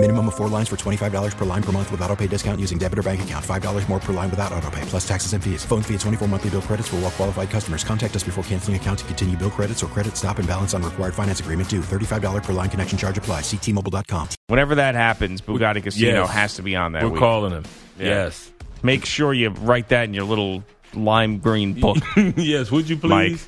Minimum 0.00 0.28
of 0.28 0.34
four 0.36 0.46
lines 0.48 0.68
for 0.68 0.76
$25 0.76 1.36
per 1.36 1.44
line 1.44 1.60
per 1.62 1.72
month 1.72 1.90
with 1.90 2.00
auto 2.02 2.14
pay 2.14 2.28
discount 2.28 2.60
using 2.60 2.78
debit 2.78 3.00
or 3.00 3.02
bank 3.02 3.20
account. 3.22 3.44
$5 3.44 3.88
more 3.88 3.98
per 3.98 4.12
line 4.12 4.30
without 4.30 4.52
auto 4.52 4.70
pay, 4.70 4.80
plus 4.82 5.06
taxes 5.06 5.32
and 5.32 5.42
fees. 5.42 5.64
Phone 5.64 5.82
fee 5.82 5.94
at 5.94 6.00
24 6.00 6.28
monthly 6.28 6.50
bill 6.50 6.62
credits 6.62 6.86
for 6.86 6.94
all 6.96 7.02
well 7.02 7.10
qualified 7.10 7.50
customers. 7.50 7.82
Contact 7.82 8.14
us 8.14 8.22
before 8.22 8.44
canceling 8.44 8.76
account 8.76 9.00
to 9.00 9.04
continue 9.06 9.36
bill 9.36 9.50
credits 9.50 9.82
or 9.82 9.88
credit 9.88 10.16
stop 10.16 10.38
and 10.38 10.46
balance 10.46 10.72
on 10.72 10.84
required 10.84 11.14
finance 11.14 11.40
agreement 11.40 11.68
due. 11.68 11.80
$35 11.80 12.44
per 12.44 12.52
line 12.52 12.70
connection 12.70 12.96
charge 12.96 13.18
apply. 13.18 13.40
Ctmobile.com. 13.40 14.28
Whenever 14.46 14.76
that 14.76 14.94
happens, 14.94 15.40
Bugatti 15.40 15.82
Casino 15.82 16.22
Yes. 16.22 16.30
has 16.30 16.54
to 16.54 16.62
be 16.62 16.76
on 16.76 16.92
that. 16.92 17.02
We're 17.02 17.08
week. 17.10 17.18
calling 17.18 17.50
him. 17.50 17.64
Yeah. 17.98 18.06
Yes. 18.06 18.52
Make 18.84 19.04
sure 19.04 19.34
you 19.34 19.48
write 19.50 19.88
that 19.88 20.04
in 20.04 20.14
your 20.14 20.24
little 20.24 20.62
lime 20.94 21.38
green 21.38 21.72
book. 21.74 21.96
yes, 22.36 22.70
would 22.70 22.88
you 22.88 22.98
please? 22.98 23.08
Mike. 23.32 23.40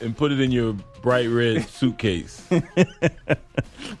And 0.00 0.16
put 0.16 0.30
it 0.32 0.40
in 0.40 0.52
your 0.52 0.74
bright 1.02 1.28
red 1.28 1.64
suitcase. 1.68 2.46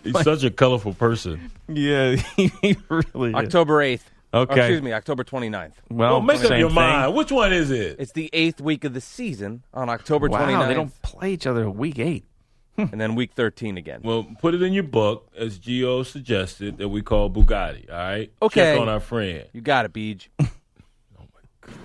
He's 0.04 0.20
such 0.22 0.44
a 0.44 0.50
colorful 0.50 0.94
person. 0.94 1.50
yeah, 1.68 2.14
he 2.36 2.76
really. 2.88 3.30
is. 3.30 3.34
October 3.34 3.78
8th. 3.82 4.00
Okay. 4.34 4.52
Or, 4.52 4.58
excuse 4.58 4.82
me, 4.82 4.92
October 4.92 5.24
29th. 5.24 5.72
Well, 5.90 6.10
Well, 6.10 6.20
make 6.20 6.40
up 6.40 6.46
same 6.48 6.60
your 6.60 6.68
thing. 6.68 6.74
mind. 6.76 7.14
Which 7.14 7.32
one 7.32 7.52
is 7.52 7.70
it? 7.70 7.96
It's 7.98 8.12
the 8.12 8.28
eighth 8.32 8.60
week 8.60 8.84
of 8.84 8.92
the 8.94 9.00
season 9.00 9.62
on 9.72 9.88
October 9.88 10.28
Wow, 10.28 10.46
29th. 10.46 10.68
they 10.68 10.74
don't 10.74 11.02
play 11.02 11.32
each 11.32 11.46
other 11.46 11.68
week 11.70 11.98
eight. 11.98 12.24
and 12.76 13.00
then 13.00 13.14
week 13.16 13.32
13 13.34 13.76
again. 13.76 14.00
Well, 14.04 14.24
put 14.40 14.54
it 14.54 14.62
in 14.62 14.72
your 14.72 14.84
book, 14.84 15.28
as 15.36 15.58
Gio 15.58 16.06
suggested, 16.06 16.78
that 16.78 16.90
we 16.90 17.02
call 17.02 17.28
Bugatti. 17.28 17.90
All 17.90 17.96
right. 17.96 18.30
Okay. 18.40 18.60
Check 18.74 18.80
on 18.80 18.88
our 18.88 19.00
friend. 19.00 19.46
You 19.52 19.62
got 19.62 19.84
it, 19.86 19.92
Beej. 19.92 20.28
Oh, 20.40 20.46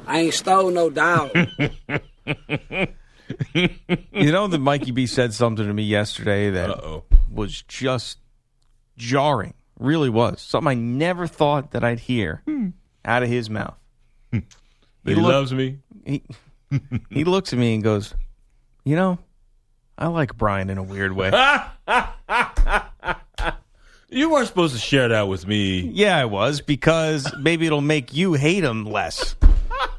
I 0.06 0.20
ain't 0.20 0.34
stole 0.36 0.70
no 0.70 0.90
dog. 0.92 1.32
You 3.54 4.32
know 4.32 4.48
that 4.48 4.60
Mikey 4.60 4.92
B 4.92 5.06
said 5.08 5.34
something 5.34 5.66
to 5.66 5.74
me 5.74 5.84
yesterday 5.84 6.50
that 6.52 6.70
Uh 6.70 6.74
oh. 6.84 7.04
was 7.32 7.62
just 7.64 8.20
jarring. 8.98 9.54
Really 9.80 10.10
was 10.10 10.42
something 10.42 10.68
I 10.70 10.76
never 10.76 11.26
thought 11.28 11.72
that 11.72 11.84
I'd 11.84 12.00
hear 12.00 12.44
out 13.04 13.24
of 13.24 13.30
his 13.30 13.50
mouth. 13.50 13.76
He, 14.32 14.42
looked- 15.06 15.18
loves 15.28 15.54
me. 15.54 15.80
He 16.06 16.24
he 17.10 17.24
looks 17.24 17.52
at 17.54 17.60
me 17.60 17.74
and 17.76 17.84
goes, 17.84 18.14
"You 18.86 18.96
know, 18.96 19.18
I 19.98 20.08
like 20.08 20.38
Brian 20.38 20.70
in 20.70 20.78
a 20.78 20.84
weird 20.84 21.14
way." 21.14 21.32
You 24.10 24.30
weren't 24.30 24.48
supposed 24.48 24.76
to 24.76 24.80
share 24.80 25.08
that 25.08 25.28
with 25.28 25.48
me. 25.48 25.80
yeah, 25.80 26.16
I 26.16 26.26
was 26.26 26.62
because 26.62 27.34
maybe 27.40 27.66
it'll 27.66 27.82
make 27.82 28.14
you 28.14 28.34
hate 28.34 28.64
him 28.64 28.86
less. 28.86 29.36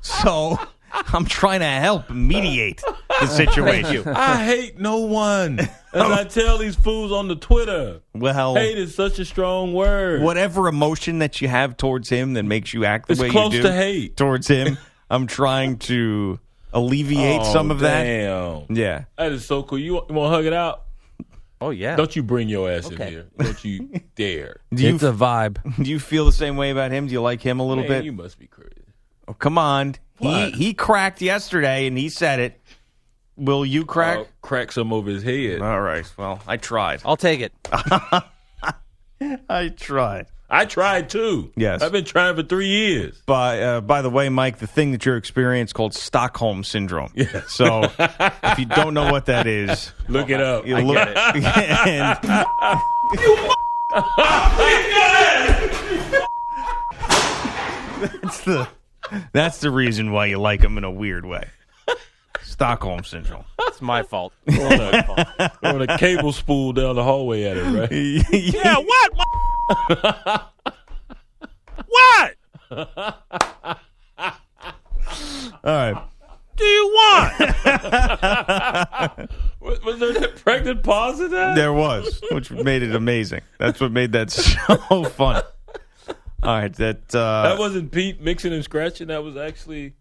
So 0.02 0.58
I'm 0.92 1.24
trying 1.24 1.60
to 1.60 1.66
help 1.66 2.10
mediate 2.10 2.82
the 3.20 3.26
situation. 3.26 4.08
I 4.14 4.44
hate 4.44 4.78
no 4.78 4.98
one. 4.98 5.60
As 5.60 5.70
I 5.92 6.24
tell 6.24 6.58
these 6.58 6.74
fools 6.74 7.12
on 7.12 7.28
the 7.28 7.36
Twitter, 7.36 8.00
Well, 8.14 8.54
hate 8.56 8.78
is 8.78 8.94
such 8.94 9.18
a 9.18 9.24
strong 9.24 9.72
word. 9.74 10.22
whatever 10.22 10.66
emotion 10.68 11.20
that 11.20 11.40
you 11.40 11.48
have 11.48 11.76
towards 11.76 12.08
him 12.08 12.34
that 12.34 12.44
makes 12.44 12.74
you 12.74 12.84
act 12.84 13.06
the 13.06 13.12
It's 13.12 13.20
way 13.22 13.28
you 13.28 13.50
do 13.50 13.62
to 13.62 13.72
hate. 13.72 14.16
towards 14.16 14.48
him, 14.48 14.76
I'm 15.10 15.26
trying 15.26 15.78
to 15.80 16.40
alleviate 16.72 17.42
Oh, 17.42 17.52
some 17.52 17.70
of 17.70 17.80
that. 17.80 18.02
damn. 18.02 18.66
Yeah. 18.70 19.04
That 19.16 19.32
is 19.32 19.44
so 19.46 19.62
cool. 19.62 19.78
You 19.78 19.94
want, 19.94 20.08
you 20.10 20.14
want 20.16 20.32
to 20.32 20.36
hug 20.36 20.44
it 20.46 20.52
out? 20.52 20.82
Oh, 21.60 21.70
yeah. 21.70 21.94
Don't 21.96 22.14
you 22.16 22.22
bring 22.22 22.48
your 22.48 22.68
ass 22.70 22.90
in 22.90 22.96
here. 22.96 23.26
Don't 23.38 23.64
you 23.64 24.00
dare. 24.16 24.60
Do 24.74 24.82
you 24.82 24.94
it's 24.96 25.04
a 25.04 25.12
vibe. 25.12 25.58
do 25.82 25.88
you 25.88 26.00
feel 26.00 26.24
the 26.26 26.32
same 26.32 26.56
way 26.56 26.70
about 26.70 26.90
him? 26.90 27.06
Do 27.06 27.12
you 27.12 27.22
like 27.22 27.40
him 27.40 27.60
a 27.60 27.66
little 27.66 27.84
Man, 27.84 27.92
bit? 27.92 28.04
You 28.04 28.12
must 28.12 28.38
be 28.38 28.48
crazy. 28.48 28.70
Oh, 29.28 29.32
come 29.32 29.56
on. 29.56 29.94
He 30.18 30.50
he 30.50 30.74
cracked 30.74 31.20
yesterday 31.22 31.86
and 31.86 31.96
he 31.98 32.08
said 32.08 32.38
it. 32.40 32.60
Will 33.36 33.64
you 33.66 33.84
crack? 33.84 34.18
I'll 34.18 34.28
crack 34.42 34.70
some 34.72 34.92
of 34.92 35.06
his 35.06 35.22
head. 35.22 35.60
All 35.60 35.80
right. 35.80 36.04
Well, 36.16 36.40
I 36.46 36.56
tried. 36.56 37.02
I'll 37.04 37.16
take 37.16 37.40
it. 37.40 37.52
I 39.48 39.68
tried. 39.76 40.26
I 40.50 40.66
tried 40.66 41.08
too. 41.08 41.50
Yes. 41.56 41.82
I've 41.82 41.90
been 41.90 42.04
trying 42.04 42.36
for 42.36 42.42
three 42.42 42.68
years. 42.68 43.20
By 43.26 43.60
uh, 43.60 43.80
by 43.80 44.02
the 44.02 44.10
way, 44.10 44.28
Mike, 44.28 44.58
the 44.58 44.66
thing 44.66 44.92
that 44.92 45.04
you're 45.04 45.16
experiencing 45.16 45.74
called 45.74 45.94
Stockholm 45.94 46.62
syndrome. 46.62 47.10
Yeah. 47.14 47.42
So 47.48 47.90
if 47.98 48.58
you 48.58 48.66
don't 48.66 48.94
know 48.94 49.10
what 49.10 49.26
that 49.26 49.46
is, 49.46 49.92
Look 50.08 50.30
it 50.30 50.40
up. 50.40 50.66
you 50.66 50.76
look 50.78 50.96
and 51.16 52.18
that's 58.22 58.44
the 58.44 58.68
that's 59.32 59.58
the 59.60 59.70
reason 59.70 60.12
why 60.12 60.26
you 60.26 60.38
like 60.38 60.62
him 60.62 60.78
in 60.78 60.84
a 60.84 60.90
weird 60.90 61.24
way. 61.26 61.44
Stockholm 62.54 63.02
syndrome. 63.02 63.44
It's 63.66 63.82
my 63.82 64.04
fault. 64.04 64.32
on, 64.48 64.56
a, 64.56 65.52
on 65.64 65.82
a 65.82 65.98
cable 65.98 66.30
spool 66.32 66.72
down 66.72 66.94
the 66.94 67.02
hallway 67.02 67.42
at 67.42 67.56
it, 67.56 67.64
right? 67.64 67.90
yeah, 68.54 68.76
what? 68.76 69.12
what? 71.88 72.36
All 75.64 75.74
right. 75.74 75.96
do 76.54 76.64
you 76.64 76.86
want? 76.86 77.40
was, 79.60 79.82
was 79.82 79.98
there 79.98 80.12
that 80.12 80.36
pregnant 80.36 80.84
pause 80.84 81.18
in 81.18 81.32
that? 81.32 81.56
There 81.56 81.72
was, 81.72 82.22
which 82.30 82.52
made 82.52 82.84
it 82.84 82.94
amazing. 82.94 83.40
That's 83.58 83.80
what 83.80 83.90
made 83.90 84.12
that 84.12 84.30
so 84.30 85.02
fun. 85.02 85.42
All 86.44 86.58
right, 86.58 86.72
that 86.74 87.12
uh, 87.12 87.42
that 87.42 87.58
wasn't 87.58 87.90
Pete 87.90 88.20
mixing 88.20 88.52
and 88.52 88.62
scratching. 88.62 89.08
That 89.08 89.24
was 89.24 89.36
actually 89.36 89.94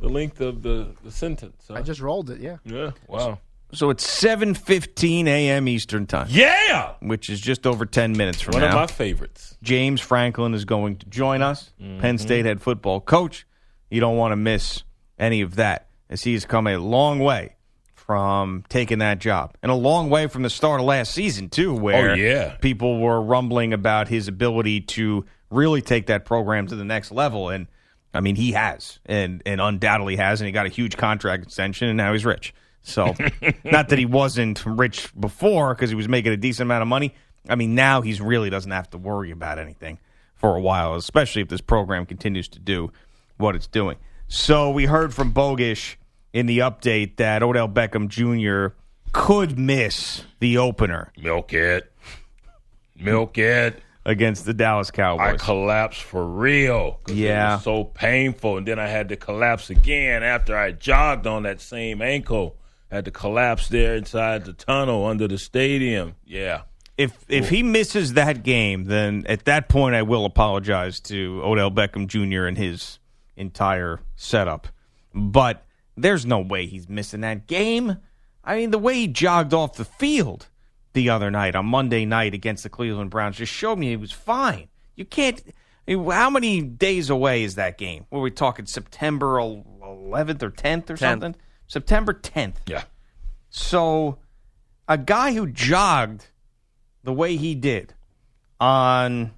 the 0.00 0.08
length 0.08 0.40
of 0.40 0.62
the, 0.62 0.88
the 1.04 1.10
sentence. 1.10 1.64
huh? 1.68 1.74
I 1.74 1.82
just 1.82 2.00
rolled 2.00 2.30
it. 2.30 2.40
Yeah. 2.40 2.56
yeah. 2.64 2.90
Wow. 3.06 3.38
so 3.72 3.90
it's 3.90 4.06
seven 4.06 4.54
fifteen 4.54 5.28
a.m. 5.28 5.68
Eastern 5.68 6.06
time, 6.06 6.26
Yeah. 6.30 6.94
which 7.00 7.28
is 7.30 7.40
just 7.40 7.66
over 7.66 7.86
ten 7.86 8.12
minutes 8.12 8.40
from 8.40 8.52
One 8.54 8.62
now. 8.62 8.68
of 8.68 8.74
my 8.74 8.86
favorites. 8.86 9.56
James 9.62 10.00
Franklin 10.00 10.54
is 10.54 10.64
going 10.64 10.96
to 10.96 11.06
join 11.06 11.42
us, 11.42 11.72
Mm-hmm. 11.80 12.00
Penn 12.00 12.18
State 12.18 12.44
head 12.46 12.60
football 12.60 13.00
coach. 13.00 13.46
You 13.90 14.00
don't 14.00 14.16
want 14.16 14.32
to 14.32 14.36
miss 14.36 14.82
any 15.18 15.40
of 15.42 15.56
that, 15.56 15.88
as 16.08 16.22
he's 16.22 16.44
come 16.46 16.66
a 16.66 16.76
long 16.78 17.18
way 17.18 17.56
from 17.94 18.64
taking 18.68 18.98
that 18.98 19.18
job, 19.18 19.54
and 19.62 19.70
a 19.70 19.74
long 19.74 20.10
way 20.10 20.26
from 20.26 20.42
the 20.42 20.50
start 20.50 20.80
of 20.80 20.86
last 20.86 21.12
season 21.12 21.48
too, 21.48 21.72
where 21.74 22.10
Oh, 22.10 22.14
yeah. 22.14 22.56
people 22.60 22.98
were 23.00 23.20
rumbling 23.20 23.72
about 23.72 24.08
his 24.08 24.26
ability 24.26 24.80
to 24.80 25.24
really 25.50 25.80
take 25.82 26.06
that 26.06 26.24
program 26.24 26.66
to 26.68 26.74
the 26.76 26.84
next 26.84 27.12
level, 27.12 27.50
and 27.50 27.66
I 28.12 28.20
mean 28.20 28.36
he 28.36 28.52
has, 28.52 28.98
and 29.06 29.42
and 29.46 29.60
undoubtedly 29.60 30.16
has, 30.16 30.40
and 30.40 30.46
he 30.46 30.52
got 30.52 30.66
a 30.66 30.70
huge 30.70 30.96
contract 30.96 31.44
extension, 31.44 31.88
and 31.88 31.96
now 31.96 32.12
he's 32.12 32.24
rich. 32.24 32.54
So, 32.82 33.14
not 33.64 33.88
that 33.88 33.98
he 33.98 34.06
wasn't 34.06 34.64
rich 34.64 35.08
before 35.18 35.74
because 35.74 35.90
he 35.90 35.96
was 35.96 36.08
making 36.08 36.32
a 36.32 36.36
decent 36.36 36.66
amount 36.66 36.82
of 36.82 36.88
money. 36.88 37.14
I 37.48 37.54
mean, 37.54 37.74
now 37.74 38.00
he's 38.00 38.20
really 38.20 38.50
doesn't 38.50 38.70
have 38.70 38.90
to 38.90 38.98
worry 38.98 39.30
about 39.30 39.58
anything 39.58 39.98
for 40.34 40.56
a 40.56 40.60
while, 40.60 40.94
especially 40.94 41.42
if 41.42 41.48
this 41.48 41.60
program 41.60 42.06
continues 42.06 42.48
to 42.48 42.58
do 42.58 42.92
what 43.36 43.54
it's 43.54 43.66
doing. 43.66 43.96
So, 44.28 44.70
we 44.70 44.86
heard 44.86 45.12
from 45.14 45.32
Bogusch 45.32 45.96
in 46.32 46.46
the 46.46 46.58
update 46.58 47.16
that 47.16 47.42
Odell 47.42 47.68
Beckham 47.68 48.08
Jr. 48.08 48.74
could 49.12 49.58
miss 49.58 50.24
the 50.38 50.58
opener 50.58 51.12
Milk 51.20 51.52
it. 51.52 51.92
Milk 52.96 53.38
it. 53.38 53.82
Against 54.10 54.44
the 54.44 54.52
Dallas 54.54 54.90
Cowboys. 54.90 55.34
I 55.34 55.36
collapsed 55.36 56.02
for 56.02 56.24
real. 56.26 57.00
Yeah. 57.08 57.52
It 57.52 57.54
was 57.56 57.64
so 57.64 57.84
painful. 57.84 58.58
And 58.58 58.66
then 58.68 58.78
I 58.78 58.88
had 58.88 59.08
to 59.08 59.16
collapse 59.16 59.70
again 59.70 60.22
after 60.22 60.56
I 60.56 60.72
jogged 60.72 61.26
on 61.26 61.44
that 61.44 61.60
same 61.60 62.02
ankle. 62.02 62.56
I 62.90 62.96
had 62.96 63.04
to 63.06 63.10
collapse 63.10 63.68
there 63.68 63.94
inside 63.96 64.44
the 64.44 64.52
tunnel 64.52 65.06
under 65.06 65.28
the 65.28 65.38
stadium. 65.38 66.16
Yeah. 66.26 66.62
if 66.98 67.24
if 67.28 67.48
he 67.48 67.62
misses 67.62 68.12
that 68.14 68.42
game, 68.42 68.84
then 68.84 69.24
at 69.28 69.46
that 69.46 69.68
point 69.68 69.94
I 69.94 70.02
will 70.02 70.26
apologize 70.26 71.00
to 71.02 71.40
Odell 71.42 71.70
Beckham 71.70 72.06
Jr. 72.08 72.44
and 72.46 72.58
his 72.58 72.98
entire 73.36 74.00
setup. 74.16 74.68
But 75.14 75.64
there's 75.96 76.26
no 76.26 76.40
way 76.40 76.66
he's 76.66 76.88
missing 76.88 77.22
that 77.22 77.46
game. 77.46 77.96
I 78.44 78.56
mean, 78.56 78.70
the 78.70 78.78
way 78.78 78.94
he 78.94 79.06
jogged 79.06 79.54
off 79.54 79.76
the 79.76 79.84
field 79.84 80.48
the 80.92 81.10
other 81.10 81.30
night 81.30 81.54
on 81.54 81.66
Monday 81.66 82.04
night 82.04 82.34
against 82.34 82.62
the 82.62 82.68
Cleveland 82.68 83.10
Browns 83.10 83.36
just 83.36 83.52
showed 83.52 83.78
me 83.78 83.88
he 83.88 83.96
was 83.96 84.12
fine. 84.12 84.68
You 84.96 85.04
can't. 85.04 85.42
How 85.88 86.30
many 86.30 86.62
days 86.62 87.10
away 87.10 87.42
is 87.42 87.56
that 87.56 87.78
game? 87.78 88.06
Were 88.10 88.20
we 88.20 88.30
talking 88.30 88.66
September 88.66 89.36
11th 89.36 90.42
or 90.42 90.50
10th 90.50 90.90
or 90.90 90.96
something? 90.96 91.34
September 91.66 92.12
10th. 92.12 92.56
Yeah. 92.66 92.84
So, 93.48 94.18
a 94.88 94.98
guy 94.98 95.32
who 95.32 95.46
jogged 95.48 96.26
the 97.02 97.12
way 97.12 97.36
he 97.36 97.54
did 97.54 97.94
on 98.60 99.32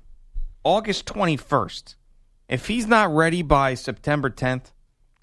August 0.65 1.07
21st, 1.07 1.95
if 2.49 2.67
he's 2.67 2.87
not 2.87 3.15
ready 3.15 3.43
by 3.43 3.75
September 3.75 4.29
10th, 4.29 4.73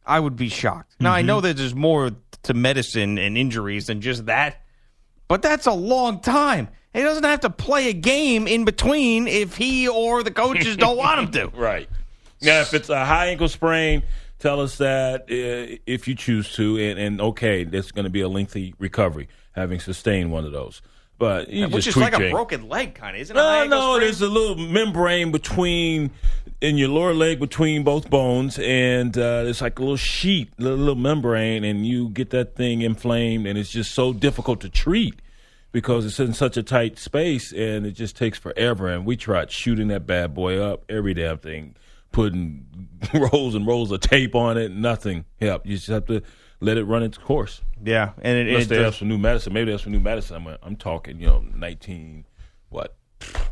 I 0.05 0.19
would 0.19 0.35
be 0.35 0.49
shocked. 0.49 0.95
Now, 0.99 1.13
I 1.13 1.21
know 1.21 1.37
mm-hmm. 1.37 1.47
that 1.47 1.57
there's 1.57 1.75
more 1.75 2.11
to 2.43 2.53
medicine 2.53 3.17
and 3.17 3.37
injuries 3.37 3.87
than 3.87 4.01
just 4.01 4.25
that, 4.25 4.63
but 5.29 5.41
that's 5.41 5.67
a 5.67 5.71
long 5.71 6.19
time. 6.19 6.67
He 6.93 7.01
doesn't 7.01 7.23
have 7.23 7.41
to 7.41 7.49
play 7.49 7.89
a 7.89 7.93
game 7.93 8.47
in 8.47 8.65
between 8.65 9.27
if 9.27 9.55
he 9.55 9.87
or 9.87 10.23
the 10.23 10.31
coaches 10.31 10.75
don't 10.75 10.97
want 10.97 11.19
him 11.19 11.31
to. 11.31 11.57
Right. 11.57 11.87
Now, 12.41 12.61
if 12.61 12.73
it's 12.73 12.89
a 12.89 13.05
high 13.05 13.27
ankle 13.27 13.49
sprain, 13.49 14.01
tell 14.39 14.61
us 14.61 14.77
that 14.77 15.23
uh, 15.23 15.77
if 15.85 16.07
you 16.07 16.15
choose 16.15 16.53
to, 16.55 16.77
and, 16.77 16.97
and 16.97 17.21
okay, 17.21 17.65
there's 17.65 17.91
going 17.91 18.05
to 18.05 18.09
be 18.09 18.21
a 18.21 18.29
lengthy 18.29 18.73
recovery 18.79 19.27
having 19.51 19.79
sustained 19.79 20.31
one 20.31 20.45
of 20.45 20.53
those. 20.53 20.81
But 21.19 21.49
you 21.49 21.67
Which 21.67 21.83
just 21.83 21.97
is 21.97 22.01
like 22.01 22.13
a 22.13 22.29
broken 22.31 22.69
leg, 22.69 22.95
kind 22.95 23.17
of, 23.17 23.21
isn't 23.21 23.35
it? 23.35 23.39
No, 23.39 23.65
no, 23.65 23.95
sprain? 23.95 24.05
there's 24.05 24.21
a 24.21 24.29
little 24.29 24.55
membrane 24.55 25.33
between 25.33 26.11
in 26.61 26.77
your 26.77 26.89
lower 26.89 27.13
leg 27.13 27.39
between 27.39 27.83
both 27.83 28.09
bones, 28.09 28.59
and 28.59 29.17
uh, 29.17 29.43
it's 29.45 29.61
like 29.61 29.79
a 29.79 29.81
little 29.81 29.95
sheet, 29.97 30.51
little, 30.59 30.77
little 30.77 30.95
membrane, 30.95 31.63
and 31.63 31.85
you 31.87 32.09
get 32.09 32.31
that 32.31 32.55
thing 32.55 32.81
inflamed, 32.81 33.47
and 33.47 33.57
it's 33.57 33.69
just 33.71 33.93
so 33.93 34.11
difficult 34.13 34.59
to 34.61 34.69
treat 34.69 35.21
because 35.71 36.05
it's 36.05 36.19
in 36.19 36.33
such 36.33 36.57
a 36.57 36.63
tight 36.63 36.97
space, 36.97 37.51
and 37.53 37.85
it 37.85 37.91
just 37.91 38.17
takes 38.17 38.37
forever. 38.37 38.87
And 38.89 39.05
we 39.05 39.15
tried 39.15 39.51
shooting 39.51 39.87
that 39.89 40.05
bad 40.05 40.33
boy 40.33 40.59
up, 40.59 40.83
every 40.89 41.13
damn 41.13 41.37
thing, 41.37 41.75
putting 42.11 42.65
rolls 43.13 43.55
and 43.55 43.65
rolls 43.65 43.91
of 43.91 44.01
tape 44.01 44.35
on 44.35 44.57
it, 44.57 44.71
nothing 44.71 45.25
helped. 45.39 45.65
You 45.65 45.75
just 45.77 45.87
have 45.87 46.07
to 46.07 46.21
let 46.59 46.77
it 46.77 46.83
run 46.83 47.03
its 47.03 47.17
course. 47.17 47.61
Yeah, 47.81 48.11
and 48.21 48.37
it, 48.37 48.47
Unless 48.49 48.65
it 48.65 48.69
they 48.69 48.75
does- 48.77 48.85
have 48.85 48.95
some 48.95 49.07
new 49.07 49.17
medicine. 49.17 49.53
Maybe 49.53 49.65
they 49.67 49.71
have 49.71 49.81
some 49.81 49.93
new 49.93 49.99
medicine. 50.01 50.35
I'm, 50.35 50.57
I'm 50.61 50.75
talking, 50.75 51.21
you 51.21 51.27
know, 51.27 51.45
19, 51.55 52.25
what, 52.69 52.95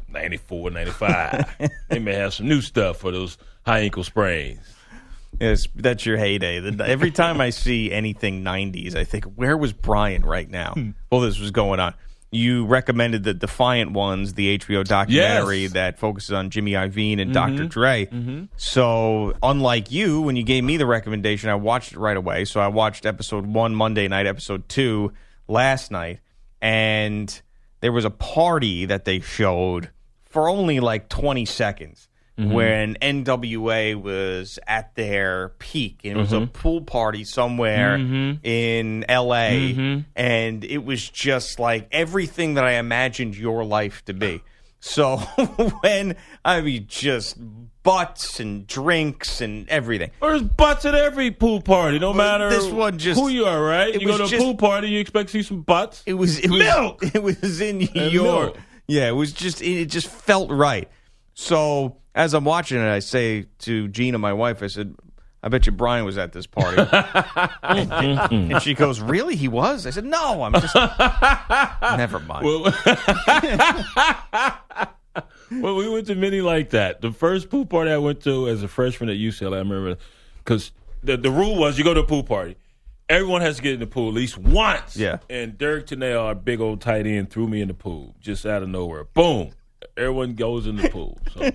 94, 0.10 0.72
95. 0.72 1.70
they 1.90 2.00
may 2.00 2.14
have 2.14 2.34
some 2.34 2.48
new 2.48 2.62
stuff 2.62 2.98
for 2.98 3.12
those 3.12 3.38
high 3.66 3.80
ankle 3.80 4.04
sprains. 4.04 4.60
Yes, 5.40 5.68
that's 5.76 6.06
your 6.06 6.18
heyday. 6.18 6.58
Every 6.82 7.12
time 7.12 7.42
I 7.42 7.52
see 7.52 7.92
anything 7.92 8.44
90s, 8.44 8.96
I 8.96 9.04
think, 9.04 9.26
where 9.36 9.56
was 9.58 9.74
Brian 9.74 10.24
right 10.24 10.50
now? 10.50 10.72
Hmm. 10.74 10.92
Well, 11.12 11.22
this 11.22 11.40
was 11.40 11.52
going 11.52 11.80
on. 11.80 11.94
You 12.32 12.66
recommended 12.66 13.24
the 13.24 13.34
Defiant 13.34 13.92
Ones, 13.92 14.34
the 14.34 14.58
HBO 14.58 14.84
documentary 14.84 15.60
Yes. 15.64 15.74
that 15.74 16.00
focuses 16.00 16.32
on 16.34 16.50
Jimmy 16.50 16.72
Iovine 16.74 17.22
and 17.22 17.32
Mhm. 17.32 17.34
Dr. 17.34 17.66
Dre. 17.68 18.10
So, 18.58 19.34
unlike 19.44 19.92
you, 19.92 20.22
when 20.22 20.36
you 20.36 20.44
gave 20.44 20.64
me 20.64 20.76
the 20.78 20.86
recommendation, 20.86 21.50
I 21.50 21.56
watched 21.56 21.94
it 21.94 22.00
right 22.00 22.18
away. 22.18 22.44
So, 22.46 22.60
I 22.60 22.68
watched 22.68 23.06
episode 23.06 23.46
one 23.46 23.76
Monday 23.76 24.08
night, 24.08 24.26
episode 24.26 24.68
two 24.68 25.14
last 25.48 25.90
night, 25.92 26.20
and 26.62 27.42
there 27.82 27.92
was 27.92 28.06
a 28.06 28.10
party 28.10 28.86
that 28.86 29.06
they 29.06 29.20
showed 29.20 29.90
for 30.26 30.50
only 30.50 30.80
like 30.80 31.10
20 31.10 31.46
seconds 31.46 32.08
Mhm. 32.38 32.52
when 32.52 32.96
NWA 33.02 33.96
was 33.96 34.60
at 34.68 34.94
their 34.96 35.50
peak. 35.58 36.02
And 36.04 36.14
it 36.14 36.18
was 36.18 36.34
a 36.34 36.42
Mhm. 36.42 36.54
pool 36.54 36.82
party 36.82 37.24
somewhere 37.24 37.98
Mhm. 37.98 38.40
in 38.46 39.06
LA. 39.10 39.74
Mhm. 39.74 40.06
And 40.16 40.64
it 40.64 40.84
was 40.86 41.10
just 41.10 41.60
like 41.60 41.88
everything 41.92 42.54
that 42.54 42.64
I 42.64 42.74
imagined 42.74 43.36
your 43.36 43.64
life 43.64 44.04
to 44.06 44.14
be. 44.14 44.42
So 44.80 45.18
when, 45.82 46.16
I 46.46 46.62
mean, 46.62 46.86
just 46.88 47.38
butts 47.84 48.40
and 48.40 48.68
drinks 48.68 49.42
and 49.42 49.68
everything. 49.70 50.12
There's 50.22 50.42
butts 50.44 50.86
at 50.86 50.94
every 50.94 51.32
pool 51.32 51.62
party, 51.62 52.00
no 52.00 52.14
matter 52.14 52.50
this 52.50 52.68
one 52.68 52.98
just- 52.98 53.20
who 53.20 53.30
you 53.30 53.46
are, 53.46 53.62
right? 53.62 53.94
You 53.94 54.06
go 54.08 54.18
to 54.18 54.26
a 54.26 54.28
just- 54.28 54.44
pool 54.44 54.56
party, 54.56 54.90
you 54.90 55.00
expect 55.00 55.30
to 55.30 55.34
see 55.34 55.44
some 55.44 55.62
butts. 55.62 56.04
It 56.06 56.14
was 56.14 56.40
it 56.40 56.50
was 56.50 56.60
Milk! 56.60 57.00
it 57.16 57.24
was 57.24 57.60
in 57.62 57.82
And 57.96 58.12
your 58.12 58.24
milk. 58.44 58.58
yeah. 58.88 59.08
It 59.08 59.14
was 59.14 59.32
just 59.34 59.62
it 59.62 59.86
just 59.88 60.08
felt 60.08 60.52
right. 60.52 60.90
So 61.34 61.98
as 62.16 62.34
I'm 62.34 62.46
watching 62.46 62.78
it, 62.80 62.90
I 62.90 63.00
say 63.00 63.46
to 63.60 63.88
Gina, 63.88 64.18
my 64.18 64.34
wife, 64.34 64.62
I 64.64 64.68
said, 64.68 64.96
"I 65.48 65.50
bet 65.50 65.66
you 65.66 65.72
Brian 65.72 66.04
was 66.04 66.18
at 66.18 66.34
this 66.34 66.46
party." 66.46 66.86
and 67.64 68.62
she 68.62 68.74
goes, 68.74 69.00
"Really? 69.00 69.38
He 69.38 69.48
was?" 69.48 69.88
I 69.88 69.92
said, 69.92 70.04
"No, 70.04 70.44
I'm 70.44 70.52
just 70.52 70.76
never 71.98 72.20
mind." 72.20 72.46
Well, 72.46 72.64
well, 75.52 75.78
we 75.78 75.88
went 75.88 76.08
to 76.08 76.16
many 76.16 76.42
like 76.42 76.72
that. 76.72 77.00
The 77.00 77.14
first 77.14 77.50
pool 77.50 77.66
party 77.66 77.92
I 77.92 77.98
went 77.98 78.22
to 78.24 78.50
as 78.50 78.62
a 78.62 78.68
freshman 78.68 79.10
at 79.10 79.16
UCLA, 79.16 79.54
I 79.56 79.60
remember 79.60 79.96
because 80.40 80.74
the 81.02 81.16
the 81.16 81.32
rule 81.32 81.56
was 81.58 81.78
you 81.78 81.86
go 81.86 81.94
to 81.94 82.02
a 82.02 82.06
pool 82.06 82.24
party, 82.24 82.58
everyone 83.08 83.40
has 83.40 83.56
to 83.56 83.62
get 83.62 83.76
in 83.76 83.80
the 83.80 83.88
pool 83.88 84.10
at 84.10 84.16
least 84.16 84.38
once. 84.38 84.98
Yeah. 84.98 85.20
And 85.30 85.58
Derek 85.58 85.88
Tanel, 85.88 86.22
our 86.22 86.36
big 86.36 86.60
old 86.60 86.82
tight 86.82 87.08
end, 87.08 87.30
threw 87.30 87.48
me 87.48 87.62
in 87.62 87.70
the 87.70 87.74
pool 87.74 88.16
just 88.20 88.46
out 88.46 88.64
of 88.64 88.68
nowhere. 88.68 89.06
Boom! 89.06 89.52
Everyone 89.96 90.34
goes 90.34 90.68
in 90.68 90.76
the 90.76 90.90
pool. 90.90 91.18
So 91.34 91.52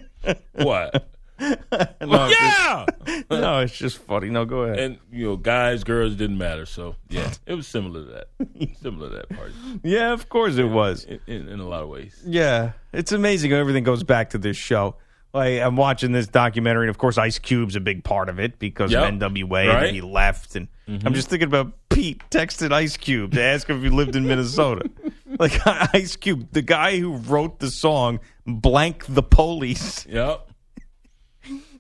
what? 0.53 1.12
No, 1.73 2.09
Well, 2.09 2.29
it's 2.31 2.41
yeah. 2.41 2.87
just- 3.07 3.31
no, 3.31 3.59
it's 3.61 3.77
just 3.77 3.99
funny. 3.99 4.29
No, 4.29 4.45
go 4.45 4.63
ahead. 4.63 4.79
And 4.79 4.99
you 5.11 5.25
know, 5.27 5.37
guys, 5.37 5.85
girls 5.85 6.15
didn't 6.15 6.39
matter. 6.39 6.67
So 6.67 6.97
yeah, 7.09 7.31
it 7.47 7.55
was 7.55 7.67
similar 7.67 8.05
to 8.05 8.11
that. 8.13 8.77
similar 8.83 9.09
to 9.09 9.15
that 9.17 9.29
party 9.37 9.53
yeah, 9.83 10.13
of 10.13 10.29
course 10.29 10.57
it 10.57 10.65
was. 10.69 11.05
in, 11.05 11.21
in, 11.27 11.49
in 11.49 11.61
a 11.61 11.67
lot 11.69 11.83
of 11.83 11.89
ways. 11.89 12.21
Yeah, 12.27 12.73
it's 12.93 13.13
amazing 13.13 13.51
how 13.53 13.57
everything 13.59 13.85
goes 13.85 14.03
back 14.05 14.31
to 14.31 14.39
this 14.39 14.57
show. 14.57 14.97
Like 15.35 15.61
I'm 15.61 15.77
watching 15.77 16.13
this 16.13 16.27
documentary, 16.27 16.85
and 16.87 16.91
of 16.91 16.99
course, 16.99 17.17
Ice 17.17 17.39
Cube's 17.39 17.75
a 17.77 17.81
big 17.81 18.05
part 18.05 18.29
of 18.29 18.39
it 18.39 18.59
because 18.59 18.93
Yep. 18.93 19.03
of 19.03 19.15
NWA, 19.15 19.61
and 19.63 19.69
Right. 19.71 19.81
then 19.87 19.95
he 19.95 20.01
left. 20.03 20.55
And 20.57 20.69
Mhm. 20.89 21.07
I'm 21.07 21.15
just 21.15 21.31
thinking 21.31 21.49
about 21.49 21.73
Pete 21.89 22.23
texted 22.31 22.71
Ice 22.73 22.97
Cube 22.99 23.33
to 23.33 23.43
ask 23.43 23.71
if 23.71 23.81
he 23.83 23.89
lived 23.89 24.15
in 24.17 24.27
Minnesota. 24.27 24.91
like 25.39 25.59
Ice 25.95 26.17
Cube, 26.17 26.49
the 26.53 26.61
guy 26.61 26.99
who 26.99 27.15
wrote 27.17 27.61
the 27.61 27.71
song 27.71 28.21
"Blank 28.47 29.07
the 29.09 29.23
Police," 29.23 30.07
Yep. 30.07 30.49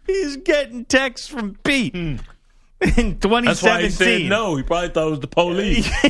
He's 0.07 0.37
getting 0.39 0.85
texts 0.85 1.29
from 1.29 1.57
Pete 1.65 1.95
in 1.95 2.17
That's 2.81 3.27
why 3.27 3.41
he 3.43 3.47
2017. 3.49 3.95
said 3.95 4.23
no. 4.29 4.57
He 4.57 4.63
probably 4.63 4.89
thought 4.89 5.07
it 5.07 5.11
was 5.11 5.21
the 5.21 5.27
police. 5.29 5.87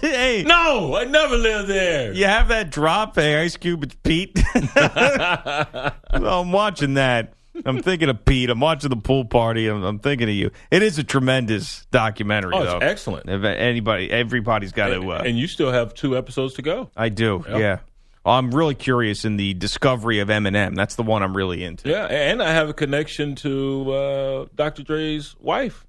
hey, 0.00 0.44
no, 0.46 0.94
I 0.96 1.04
never 1.04 1.36
lived 1.36 1.68
there. 1.68 2.12
You 2.12 2.24
have 2.26 2.48
that 2.48 2.70
drop, 2.70 3.16
hey, 3.16 3.42
Ice 3.42 3.56
Cube, 3.56 3.82
it's 3.82 3.96
Pete. 4.02 4.38
well, 4.76 5.92
I'm 6.40 6.52
watching 6.52 6.94
that. 6.94 7.34
I'm 7.66 7.82
thinking 7.82 8.08
of 8.08 8.24
Pete. 8.24 8.48
I'm 8.48 8.60
watching 8.60 8.88
the 8.90 8.96
pool 8.96 9.24
party. 9.26 9.66
I'm, 9.66 9.82
I'm 9.82 9.98
thinking 9.98 10.28
of 10.28 10.34
you. 10.34 10.50
It 10.70 10.82
is 10.82 10.98
a 10.98 11.04
tremendous 11.04 11.84
documentary, 11.90 12.54
Oh, 12.54 12.64
though. 12.64 12.76
it's 12.76 12.84
excellent. 12.84 13.28
If 13.28 13.44
anybody, 13.44 14.10
everybody's 14.10 14.72
got 14.72 14.92
And, 14.92 15.02
to. 15.02 15.12
Uh, 15.12 15.22
and 15.26 15.38
you 15.38 15.46
still 15.46 15.70
have 15.70 15.92
two 15.92 16.16
episodes 16.16 16.54
to 16.54 16.62
go. 16.62 16.90
I 16.96 17.10
do, 17.10 17.44
Yep. 17.48 17.58
yeah. 17.58 17.78
I'm 18.24 18.50
really 18.54 18.74
curious 18.74 19.24
in 19.24 19.36
the 19.36 19.54
discovery 19.54 20.18
of 20.20 20.28
Eminem. 20.28 20.74
That's 20.76 20.94
the 20.96 21.02
one 21.02 21.22
I'm 21.22 21.34
really 21.36 21.64
into. 21.64 21.88
Yeah, 21.88 22.04
and 22.06 22.42
I 22.42 22.52
have 22.52 22.68
a 22.68 22.74
connection 22.74 23.34
to 23.36 23.92
uh, 23.92 24.46
Dr. 24.54 24.82
Dre's 24.82 25.34
wife. 25.40 25.86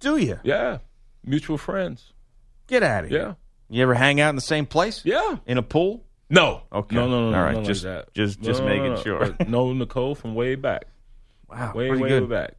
Do 0.00 0.16
you? 0.16 0.38
Yeah, 0.42 0.78
mutual 1.24 1.58
friends. 1.58 2.12
Get 2.66 2.82
out 2.82 3.04
of 3.04 3.10
here. 3.10 3.18
Yeah, 3.20 3.34
You 3.76 3.82
ever 3.82 3.94
hang 3.94 4.20
out 4.20 4.30
in 4.30 4.36
the 4.36 4.40
same 4.42 4.66
place? 4.66 5.02
yeah. 5.04 5.36
In 5.46 5.58
a 5.58 5.62
pool? 5.62 6.02
No, 6.28 6.62
Okay. 6.72 6.96
no, 6.96 7.08
no, 7.08 7.30
no. 7.30 7.36
All 7.38 7.44
right, 7.44 7.62
just- 7.64 7.84
like 7.84 8.12
just- 8.14 8.40
just 8.40 8.60
no, 8.60 8.66
making 8.66 8.94
no, 8.94 9.02
sure. 9.02 9.36
No, 9.46 9.72
Nicole 9.72 10.14
from 10.14 10.34
way 10.34 10.54
back. 10.56 10.86
Wow, 11.48 11.72
Way, 11.74 11.88
pretty 11.88 12.02
way, 12.02 12.08
good. 12.08 12.22
way 12.24 12.28
back. 12.36 12.54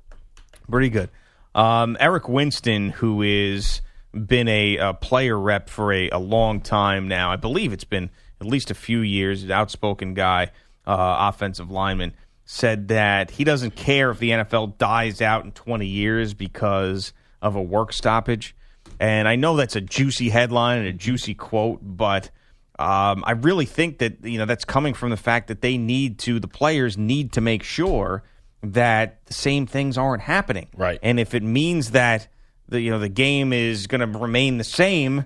Pretty 0.69 0.89
good. 0.89 1.09
Um, 1.55 1.97
Eric 1.99 2.29
Winston, 2.29 2.89
who 2.91 3.21
is 3.23 3.81
been 4.13 4.47
a, 4.47 4.77
a 4.77 4.93
player 4.93 5.37
rep 5.37 5.69
for 5.69 5.91
a, 5.91 6.09
a 6.11 6.19
long 6.19 6.61
time 6.61 7.07
now, 7.09 7.31
I 7.31 7.35
believe 7.35 7.73
it's 7.73 7.83
been 7.83 8.09
at 8.39 8.47
least 8.47 8.71
a 8.71 8.75
few 8.75 8.99
years. 8.99 9.43
An 9.43 9.51
outspoken 9.51 10.13
guy, 10.13 10.51
uh, 10.85 11.29
offensive 11.31 11.71
lineman, 11.71 12.13
said 12.45 12.87
that 12.89 13.31
he 13.31 13.43
doesn't 13.43 13.75
care 13.75 14.11
if 14.11 14.19
the 14.19 14.31
NFL 14.31 14.77
dies 14.77 15.21
out 15.21 15.43
in 15.43 15.51
20 15.51 15.85
years 15.85 16.33
because 16.33 17.13
of 17.41 17.55
a 17.55 17.61
work 17.61 17.93
stoppage. 17.93 18.55
And 18.99 19.27
I 19.27 19.35
know 19.35 19.55
that's 19.55 19.75
a 19.75 19.81
juicy 19.81 20.29
headline 20.29 20.79
and 20.79 20.87
a 20.87 20.93
juicy 20.93 21.33
quote, 21.33 21.79
but 21.83 22.31
um, 22.79 23.23
I 23.25 23.31
really 23.31 23.65
think 23.65 23.99
that 23.99 24.23
you 24.23 24.37
know 24.37 24.45
that's 24.45 24.65
coming 24.65 24.93
from 24.93 25.09
the 25.09 25.17
fact 25.17 25.47
that 25.47 25.61
they 25.61 25.77
need 25.77 26.19
to, 26.19 26.39
the 26.39 26.47
players 26.47 26.97
need 26.97 27.33
to 27.33 27.41
make 27.41 27.63
sure 27.63 28.23
that 28.63 29.25
the 29.25 29.33
same 29.33 29.65
things 29.65 29.97
aren't 29.97 30.21
happening. 30.21 30.67
Right. 30.75 30.99
And 31.01 31.19
if 31.19 31.33
it 31.33 31.43
means 31.43 31.91
that 31.91 32.27
the 32.69 32.79
you 32.79 32.91
know 32.91 32.99
the 32.99 33.09
game 33.09 33.51
is 33.51 33.87
going 33.87 34.01
to 34.01 34.19
remain 34.19 34.57
the 34.57 34.63
same, 34.63 35.25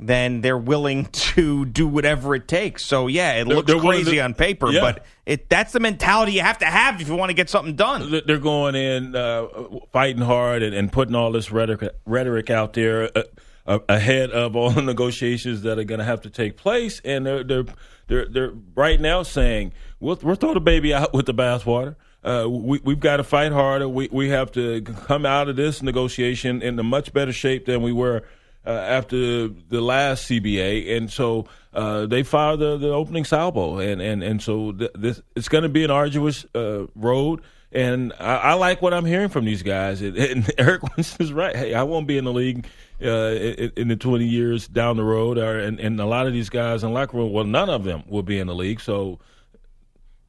then 0.00 0.40
they're 0.42 0.56
willing 0.58 1.04
to 1.12 1.64
do 1.64 1.86
whatever 1.88 2.34
it 2.34 2.46
takes. 2.48 2.84
So 2.84 3.06
yeah, 3.06 3.34
it 3.34 3.46
They're- 3.46 3.56
looks 3.56 3.72
they're 3.72 3.80
crazy 3.80 4.12
to- 4.16 4.20
on 4.20 4.34
paper, 4.34 4.70
Yeah. 4.70 4.80
but 4.80 5.04
it 5.26 5.48
that's 5.48 5.72
the 5.72 5.80
mentality 5.80 6.32
you 6.32 6.40
have 6.42 6.58
to 6.58 6.66
have 6.66 7.00
if 7.00 7.08
you 7.08 7.16
want 7.16 7.30
to 7.30 7.34
get 7.34 7.50
something 7.50 7.74
done. 7.76 8.22
They're 8.26 8.38
going 8.38 8.74
in, 8.74 9.14
uh, 9.16 9.46
fighting 9.92 10.22
hard, 10.22 10.62
and, 10.62 10.74
and 10.74 10.90
putting 10.92 11.14
all 11.14 11.32
this 11.32 11.50
rhetoric, 11.50 11.92
rhetoric 12.06 12.48
out 12.50 12.72
there 12.74 13.10
uh, 13.16 13.22
uh, 13.66 13.78
ahead 13.88 14.30
of 14.30 14.56
all 14.56 14.70
the 14.78 14.82
negotiations 14.82 15.62
that 15.62 15.78
are 15.78 15.84
going 15.84 15.98
to 15.98 16.04
have 16.04 16.22
to 16.22 16.30
take 16.30 16.56
place. 16.56 17.00
And 17.04 17.26
they're 17.26 17.44
they're 17.44 17.64
they're, 18.06 18.26
they're 18.26 18.52
right 18.74 18.98
now 19.00 19.22
saying 19.22 19.72
we'll, 20.00 20.18
we'll 20.22 20.36
throw 20.36 20.54
the 20.54 20.60
baby 20.60 20.94
out 20.94 21.12
with 21.12 21.26
the 21.26 21.34
bathwater. 21.34 21.96
Uh, 22.24 22.46
we, 22.48 22.80
we've 22.82 22.98
got 23.00 23.18
to 23.18 23.24
fight 23.24 23.52
harder. 23.52 23.88
We 23.88 24.08
we 24.10 24.30
have 24.30 24.50
to 24.52 24.80
come 24.82 25.26
out 25.26 25.48
of 25.48 25.56
this 25.56 25.82
negotiation 25.82 26.62
in 26.62 26.78
a 26.78 26.82
much 26.82 27.12
better 27.12 27.32
shape 27.32 27.66
than 27.66 27.82
we 27.82 27.92
were 27.92 28.22
uh, 28.68 28.72
after 28.72 29.48
the 29.48 29.80
last 29.80 30.28
CBA, 30.28 30.94
and 30.96 31.10
so 31.10 31.46
uh, 31.72 32.04
they 32.04 32.22
filed 32.22 32.60
the, 32.60 32.76
the 32.76 32.90
opening 32.90 33.24
salvo, 33.24 33.78
and 33.78 34.02
and 34.02 34.22
and 34.22 34.42
so 34.42 34.72
th- 34.72 34.90
this 34.94 35.22
it's 35.34 35.48
going 35.48 35.62
to 35.62 35.70
be 35.70 35.84
an 35.84 35.90
arduous 35.90 36.44
uh, 36.54 36.86
road. 36.94 37.40
And 37.70 38.14
I, 38.18 38.36
I, 38.36 38.54
like 38.54 38.80
what 38.80 38.94
I'm 38.94 39.04
hearing 39.04 39.28
from 39.28 39.44
these 39.44 39.62
guys. 39.62 40.00
And, 40.00 40.50
Eric 40.58 40.82
Winston's 40.96 41.34
right. 41.34 41.54
Hey, 41.54 41.74
I 41.74 41.82
won't 41.82 42.06
be 42.06 42.16
in 42.16 42.24
the 42.24 42.32
league 42.32 42.66
uh, 43.02 43.08
in, 43.08 43.72
in, 43.76 43.88
the 43.88 43.96
20 43.96 44.24
years 44.24 44.66
down 44.66 44.96
the 44.96 45.04
road. 45.04 45.36
Or, 45.36 45.58
and, 45.58 45.78
and 45.78 46.00
a 46.00 46.06
lot 46.06 46.26
of 46.26 46.32
these 46.32 46.48
guys 46.48 46.82
in 46.82 46.94
locker 46.94 47.18
room, 47.18 47.30
well, 47.30 47.44
none 47.44 47.68
of 47.68 47.84
them 47.84 48.04
will 48.06 48.22
be 48.22 48.38
in 48.38 48.46
the 48.46 48.54
league. 48.54 48.80
So 48.80 49.18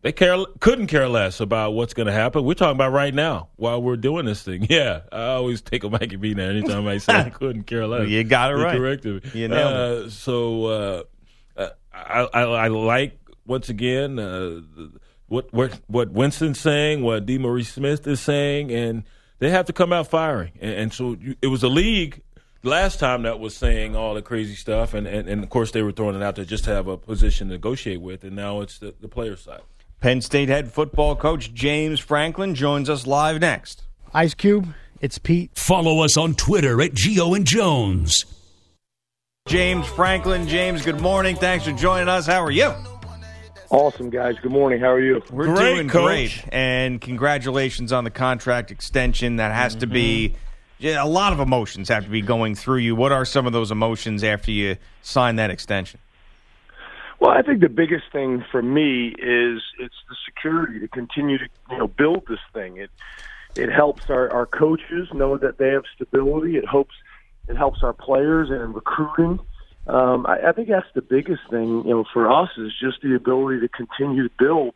they 0.01 0.11
care 0.11 0.37
couldn't 0.59 0.87
care 0.87 1.07
less 1.07 1.39
about 1.39 1.73
what's 1.73 1.93
going 1.93 2.07
to 2.07 2.13
happen. 2.13 2.43
We're 2.45 2.53
talking 2.53 2.75
about 2.75 2.91
right 2.91 3.13
now 3.13 3.49
while 3.57 3.81
we're 3.81 3.97
doing 3.97 4.25
this 4.25 4.43
thing. 4.43 4.67
Yeah, 4.69 5.01
I 5.11 5.23
always 5.23 5.61
take 5.61 5.83
a 5.83 5.89
Mikey 5.89 6.17
B 6.17 6.35
now 6.35 6.43
anytime 6.43 6.87
I 6.87 6.99
say 6.99 7.13
I 7.13 7.29
couldn't 7.31 7.63
care 7.63 7.87
less. 7.87 8.07
you 8.07 8.23
got 8.23 8.51
it 8.51 8.55
right. 8.55 8.77
Corrected 8.77 9.33
me. 9.33 9.41
You 9.41 9.47
nailed 9.47 9.73
uh, 9.73 10.05
it. 10.05 10.11
So 10.11 10.65
uh, 10.65 11.03
uh, 11.57 11.69
I, 11.91 12.21
I, 12.21 12.41
I, 12.41 12.67
like 12.67 13.19
once 13.47 13.69
again 13.69 14.19
uh, 14.19 14.61
what 15.27 15.51
what 15.51 15.79
what 15.87 16.11
Winston's 16.11 16.59
saying, 16.59 17.01
what 17.01 17.25
DeMaurice 17.25 17.71
Smith 17.71 18.05
is 18.05 18.19
saying, 18.19 18.71
and 18.71 19.03
they 19.39 19.49
have 19.49 19.65
to 19.65 19.73
come 19.73 19.91
out 19.91 20.07
firing. 20.07 20.51
And, 20.61 20.73
and 20.73 20.93
so 20.93 21.17
you, 21.19 21.35
it 21.41 21.47
was 21.47 21.63
a 21.63 21.69
league 21.69 22.21
last 22.63 22.99
time 22.99 23.23
that 23.23 23.39
was 23.39 23.55
saying 23.55 23.95
all 23.95 24.13
the 24.13 24.21
crazy 24.21 24.55
stuff, 24.55 24.93
and, 24.93 25.07
and, 25.07 25.27
and, 25.27 25.43
of 25.43 25.49
course 25.49 25.71
they 25.71 25.81
were 25.81 25.91
throwing 25.91 26.15
it 26.15 26.21
out 26.21 26.35
there 26.35 26.45
just 26.45 26.65
to 26.65 26.71
have 26.71 26.87
a 26.87 26.97
position 26.97 27.47
to 27.47 27.53
negotiate 27.53 28.01
with, 28.01 28.23
and 28.23 28.35
now 28.35 28.61
it's 28.61 28.79
the, 28.79 28.93
the 28.99 29.07
player 29.07 29.35
side. 29.35 29.61
Penn 29.99 30.21
State 30.21 30.47
head 30.47 30.71
football 30.71 31.15
coach 31.15 31.53
James 31.53 31.99
Franklin 31.99 32.55
joins 32.55 32.89
us 32.89 33.05
live 33.05 33.41
next. 33.41 33.83
Ice 34.13 34.33
Cube, 34.33 34.73
it's 35.01 35.17
Pete. 35.17 35.51
Follow 35.55 36.03
us 36.03 36.15
on 36.15 36.35
Twitter 36.35 36.81
at 36.81 36.91
Gio 36.91 37.35
and 37.35 37.45
Jones. 37.45 38.25
James 39.47 39.85
Franklin, 39.87 40.47
James, 40.47 40.85
good 40.85 41.01
morning. 41.01 41.35
Thanks 41.35 41.65
for 41.65 41.73
joining 41.73 42.07
us. 42.07 42.25
How 42.25 42.41
are 42.43 42.51
you? 42.51 42.73
Awesome, 43.71 44.09
guys. 44.09 44.35
Good 44.41 44.51
morning. 44.51 44.79
How 44.79 44.91
are 44.91 45.01
you? 45.01 45.21
We're 45.31 45.53
great, 45.53 45.75
doing 45.75 45.89
coach. 45.89 46.05
great. 46.05 46.43
And 46.53 47.01
congratulations 47.01 47.91
on 47.91 48.03
the 48.05 48.09
contract 48.09 48.71
extension. 48.71 49.35
That 49.35 49.53
has 49.53 49.73
mm-hmm. 49.73 49.81
to 49.81 49.87
be 49.87 50.35
yeah, 50.79 51.03
a 51.03 51.05
lot 51.05 51.33
of 51.33 51.41
emotions 51.41 51.89
have 51.89 52.05
to 52.05 52.09
be 52.09 52.21
going 52.21 52.55
through 52.55 52.77
you. 52.77 52.95
What 52.95 53.11
are 53.11 53.25
some 53.25 53.45
of 53.45 53.51
those 53.51 53.69
emotions 53.69 54.23
after 54.23 54.49
you 54.49 54.77
sign 55.01 55.35
that 55.35 55.49
extension? 55.49 55.99
Well, 57.19 57.31
I 57.31 57.41
think 57.41 57.59
the 57.59 57.69
biggest 57.69 58.05
thing 58.11 58.43
for 58.51 58.61
me 58.61 59.09
is 59.09 59.61
it's 59.79 59.95
the 60.09 60.15
security 60.25 60.79
to 60.79 60.87
continue 60.87 61.37
to 61.37 61.45
you 61.71 61.77
know 61.77 61.87
build 61.87 62.25
this 62.27 62.39
thing. 62.53 62.77
It 62.77 62.91
it 63.55 63.69
helps 63.71 64.09
our, 64.09 64.31
our 64.31 64.45
coaches 64.45 65.09
know 65.13 65.37
that 65.37 65.57
they 65.57 65.69
have 65.69 65.83
stability. 65.95 66.57
It 66.57 66.65
hopes 66.65 66.95
it 67.47 67.57
helps 67.57 67.83
our 67.83 67.93
players 67.93 68.49
and 68.49 68.73
recruiting 68.73 69.39
um, 69.89 70.27
I, 70.27 70.49
I 70.49 70.51
think 70.51 70.67
that's 70.67 70.87
the 70.93 71.01
biggest 71.01 71.41
thing, 71.49 71.83
you 71.83 71.89
know, 71.89 72.05
for 72.13 72.31
us 72.31 72.49
is 72.57 72.71
just 72.79 73.01
the 73.01 73.15
ability 73.15 73.61
to 73.61 73.69
continue 73.69 74.27
to 74.27 74.33
build, 74.37 74.75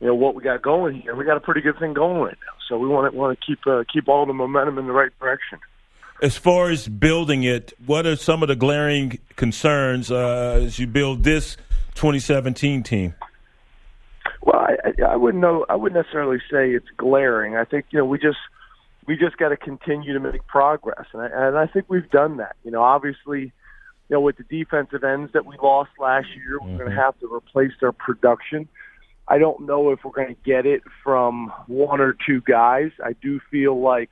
you 0.00 0.06
know, 0.06 0.14
what 0.14 0.36
we 0.36 0.42
got 0.42 0.62
going 0.62 1.00
here. 1.00 1.16
We 1.16 1.24
got 1.24 1.36
a 1.36 1.40
pretty 1.40 1.62
good 1.62 1.78
thing 1.80 1.94
going 1.94 2.20
right 2.20 2.38
now, 2.46 2.52
so 2.68 2.78
we 2.78 2.86
want 2.86 3.12
to 3.12 3.18
want 3.18 3.38
to 3.38 3.44
keep 3.44 3.66
uh, 3.66 3.82
keep 3.92 4.08
all 4.08 4.24
the 4.24 4.32
momentum 4.32 4.78
in 4.78 4.86
the 4.86 4.92
right 4.92 5.10
direction. 5.18 5.58
As 6.22 6.36
far 6.36 6.70
as 6.70 6.86
building 6.86 7.42
it, 7.42 7.72
what 7.84 8.06
are 8.06 8.14
some 8.14 8.44
of 8.44 8.48
the 8.48 8.54
glaring 8.54 9.18
concerns 9.34 10.12
uh, 10.12 10.60
as 10.62 10.78
you 10.78 10.86
build 10.86 11.24
this 11.24 11.56
2017 11.94 12.82
team? 12.82 13.14
Well, 14.42 14.56
I, 14.56 15.02
I 15.02 15.16
wouldn't 15.16 15.40
know. 15.40 15.66
I 15.68 15.76
wouldn't 15.76 16.00
necessarily 16.00 16.38
say 16.50 16.70
it's 16.70 16.88
glaring. 16.96 17.56
I 17.56 17.64
think 17.64 17.86
you 17.90 17.98
know 17.98 18.04
we 18.04 18.18
just 18.18 18.38
we 19.06 19.16
just 19.16 19.36
got 19.36 19.50
to 19.50 19.56
continue 19.56 20.12
to 20.12 20.20
make 20.20 20.46
progress, 20.46 21.06
and 21.12 21.22
I, 21.22 21.26
and 21.26 21.56
I 21.56 21.66
think 21.66 21.86
we've 21.88 22.10
done 22.10 22.38
that. 22.38 22.56
You 22.64 22.70
know, 22.70 22.82
obviously 22.82 23.52
you 24.12 24.16
know, 24.16 24.20
with 24.20 24.36
the 24.36 24.44
defensive 24.44 25.04
ends 25.04 25.32
that 25.32 25.46
we 25.46 25.56
lost 25.56 25.90
last 25.98 26.26
year, 26.36 26.58
we're 26.60 26.68
mm-hmm. 26.68 26.76
going 26.76 26.90
to 26.90 26.96
have 26.96 27.18
to 27.20 27.32
replace 27.32 27.72
their 27.80 27.92
production. 27.92 28.68
I 29.26 29.38
don't 29.38 29.62
know 29.62 29.90
if 29.90 30.00
we're 30.04 30.10
going 30.10 30.34
to 30.34 30.42
get 30.44 30.66
it 30.66 30.82
from 31.02 31.50
one 31.66 31.98
or 31.98 32.14
two 32.26 32.42
guys. 32.42 32.90
I 33.02 33.14
do 33.22 33.40
feel 33.50 33.80
like 33.80 34.10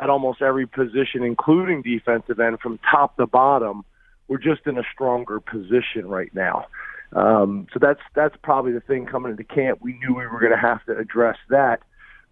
at 0.00 0.10
almost 0.10 0.42
every 0.42 0.66
position, 0.66 1.22
including 1.22 1.82
defensive 1.82 2.40
end, 2.40 2.58
from 2.58 2.80
top 2.90 3.16
to 3.18 3.26
bottom, 3.28 3.84
we're 4.26 4.38
just 4.38 4.66
in 4.66 4.78
a 4.78 4.82
stronger 4.92 5.38
position 5.38 6.08
right 6.08 6.34
now. 6.34 6.66
Um, 7.12 7.66
so 7.72 7.78
that's 7.80 8.00
that's 8.14 8.36
probably 8.42 8.72
the 8.72 8.80
thing 8.80 9.06
coming 9.06 9.32
into 9.32 9.44
camp. 9.44 9.80
We 9.82 9.98
knew 9.98 10.14
we 10.14 10.26
were 10.26 10.40
going 10.40 10.52
to 10.52 10.58
have 10.58 10.84
to 10.86 10.96
address 10.96 11.36
that. 11.48 11.80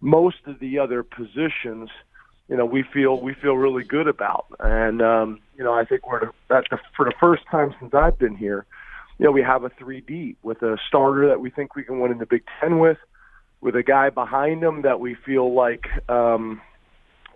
Most 0.01 0.37
of 0.45 0.59
the 0.59 0.79
other 0.79 1.03
positions– 1.03 1.89
you 2.49 2.57
know 2.57 2.65
we 2.65 2.83
feel 2.83 3.21
we 3.21 3.33
feel 3.35 3.55
really 3.55 3.83
good 3.83 4.07
about. 4.07 4.47
And 4.59 5.01
um, 5.01 5.39
you 5.57 5.63
know 5.63 5.73
I 5.73 5.85
think 5.85 6.07
we're 6.07 6.29
at 6.49 6.65
the, 6.69 6.79
for 6.97 7.05
the 7.05 7.13
first 7.19 7.43
time 7.49 7.73
since 7.79 7.93
I've 7.93 8.17
been 8.17 8.35
here, 8.35 8.65
you 9.17 9.25
know 9.25 9.31
we 9.31 9.43
have 9.43 9.63
a 9.63 9.69
three 9.69 10.01
D 10.01 10.35
with 10.43 10.61
a 10.63 10.77
starter 10.87 11.27
that 11.27 11.39
we 11.39 11.49
think 11.51 11.75
we 11.75 11.83
can 11.83 11.99
win 11.99 12.11
in 12.11 12.17
the 12.17 12.25
Big 12.25 12.43
Ten 12.59 12.79
with, 12.79 12.97
with 13.61 13.75
a 13.75 13.83
guy 13.83 14.09
behind 14.09 14.63
him 14.63 14.81
that 14.81 14.99
we 14.99 15.15
feel 15.15 15.53
like 15.53 15.85
um, 16.09 16.59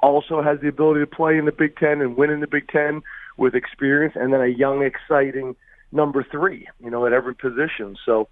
also 0.02 0.42
has 0.42 0.60
the 0.62 0.68
ability 0.68 1.02
to 1.02 1.08
play 1.08 1.38
in 1.38 1.46
the 1.46 1.52
Big 1.52 1.78
Ten 1.78 2.02
and 2.02 2.18
win 2.18 2.32
in 2.32 2.40
the 2.40 2.48
Big 2.48 2.68
Ten 2.68 3.04
with 3.38 3.56
experience, 3.56 4.16
and 4.16 4.34
then 4.34 4.42
a 4.42 4.48
young, 4.48 4.84
exciting 4.84 5.56
number 5.94 6.26
three. 6.30 6.68
You 6.80 6.90
know 6.90 7.06
at 7.06 7.14
every 7.14 7.36
position. 7.36 7.96
So 8.06 8.28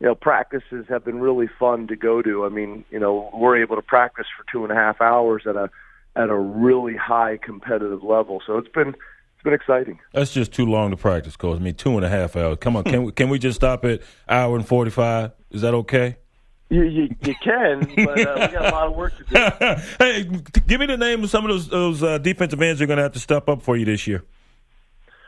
you 0.00 0.06
know, 0.06 0.14
practices 0.14 0.86
have 0.88 1.04
been 1.04 1.20
really 1.20 1.48
fun 1.58 1.86
to 1.86 1.96
go 1.96 2.20
to. 2.20 2.44
I 2.44 2.48
mean, 2.48 2.84
you 2.90 2.98
know, 2.98 3.30
we're 3.32 3.56
able 3.62 3.76
to 3.76 3.82
practice 3.82 4.26
for 4.36 4.44
two 4.50 4.64
and 4.64 4.72
a 4.72 4.74
half 4.74 5.00
hours 5.00 5.44
at 5.46 5.56
a 5.56 5.70
at 6.16 6.28
a 6.30 6.36
really 6.36 6.96
high 6.96 7.38
competitive 7.38 8.02
level. 8.02 8.42
So 8.46 8.58
it's 8.58 8.68
been 8.68 8.88
it's 8.88 9.42
been 9.44 9.54
exciting. 9.54 10.00
That's 10.12 10.32
just 10.32 10.52
too 10.52 10.66
long 10.66 10.90
to 10.90 10.96
practice, 10.96 11.36
coach. 11.36 11.56
I 11.56 11.62
mean, 11.62 11.74
two 11.74 11.96
and 11.96 12.04
a 12.04 12.08
half 12.08 12.36
hours. 12.36 12.58
Come 12.60 12.76
on, 12.76 12.84
can 12.84 13.04
we 13.04 13.12
can 13.12 13.28
we 13.28 13.38
just 13.38 13.56
stop 13.56 13.84
at 13.84 14.02
hour 14.28 14.56
and 14.56 14.66
forty 14.66 14.90
five? 14.90 15.32
Is 15.50 15.62
that 15.62 15.74
okay? 15.74 16.16
You, 16.70 16.82
you, 16.82 17.14
you 17.22 17.34
can, 17.42 17.80
but 17.94 18.26
uh, 18.26 18.34
we 18.34 18.46
got 18.48 18.66
a 18.66 18.70
lot 18.70 18.86
of 18.88 18.96
work 18.96 19.12
to 19.18 19.24
do. 19.24 19.82
hey, 19.98 20.24
give 20.66 20.80
me 20.80 20.86
the 20.86 20.96
name 20.96 21.22
of 21.22 21.30
some 21.30 21.44
of 21.44 21.50
those 21.50 21.68
those 21.68 22.02
uh, 22.02 22.18
defensive 22.18 22.60
ends 22.60 22.80
who 22.80 22.84
are 22.84 22.86
going 22.88 22.96
to 22.96 23.02
have 23.02 23.12
to 23.12 23.20
step 23.20 23.48
up 23.48 23.62
for 23.62 23.76
you 23.76 23.84
this 23.84 24.06
year. 24.06 24.24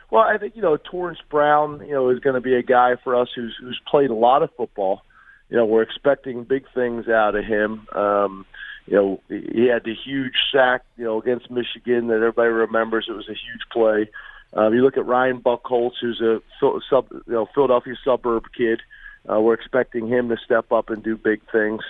Well, 0.09 0.23
I 0.23 0.37
think 0.37 0.55
you 0.55 0.61
know 0.61 0.77
Torrence 0.77 1.19
Brown, 1.29 1.85
you 1.85 1.93
know, 1.93 2.09
is 2.09 2.19
going 2.19 2.35
to 2.35 2.41
be 2.41 2.55
a 2.55 2.63
guy 2.63 2.95
for 3.03 3.15
us 3.15 3.29
who's 3.35 3.55
who's 3.59 3.79
played 3.87 4.09
a 4.09 4.15
lot 4.15 4.43
of 4.43 4.49
football. 4.55 5.01
You 5.49 5.57
know, 5.57 5.65
we're 5.65 5.81
expecting 5.81 6.43
big 6.43 6.65
things 6.73 7.07
out 7.07 7.35
of 7.35 7.45
him. 7.45 7.87
Um, 7.93 8.45
you 8.85 8.95
know, 8.95 9.21
he 9.27 9.67
had 9.67 9.83
the 9.83 9.93
huge 9.93 10.35
sack, 10.51 10.83
you 10.97 11.03
know, 11.03 11.19
against 11.19 11.51
Michigan 11.51 12.07
that 12.07 12.15
everybody 12.15 12.49
remembers. 12.49 13.07
It 13.09 13.13
was 13.13 13.27
a 13.27 13.33
huge 13.33 13.61
play. 13.71 14.09
Um, 14.53 14.73
you 14.73 14.81
look 14.81 14.97
at 14.97 15.05
Ryan 15.05 15.41
Buchholz, 15.41 15.93
who's 15.99 16.21
a 16.21 16.41
sub, 16.59 17.07
you 17.11 17.33
know, 17.33 17.47
Philadelphia 17.53 17.95
suburb 18.03 18.45
kid. 18.57 18.81
Uh, 19.29 19.41
we're 19.41 19.53
expecting 19.53 20.07
him 20.07 20.29
to 20.29 20.37
step 20.37 20.71
up 20.71 20.89
and 20.89 21.03
do 21.03 21.17
big 21.17 21.41
things. 21.51 21.81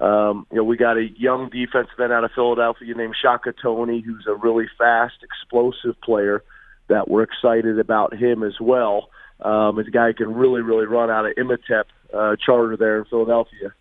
Um, 0.00 0.46
you 0.50 0.58
know, 0.58 0.64
we 0.64 0.76
got 0.76 0.98
a 0.98 1.08
young 1.16 1.48
defensive 1.48 1.98
end 1.98 2.12
out 2.12 2.24
of 2.24 2.32
Philadelphia 2.32 2.94
named 2.94 3.16
Shaka 3.20 3.52
Toney, 3.52 4.00
who's 4.00 4.26
a 4.26 4.34
really 4.34 4.68
fast, 4.76 5.14
explosive 5.22 5.98
player 6.02 6.42
that 6.88 7.08
we're 7.08 7.22
excited 7.22 7.78
about 7.78 8.14
him 8.14 8.42
as 8.42 8.54
well. 8.60 9.08
Um, 9.40 9.78
as 9.78 9.86
a 9.86 9.90
guy 9.90 10.08
who 10.08 10.14
can 10.14 10.34
really, 10.34 10.62
really 10.62 10.86
run 10.86 11.10
out 11.10 11.26
of 11.26 11.32
Imhotep 11.36 11.88
uh, 12.12 12.36
charter 12.36 12.76
there 12.76 12.98
in 12.98 13.04
Philadelphia. 13.06 13.74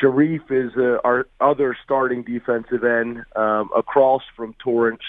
Shareef 0.00 0.50
is 0.50 0.72
uh, 0.76 0.98
our 1.04 1.26
other 1.40 1.76
starting 1.84 2.22
defensive 2.22 2.84
end 2.84 3.24
um, 3.36 3.70
across 3.76 4.22
from 4.36 4.54
Torrence, 4.62 5.02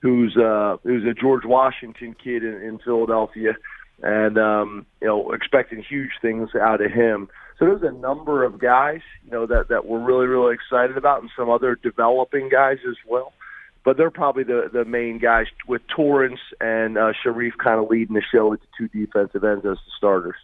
who's 0.00 0.36
uh, 0.36 0.76
who's 0.82 1.04
a 1.04 1.14
George 1.14 1.44
Washington 1.44 2.14
kid 2.22 2.42
in, 2.42 2.54
in 2.62 2.78
Philadelphia, 2.78 3.54
and 4.02 4.38
um, 4.38 4.86
you 5.00 5.06
know 5.06 5.32
expecting 5.32 5.82
huge 5.82 6.10
things 6.20 6.50
out 6.60 6.80
of 6.80 6.90
him. 6.90 7.28
So 7.58 7.66
there's 7.66 7.82
a 7.82 7.96
number 7.96 8.44
of 8.44 8.58
guys, 8.58 9.00
you 9.24 9.30
know, 9.30 9.46
that 9.46 9.68
that 9.68 9.86
we're 9.86 10.02
really 10.02 10.26
really 10.26 10.54
excited 10.54 10.96
about, 10.96 11.20
and 11.20 11.30
some 11.36 11.50
other 11.50 11.76
developing 11.76 12.48
guys 12.48 12.78
as 12.88 12.96
well. 13.06 13.32
But 13.84 13.96
they're 13.96 14.10
probably 14.10 14.44
the 14.44 14.70
the 14.72 14.84
main 14.84 15.18
guys 15.18 15.46
with 15.66 15.82
Torrence 15.88 16.40
and 16.60 16.96
uh, 16.96 17.12
Shareef 17.24 17.56
kind 17.58 17.80
of 17.80 17.90
leading 17.90 18.14
the 18.14 18.22
show 18.32 18.48
with 18.48 18.60
the 18.60 18.66
two 18.78 18.88
defensive 18.88 19.42
ends 19.42 19.64
as 19.66 19.76
the 19.76 19.90
starters. 19.96 20.36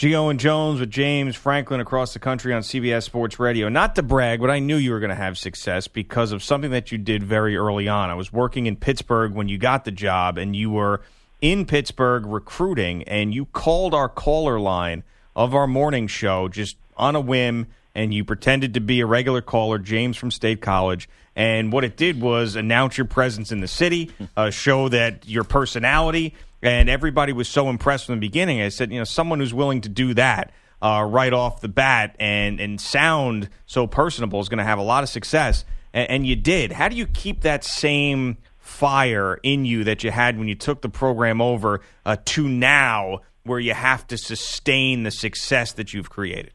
Gio 0.00 0.30
and 0.30 0.40
Jones 0.40 0.80
with 0.80 0.90
James 0.90 1.36
Franklin 1.36 1.78
across 1.78 2.14
the 2.14 2.18
country 2.18 2.54
on 2.54 2.62
CBS 2.62 3.02
Sports 3.02 3.38
Radio. 3.38 3.68
Not 3.68 3.96
to 3.96 4.02
brag, 4.02 4.40
but 4.40 4.48
I 4.48 4.58
knew 4.58 4.76
you 4.76 4.92
were 4.92 4.98
going 4.98 5.10
to 5.10 5.14
have 5.14 5.36
success 5.36 5.88
because 5.88 6.32
of 6.32 6.42
something 6.42 6.70
that 6.70 6.90
you 6.90 6.96
did 6.96 7.22
very 7.22 7.54
early 7.54 7.86
on. 7.86 8.08
I 8.08 8.14
was 8.14 8.32
working 8.32 8.64
in 8.64 8.76
Pittsburgh 8.76 9.34
when 9.34 9.50
you 9.50 9.58
got 9.58 9.84
the 9.84 9.90
job, 9.90 10.38
and 10.38 10.56
you 10.56 10.70
were 10.70 11.02
in 11.42 11.66
Pittsburgh 11.66 12.24
recruiting, 12.24 13.02
and 13.02 13.34
you 13.34 13.44
called 13.44 13.92
our 13.92 14.08
caller 14.08 14.58
line 14.58 15.02
of 15.36 15.54
our 15.54 15.66
morning 15.66 16.06
show 16.06 16.48
just 16.48 16.78
on 16.96 17.14
a 17.14 17.20
whim, 17.20 17.66
and 17.94 18.14
you 18.14 18.24
pretended 18.24 18.72
to 18.72 18.80
be 18.80 19.00
a 19.00 19.06
regular 19.06 19.42
caller, 19.42 19.78
James 19.78 20.16
from 20.16 20.30
State 20.30 20.62
College. 20.62 21.10
And 21.40 21.72
what 21.72 21.84
it 21.84 21.96
did 21.96 22.20
was 22.20 22.54
announce 22.54 22.98
your 22.98 23.06
presence 23.06 23.50
in 23.50 23.60
the 23.60 23.66
city, 23.66 24.10
uh, 24.36 24.50
show 24.50 24.90
that 24.90 25.26
your 25.26 25.42
personality 25.42 26.34
and 26.60 26.90
everybody 26.90 27.32
was 27.32 27.48
so 27.48 27.70
impressed 27.70 28.04
from 28.04 28.16
the 28.16 28.20
beginning. 28.20 28.60
I 28.60 28.68
said, 28.68 28.92
you 28.92 28.98
know, 28.98 29.04
someone 29.04 29.40
who's 29.40 29.54
willing 29.54 29.80
to 29.80 29.88
do 29.88 30.12
that 30.12 30.52
uh, 30.82 31.02
right 31.08 31.32
off 31.32 31.62
the 31.62 31.68
bat 31.68 32.14
and 32.20 32.60
and 32.60 32.78
sound 32.78 33.48
so 33.64 33.86
personable 33.86 34.38
is 34.40 34.50
going 34.50 34.58
to 34.58 34.64
have 34.64 34.78
a 34.78 34.82
lot 34.82 35.02
of 35.02 35.08
success. 35.08 35.64
And, 35.94 36.10
and, 36.10 36.26
you 36.26 36.36
did. 36.36 36.72
How 36.72 36.90
do 36.90 36.96
you 36.96 37.06
keep 37.06 37.40
that 37.40 37.64
same 37.64 38.36
fire 38.58 39.40
in 39.42 39.64
you 39.64 39.84
that 39.84 40.04
you 40.04 40.10
had 40.10 40.38
when 40.38 40.46
you 40.46 40.54
took 40.54 40.82
the 40.82 40.90
program 40.90 41.40
over 41.40 41.80
uh, 42.04 42.18
to 42.26 42.46
now, 42.50 43.20
where 43.44 43.58
you 43.58 43.72
have 43.72 44.06
to 44.08 44.18
sustain 44.18 45.04
the 45.04 45.10
success 45.10 45.72
that 45.72 45.94
you've 45.94 46.10
created? 46.10 46.52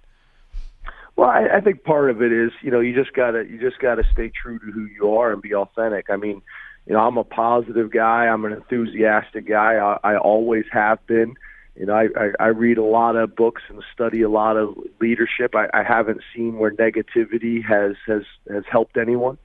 Well, 1.15 1.29
I, 1.29 1.47
I 1.57 1.61
think 1.61 1.83
part 1.83 2.09
of 2.09 2.21
it 2.21 2.31
is, 2.31 2.51
you 2.61 2.71
know, 2.71 2.81
you 2.81 2.93
just 2.93 3.13
gotta 3.13 3.45
you 3.49 3.59
just 3.59 3.79
gotta 3.79 4.03
stay 4.11 4.29
true 4.29 4.59
to 4.59 4.65
who 4.65 4.85
you 4.85 5.15
are 5.15 5.31
and 5.31 5.41
be 5.41 5.55
authentic. 5.55 6.09
I 6.09 6.17
mean, 6.17 6.41
you 6.85 6.93
know, 6.93 6.99
I'm 6.99 7.17
a 7.17 7.23
positive 7.23 7.91
guy. 7.91 8.25
I'm 8.25 8.45
an 8.45 8.51
enthusiastic 8.53 9.47
guy. 9.47 9.75
I, 9.75 10.15
I 10.15 10.17
always 10.17 10.65
have 10.71 11.05
been. 11.07 11.35
You 11.75 11.85
know, 11.85 11.93
I, 11.93 12.07
I, 12.17 12.31
I 12.39 12.47
read 12.47 12.77
a 12.77 12.83
lot 12.83 13.17
of 13.17 13.35
books 13.35 13.61
and 13.69 13.83
study 13.93 14.21
a 14.21 14.29
lot 14.29 14.55
of 14.55 14.77
leadership. 15.01 15.55
I, 15.55 15.67
I 15.73 15.83
haven't 15.83 16.21
seen 16.33 16.57
where 16.57 16.71
negativity 16.71 17.63
has 17.65 17.95
has 18.07 18.23
has 18.49 18.63
helped 18.69 18.97
anyone. 18.97 19.37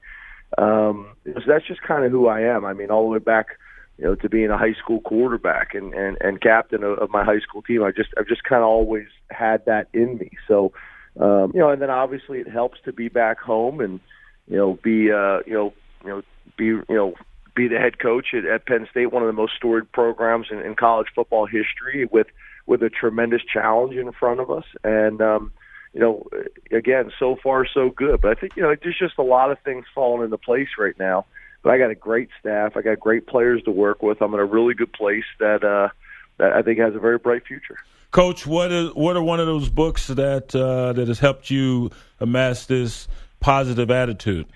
Um, 0.57 1.07
so 1.25 1.41
that's 1.47 1.65
just 1.67 1.81
kind 1.81 2.05
of 2.05 2.11
who 2.11 2.27
I 2.27 2.41
am. 2.41 2.65
I 2.65 2.73
mean, 2.73 2.91
all 2.91 3.03
the 3.03 3.09
way 3.09 3.19
back, 3.19 3.57
you 3.97 4.05
know, 4.05 4.15
to 4.15 4.29
being 4.29 4.49
a 4.49 4.57
high 4.57 4.73
school 4.73 5.01
quarterback 5.01 5.73
and 5.73 5.93
and, 5.93 6.17
and 6.21 6.41
captain 6.41 6.83
of, 6.83 6.99
of 6.99 7.09
my 7.09 7.23
high 7.23 7.39
school 7.39 7.61
team. 7.61 7.83
I 7.83 7.91
just 7.91 8.09
I've 8.17 8.27
just 8.27 8.43
kind 8.43 8.61
of 8.61 8.67
always 8.67 9.07
had 9.29 9.65
that 9.65 9.87
in 9.93 10.17
me. 10.17 10.31
So, 10.47 10.73
um, 11.19 11.51
you 11.53 11.59
know, 11.59 11.69
and 11.69 11.81
then 11.81 11.89
obviously 11.89 12.39
it 12.39 12.47
helps 12.47 12.79
to 12.85 12.93
be 12.93 13.09
back 13.09 13.39
home 13.39 13.81
and 13.81 13.99
you 14.47 14.57
know 14.57 14.79
be 14.81 15.11
uh, 15.11 15.39
you 15.45 15.53
know 15.53 15.73
you 16.03 16.09
know 16.09 16.21
be 16.57 16.65
you 16.65 16.85
know 16.89 17.13
be 17.53 17.67
the 17.67 17.77
head 17.77 17.99
coach 17.99 18.27
at, 18.33 18.45
at 18.45 18.65
Penn 18.65 18.87
State, 18.89 19.11
one 19.11 19.23
of 19.23 19.27
the 19.27 19.33
most 19.33 19.53
storied 19.55 19.91
programs 19.91 20.47
in, 20.51 20.59
in 20.59 20.75
college 20.75 21.07
football 21.13 21.45
history, 21.45 22.07
with 22.11 22.27
with 22.65 22.81
a 22.83 22.89
tremendous 22.89 23.41
challenge 23.43 23.95
in 23.95 24.11
front 24.13 24.39
of 24.39 24.49
us. 24.49 24.65
And 24.83 25.21
um, 25.21 25.51
you 25.93 25.99
know, 25.99 26.25
again, 26.71 27.11
so 27.19 27.35
far 27.43 27.65
so 27.65 27.89
good. 27.89 28.21
But 28.21 28.37
I 28.37 28.39
think 28.39 28.55
you 28.55 28.63
know, 28.63 28.73
there's 28.81 28.97
just 28.97 29.17
a 29.17 29.23
lot 29.23 29.51
of 29.51 29.59
things 29.59 29.85
falling 29.93 30.23
into 30.23 30.37
place 30.37 30.69
right 30.77 30.97
now. 30.97 31.25
But 31.63 31.71
I 31.73 31.77
got 31.77 31.91
a 31.91 31.95
great 31.95 32.29
staff. 32.39 32.75
I 32.75 32.81
got 32.81 32.99
great 32.99 33.27
players 33.27 33.61
to 33.63 33.71
work 33.71 34.01
with. 34.01 34.21
I'm 34.21 34.33
in 34.33 34.39
a 34.39 34.45
really 34.45 34.73
good 34.73 34.93
place 34.93 35.25
that 35.39 35.63
uh, 35.63 35.89
that 36.37 36.53
I 36.53 36.61
think 36.61 36.79
has 36.79 36.95
a 36.95 36.99
very 36.99 37.17
bright 37.17 37.45
future. 37.45 37.77
Coach, 38.11 38.45
what 38.45 38.71
is 38.73 38.93
what 38.93 39.15
are 39.15 39.23
one 39.23 39.39
of 39.39 39.47
those 39.47 39.69
books 39.69 40.07
that 40.07 40.53
uh, 40.53 40.91
that 40.93 41.07
has 41.07 41.19
helped 41.19 41.49
you 41.49 41.91
amass 42.19 42.65
this 42.65 43.07
positive 43.39 43.89
attitude? 43.89 44.47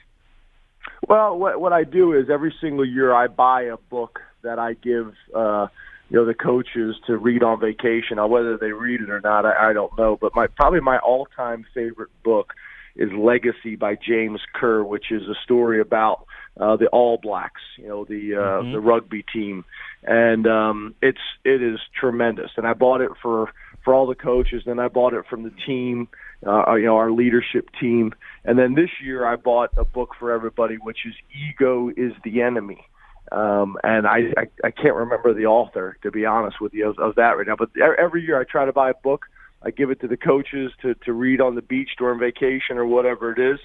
Well, 1.08 1.38
what 1.38 1.62
what 1.62 1.72
I 1.72 1.86
do 1.86 2.14
is 2.14 2.30
every 2.30 2.54
single 2.60 2.86
year 2.86 3.14
I 3.14 3.28
buy 3.28 3.64
a 3.64 3.78
book 3.78 4.20
that 4.44 4.60
I 4.60 4.74
give 4.74 5.14
uh 5.34 5.68
you 6.10 6.18
know 6.18 6.26
the 6.26 6.34
coaches 6.34 6.96
to 7.08 7.18
read 7.18 7.44
on 7.44 7.62
vacation. 7.62 8.18
Now 8.18 8.28
whether 8.28 8.58
they 8.58 8.74
read 8.74 9.00
it 9.00 9.10
or 9.10 9.22
not, 9.22 9.46
I, 9.46 9.70
I 9.70 9.74
don't 9.74 9.98
know. 9.98 10.18
But 10.20 10.36
my 10.36 10.48
probably 10.48 10.82
my 10.82 11.00
all 11.00 11.26
time 11.36 11.66
favorite 11.74 12.12
book 12.24 12.54
is 12.96 13.10
Legacy 13.14 13.76
by 13.76 13.96
James 13.96 14.42
Kerr, 14.54 14.84
which 14.84 15.12
is 15.12 15.24
a 15.24 15.36
story 15.44 15.82
about 15.82 16.26
uh, 16.60 16.78
the 16.78 16.88
All 16.88 17.18
Blacks, 17.18 17.62
you 17.78 17.88
know, 17.88 18.06
the 18.06 18.36
uh, 18.36 18.40
mm-hmm. 18.40 18.72
the 18.74 18.80
rugby 18.80 19.24
team, 19.34 19.66
and 20.06 20.48
um, 20.48 20.96
it's 21.02 21.20
it 21.44 21.62
is 21.62 21.80
tremendous. 22.00 22.52
And 22.58 22.68
I 22.68 22.74
bought 22.74 23.02
it 23.02 23.12
for 23.22 23.52
for 23.84 23.94
all 23.94 24.08
the 24.08 24.16
coaches. 24.16 24.64
Then 24.66 24.80
I 24.80 24.88
bought 24.88 25.14
it 25.14 25.26
from 25.30 25.44
the 25.44 25.52
team, 25.66 26.08
uh, 26.46 26.74
you 26.76 26.86
know, 26.86 26.98
our 26.98 27.12
leadership 27.12 27.70
team. 27.80 28.14
And 28.44 28.58
then 28.58 28.74
this 28.74 28.90
year 29.04 29.26
I 29.26 29.36
bought 29.36 29.70
a 29.78 29.86
book 29.86 30.12
for 30.20 30.32
everybody, 30.32 30.76
which 30.76 31.06
is 31.06 31.14
Ego 31.50 31.90
is 31.90 32.14
the 32.24 32.42
Enemy. 32.42 32.86
Um, 33.32 33.78
and 33.84 34.06
I, 34.06 34.34
I, 34.38 34.48
I 34.66 34.72
can't 34.72 34.96
remember 34.96 35.34
the 35.34 35.46
author, 35.46 35.98
to 36.04 36.12
be 36.12 36.26
honest 36.26 36.62
with 36.62 36.74
you, 36.74 36.90
of, 36.90 37.00
of 37.00 37.16
that 37.16 37.38
right 37.38 37.48
now. 37.48 37.56
But 37.56 37.70
every 38.00 38.24
year 38.24 38.40
I 38.40 38.44
try 38.44 38.66
to 38.66 38.74
buy 38.74 38.92
a 38.92 38.96
book. 39.04 39.26
I 39.64 39.72
give 39.72 39.90
it 39.90 40.00
to 40.02 40.08
the 40.08 40.18
coaches 40.18 40.72
to, 40.82 40.94
to 41.06 41.14
read 41.14 41.42
on 41.42 41.56
the 41.56 41.62
beach 41.62 41.92
during 41.98 42.20
vacation 42.20 42.78
or 42.78 42.86
whatever 42.86 43.32
it 43.32 43.40
is. 43.40 43.60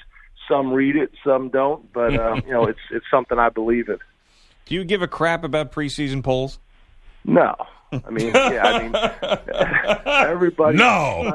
Some 0.49 0.73
read 0.73 0.97
it, 0.97 1.13
some 1.23 1.51
don't. 1.51 1.93
But, 1.93 2.15
uh, 2.15 2.41
you 2.47 2.53
know, 2.53 2.65
it's, 2.65 2.81
it's 2.91 3.05
something 3.11 3.39
I 3.39 3.51
believe 3.51 3.89
in. 3.89 3.99
Do 4.71 4.77
you 4.77 4.85
give 4.85 5.03
a 5.03 5.09
crap 5.09 5.43
about 5.43 5.73
preseason 5.73 6.23
polls? 6.23 6.61
No, 7.25 7.57
I 7.93 8.09
mean, 8.09 8.29
yeah, 8.33 8.63
I 8.63 8.83
mean, 8.83 8.95
everybody. 10.07 10.79
No. 10.79 11.33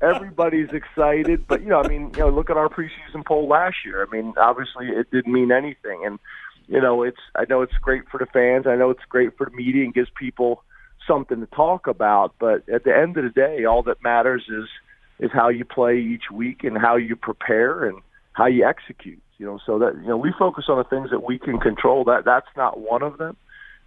everybody's 0.00 0.68
excited, 0.70 1.48
but 1.48 1.62
you 1.62 1.66
know, 1.66 1.82
I 1.82 1.88
mean, 1.88 2.12
you 2.14 2.20
know, 2.20 2.30
look 2.30 2.48
at 2.48 2.56
our 2.56 2.68
preseason 2.68 3.26
poll 3.26 3.48
last 3.48 3.78
year. 3.84 4.06
I 4.06 4.14
mean, 4.14 4.34
obviously, 4.36 4.86
it 4.86 5.10
didn't 5.10 5.32
mean 5.32 5.50
anything, 5.50 6.06
and 6.06 6.20
you 6.68 6.80
know, 6.80 7.02
it's. 7.02 7.18
I 7.34 7.44
know 7.48 7.62
it's 7.62 7.74
great 7.82 8.08
for 8.08 8.18
the 8.18 8.26
fans. 8.26 8.68
I 8.68 8.76
know 8.76 8.90
it's 8.90 9.04
great 9.08 9.36
for 9.36 9.46
the 9.46 9.56
media 9.56 9.82
and 9.82 9.92
gives 9.92 10.10
people 10.16 10.62
something 11.08 11.40
to 11.40 11.46
talk 11.46 11.88
about. 11.88 12.36
But 12.38 12.68
at 12.68 12.84
the 12.84 12.96
end 12.96 13.16
of 13.16 13.24
the 13.24 13.30
day, 13.30 13.64
all 13.64 13.82
that 13.82 14.00
matters 14.00 14.44
is 14.48 14.68
is 15.18 15.32
how 15.32 15.48
you 15.48 15.64
play 15.64 15.98
each 15.98 16.30
week 16.32 16.62
and 16.62 16.78
how 16.78 16.94
you 16.94 17.16
prepare 17.16 17.84
and 17.84 17.98
how 18.32 18.46
you 18.46 18.64
execute. 18.64 19.20
You 19.40 19.46
know, 19.46 19.58
so 19.64 19.78
that 19.78 19.94
you 19.94 20.06
know, 20.06 20.18
we 20.18 20.34
focus 20.38 20.66
on 20.68 20.76
the 20.76 20.84
things 20.84 21.08
that 21.12 21.22
we 21.22 21.38
can 21.38 21.58
control. 21.58 22.04
That 22.04 22.26
that's 22.26 22.54
not 22.58 22.78
one 22.78 23.02
of 23.02 23.16
them. 23.16 23.38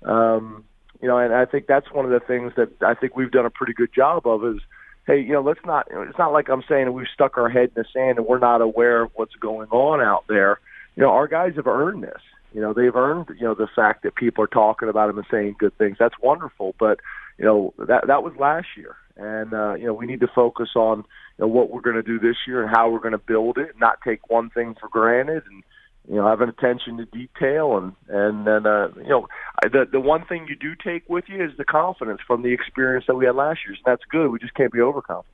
Um, 0.04 0.64
you 1.00 1.08
know, 1.08 1.20
and 1.20 1.32
I 1.32 1.46
think 1.46 1.68
that's 1.68 1.92
one 1.92 2.06
of 2.06 2.12
the 2.12 2.26
things 2.26 2.54
that 2.58 2.70
I 2.82 2.96
think 2.96 3.16
we've 3.16 3.30
done 3.30 3.46
a 3.46 3.52
pretty 3.52 3.74
good 3.74 3.94
job 3.94 4.26
of 4.26 4.44
is, 4.44 4.62
hey, 5.06 5.22
you 5.22 5.34
know, 5.34 5.42
let's 5.42 5.64
not. 5.64 5.88
It's 5.92 6.18
not 6.18 6.34
like 6.34 6.50
I'm 6.50 6.64
saying 6.68 6.92
we've 6.92 7.06
stuck 7.14 7.38
our 7.38 7.50
head 7.50 7.70
in 7.76 7.84
the 7.84 7.86
sand 7.94 8.18
and 8.18 8.26
we're 8.26 8.40
not 8.40 8.62
aware 8.62 9.04
of 9.04 9.12
what's 9.14 9.36
going 9.36 9.70
on 9.70 10.02
out 10.02 10.24
there. 10.28 10.60
You 10.96 11.04
know, 11.04 11.12
our 11.12 11.28
guys 11.28 11.54
have 11.58 11.68
earned 11.68 12.02
this. 12.02 12.22
You 12.52 12.62
know, 12.62 12.74
they've 12.74 12.96
earned 12.96 13.28
you 13.38 13.46
know 13.46 13.54
the 13.54 13.70
fact 13.76 14.02
that 14.02 14.16
people 14.16 14.44
are 14.44 14.48
talking 14.48 14.90
about 14.90 15.06
them 15.06 15.20
and 15.20 15.28
saying 15.30 15.58
good 15.60 15.78
things. 15.78 15.98
That's 16.00 16.16
wonderful, 16.20 16.74
but 16.80 17.00
you 17.38 17.46
know 17.46 17.76
that 17.78 18.08
that 18.08 18.24
was 18.24 18.34
last 18.40 18.70
year, 18.76 18.96
and 19.18 19.54
uh, 19.54 19.74
you 19.76 19.86
know 19.86 19.94
we 19.94 20.06
need 20.06 20.20
to 20.22 20.30
focus 20.34 20.70
on 20.76 21.00
you 21.38 21.46
know 21.46 21.48
what 21.48 21.70
we're 21.70 21.82
going 21.82 21.96
to 21.96 22.04
do 22.04 22.20
this 22.20 22.38
year 22.48 22.64
and 22.64 22.70
how 22.70 22.90
we're 22.90 23.00
going 23.00 23.14
to 23.14 23.18
build 23.18 23.58
it, 23.58 23.76
not 23.80 24.00
take 24.06 24.30
one 24.30 24.50
thing 24.50 24.76
for 24.80 24.90
granted, 24.90 25.44
and 25.50 25.64
you 26.08 26.16
know, 26.16 26.28
having 26.28 26.50
attention 26.50 26.98
to 26.98 27.06
detail, 27.06 27.78
and 27.78 27.94
and 28.10 28.46
then 28.46 28.66
uh, 28.66 28.90
you 28.98 29.10
know, 29.10 29.28
the 29.62 29.88
the 29.90 30.00
one 30.00 30.26
thing 30.26 30.48
you 30.50 30.56
do 30.56 30.76
take 30.76 31.08
with 31.08 31.26
you 31.28 31.44
is 31.44 31.52
the 31.58 31.64
confidence 31.64 32.20
from 32.28 32.42
the 32.42 32.52
experience 32.52 33.06
that 33.08 33.16
we 33.16 33.26
had 33.26 33.36
last 33.36 33.62
year. 33.66 33.76
So 33.76 33.82
that's 33.86 34.04
good. 34.10 34.30
We 34.30 34.40
just 34.40 34.54
can't 34.54 34.72
be 34.72 34.82
overconfident. 34.82 35.26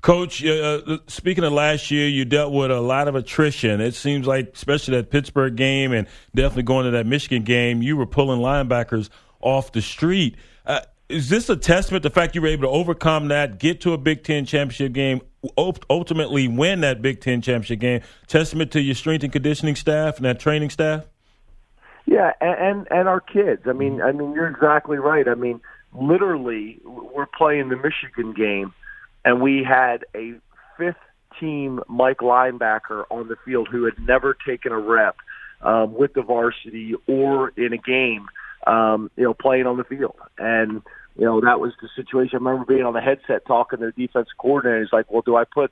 Coach, 0.00 0.44
uh, 0.44 0.98
speaking 1.06 1.44
of 1.44 1.52
last 1.52 1.92
year, 1.92 2.08
you 2.08 2.24
dealt 2.24 2.52
with 2.52 2.72
a 2.72 2.80
lot 2.80 3.06
of 3.06 3.14
attrition. 3.14 3.80
It 3.80 3.94
seems 3.94 4.26
like, 4.26 4.52
especially 4.52 4.96
that 4.96 5.10
Pittsburgh 5.10 5.54
game, 5.54 5.92
and 5.92 6.08
definitely 6.34 6.64
going 6.64 6.86
to 6.86 6.90
that 6.92 7.06
Michigan 7.06 7.44
game, 7.44 7.82
you 7.82 7.96
were 7.96 8.06
pulling 8.06 8.40
linebackers 8.40 9.10
off 9.40 9.70
the 9.70 9.80
street. 9.80 10.36
Uh, 10.66 10.80
is 11.12 11.28
this 11.28 11.48
a 11.48 11.56
testament 11.56 12.02
to 12.02 12.08
the 12.08 12.14
fact 12.14 12.34
you 12.34 12.40
were 12.40 12.48
able 12.48 12.62
to 12.62 12.68
overcome 12.68 13.28
that, 13.28 13.58
get 13.58 13.80
to 13.82 13.92
a 13.92 13.98
Big 13.98 14.24
Ten 14.24 14.46
championship 14.46 14.92
game, 14.92 15.20
ultimately 15.58 16.48
win 16.48 16.80
that 16.80 17.02
Big 17.02 17.20
Ten 17.20 17.42
championship 17.42 17.80
game? 17.80 18.00
Testament 18.26 18.72
to 18.72 18.80
your 18.80 18.94
strength 18.94 19.22
and 19.22 19.32
conditioning 19.32 19.76
staff 19.76 20.16
and 20.16 20.24
that 20.24 20.40
training 20.40 20.70
staff. 20.70 21.06
Yeah, 22.06 22.32
and 22.40 22.88
and 22.90 23.08
our 23.08 23.20
kids. 23.20 23.62
I 23.66 23.72
mean, 23.72 24.00
I 24.00 24.12
mean, 24.12 24.32
you're 24.32 24.48
exactly 24.48 24.98
right. 24.98 25.28
I 25.28 25.34
mean, 25.34 25.60
literally, 25.92 26.80
we're 26.84 27.26
playing 27.26 27.68
the 27.68 27.76
Michigan 27.76 28.32
game, 28.32 28.74
and 29.24 29.40
we 29.40 29.62
had 29.62 30.04
a 30.14 30.34
fifth 30.76 30.96
team 31.38 31.80
Mike 31.88 32.18
linebacker 32.18 33.04
on 33.10 33.28
the 33.28 33.36
field 33.44 33.68
who 33.70 33.84
had 33.84 33.98
never 34.00 34.36
taken 34.46 34.72
a 34.72 34.78
rep 34.78 35.16
um, 35.60 35.94
with 35.94 36.12
the 36.14 36.22
varsity 36.22 36.94
or 37.06 37.50
in 37.56 37.72
a 37.72 37.78
game. 37.78 38.26
Um, 38.66 39.10
you 39.16 39.24
know, 39.24 39.34
playing 39.34 39.66
on 39.66 39.76
the 39.76 39.84
field, 39.84 40.16
and 40.38 40.82
you 41.16 41.24
know, 41.24 41.40
that 41.40 41.60
was 41.60 41.72
the 41.80 41.88
situation. 41.94 42.30
I 42.34 42.38
remember 42.38 42.64
being 42.64 42.86
on 42.86 42.94
the 42.94 43.00
headset 43.00 43.46
talking 43.46 43.80
to 43.80 43.86
the 43.86 44.06
defense 44.06 44.28
coordinator. 44.38 44.80
He's 44.80 44.92
like, 44.92 45.10
"Well, 45.10 45.22
do 45.24 45.36
I 45.36 45.44
put 45.44 45.70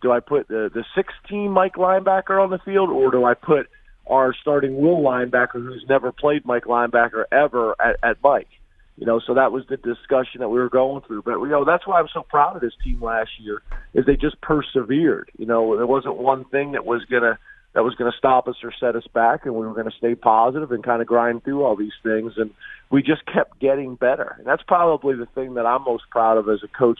do 0.00 0.12
I 0.12 0.20
put 0.20 0.48
the 0.48 0.70
the 0.72 0.84
16 0.94 1.50
Mike 1.50 1.74
linebacker 1.74 2.42
on 2.42 2.50
the 2.50 2.58
field, 2.58 2.90
or 2.90 3.10
do 3.10 3.24
I 3.24 3.34
put 3.34 3.68
our 4.06 4.34
starting 4.40 4.80
will 4.80 5.02
linebacker 5.02 5.54
who's 5.54 5.84
never 5.88 6.12
played 6.12 6.46
Mike 6.46 6.64
linebacker 6.64 7.24
ever 7.30 7.74
at, 7.80 7.96
at 8.02 8.16
Mike?" 8.22 8.48
You 8.96 9.06
know, 9.06 9.20
so 9.24 9.34
that 9.34 9.52
was 9.52 9.64
the 9.68 9.76
discussion 9.76 10.40
that 10.40 10.48
we 10.48 10.58
were 10.58 10.70
going 10.70 11.02
through. 11.02 11.22
But 11.22 11.38
you 11.40 11.48
know, 11.48 11.64
that's 11.64 11.86
why 11.86 12.00
I'm 12.00 12.08
so 12.12 12.22
proud 12.22 12.56
of 12.56 12.62
this 12.62 12.72
team 12.82 13.00
last 13.00 13.30
year 13.38 13.62
is 13.94 14.06
they 14.06 14.16
just 14.16 14.40
persevered. 14.40 15.30
You 15.38 15.46
know, 15.46 15.76
there 15.76 15.86
wasn't 15.86 16.16
one 16.16 16.44
thing 16.46 16.72
that 16.72 16.84
was 16.84 17.04
gonna 17.04 17.38
that 17.74 17.84
was 17.84 17.94
going 17.94 18.10
to 18.10 18.16
stop 18.16 18.48
us 18.48 18.56
or 18.62 18.72
set 18.80 18.96
us 18.96 19.06
back, 19.12 19.44
and 19.44 19.54
we 19.54 19.66
were 19.66 19.74
going 19.74 19.90
to 19.90 19.96
stay 19.96 20.14
positive 20.14 20.72
and 20.72 20.82
kind 20.82 21.02
of 21.02 21.08
grind 21.08 21.44
through 21.44 21.64
all 21.64 21.76
these 21.76 21.92
things. 22.02 22.32
And 22.36 22.50
we 22.90 23.02
just 23.02 23.24
kept 23.26 23.60
getting 23.60 23.94
better. 23.94 24.36
And 24.38 24.46
that's 24.46 24.62
probably 24.62 25.16
the 25.16 25.26
thing 25.26 25.54
that 25.54 25.66
I'm 25.66 25.84
most 25.84 26.04
proud 26.10 26.38
of 26.38 26.48
as 26.48 26.60
a 26.64 26.68
coach 26.68 26.98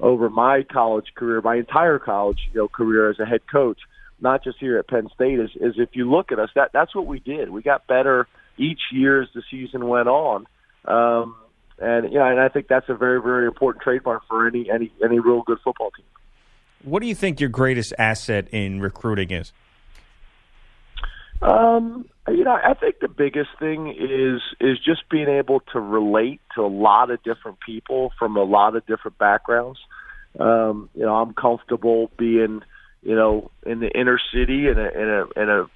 over 0.00 0.28
my 0.28 0.62
college 0.62 1.06
career, 1.14 1.40
my 1.40 1.56
entire 1.56 1.98
college 1.98 2.38
you 2.52 2.60
know, 2.60 2.68
career 2.68 3.10
as 3.10 3.18
a 3.18 3.26
head 3.26 3.42
coach, 3.50 3.78
not 4.20 4.42
just 4.42 4.58
here 4.58 4.78
at 4.78 4.88
Penn 4.88 5.08
State, 5.14 5.38
is, 5.38 5.50
is 5.56 5.74
if 5.76 5.90
you 5.92 6.10
look 6.10 6.32
at 6.32 6.38
us, 6.38 6.50
that 6.54 6.70
that's 6.72 6.94
what 6.94 7.06
we 7.06 7.18
did. 7.18 7.50
We 7.50 7.62
got 7.62 7.86
better 7.86 8.26
each 8.58 8.80
year 8.92 9.22
as 9.22 9.28
the 9.34 9.42
season 9.50 9.86
went 9.86 10.08
on. 10.08 10.46
Um, 10.86 11.36
and 11.78 12.10
yeah, 12.12 12.30
and 12.30 12.40
I 12.40 12.48
think 12.48 12.68
that's 12.68 12.88
a 12.88 12.94
very, 12.94 13.20
very 13.20 13.46
important 13.46 13.82
trademark 13.82 14.22
for 14.28 14.46
any 14.46 14.70
any 14.70 14.90
any 15.04 15.18
real 15.18 15.42
good 15.42 15.58
football 15.62 15.90
team. 15.90 16.06
What 16.82 17.02
do 17.02 17.08
you 17.08 17.14
think 17.14 17.40
your 17.40 17.50
greatest 17.50 17.92
asset 17.98 18.48
in 18.48 18.80
recruiting 18.80 19.30
is? 19.30 19.52
Um, 21.42 22.08
you 22.28 22.44
know, 22.44 22.52
I 22.52 22.74
think 22.74 22.96
the 23.00 23.08
biggest 23.08 23.50
thing 23.58 23.88
is 23.88 24.40
is 24.60 24.78
just 24.84 25.08
being 25.10 25.28
able 25.28 25.60
to 25.72 25.80
relate 25.80 26.40
to 26.54 26.62
a 26.62 26.66
lot 26.66 27.10
of 27.10 27.22
different 27.22 27.58
people 27.64 28.12
from 28.18 28.36
a 28.36 28.42
lot 28.42 28.74
of 28.74 28.86
different 28.86 29.18
backgrounds. 29.18 29.78
Um, 30.38 30.90
you 30.94 31.02
know, 31.02 31.14
I'm 31.14 31.34
comfortable 31.34 32.10
being, 32.18 32.62
you 33.02 33.14
know, 33.14 33.50
in 33.64 33.80
the 33.80 33.88
inner 33.88 34.18
city 34.32 34.68
in 34.68 34.78
a 34.78 34.88
in 34.88 35.08
a 35.08 35.42
in 35.42 35.48
a 35.48 35.66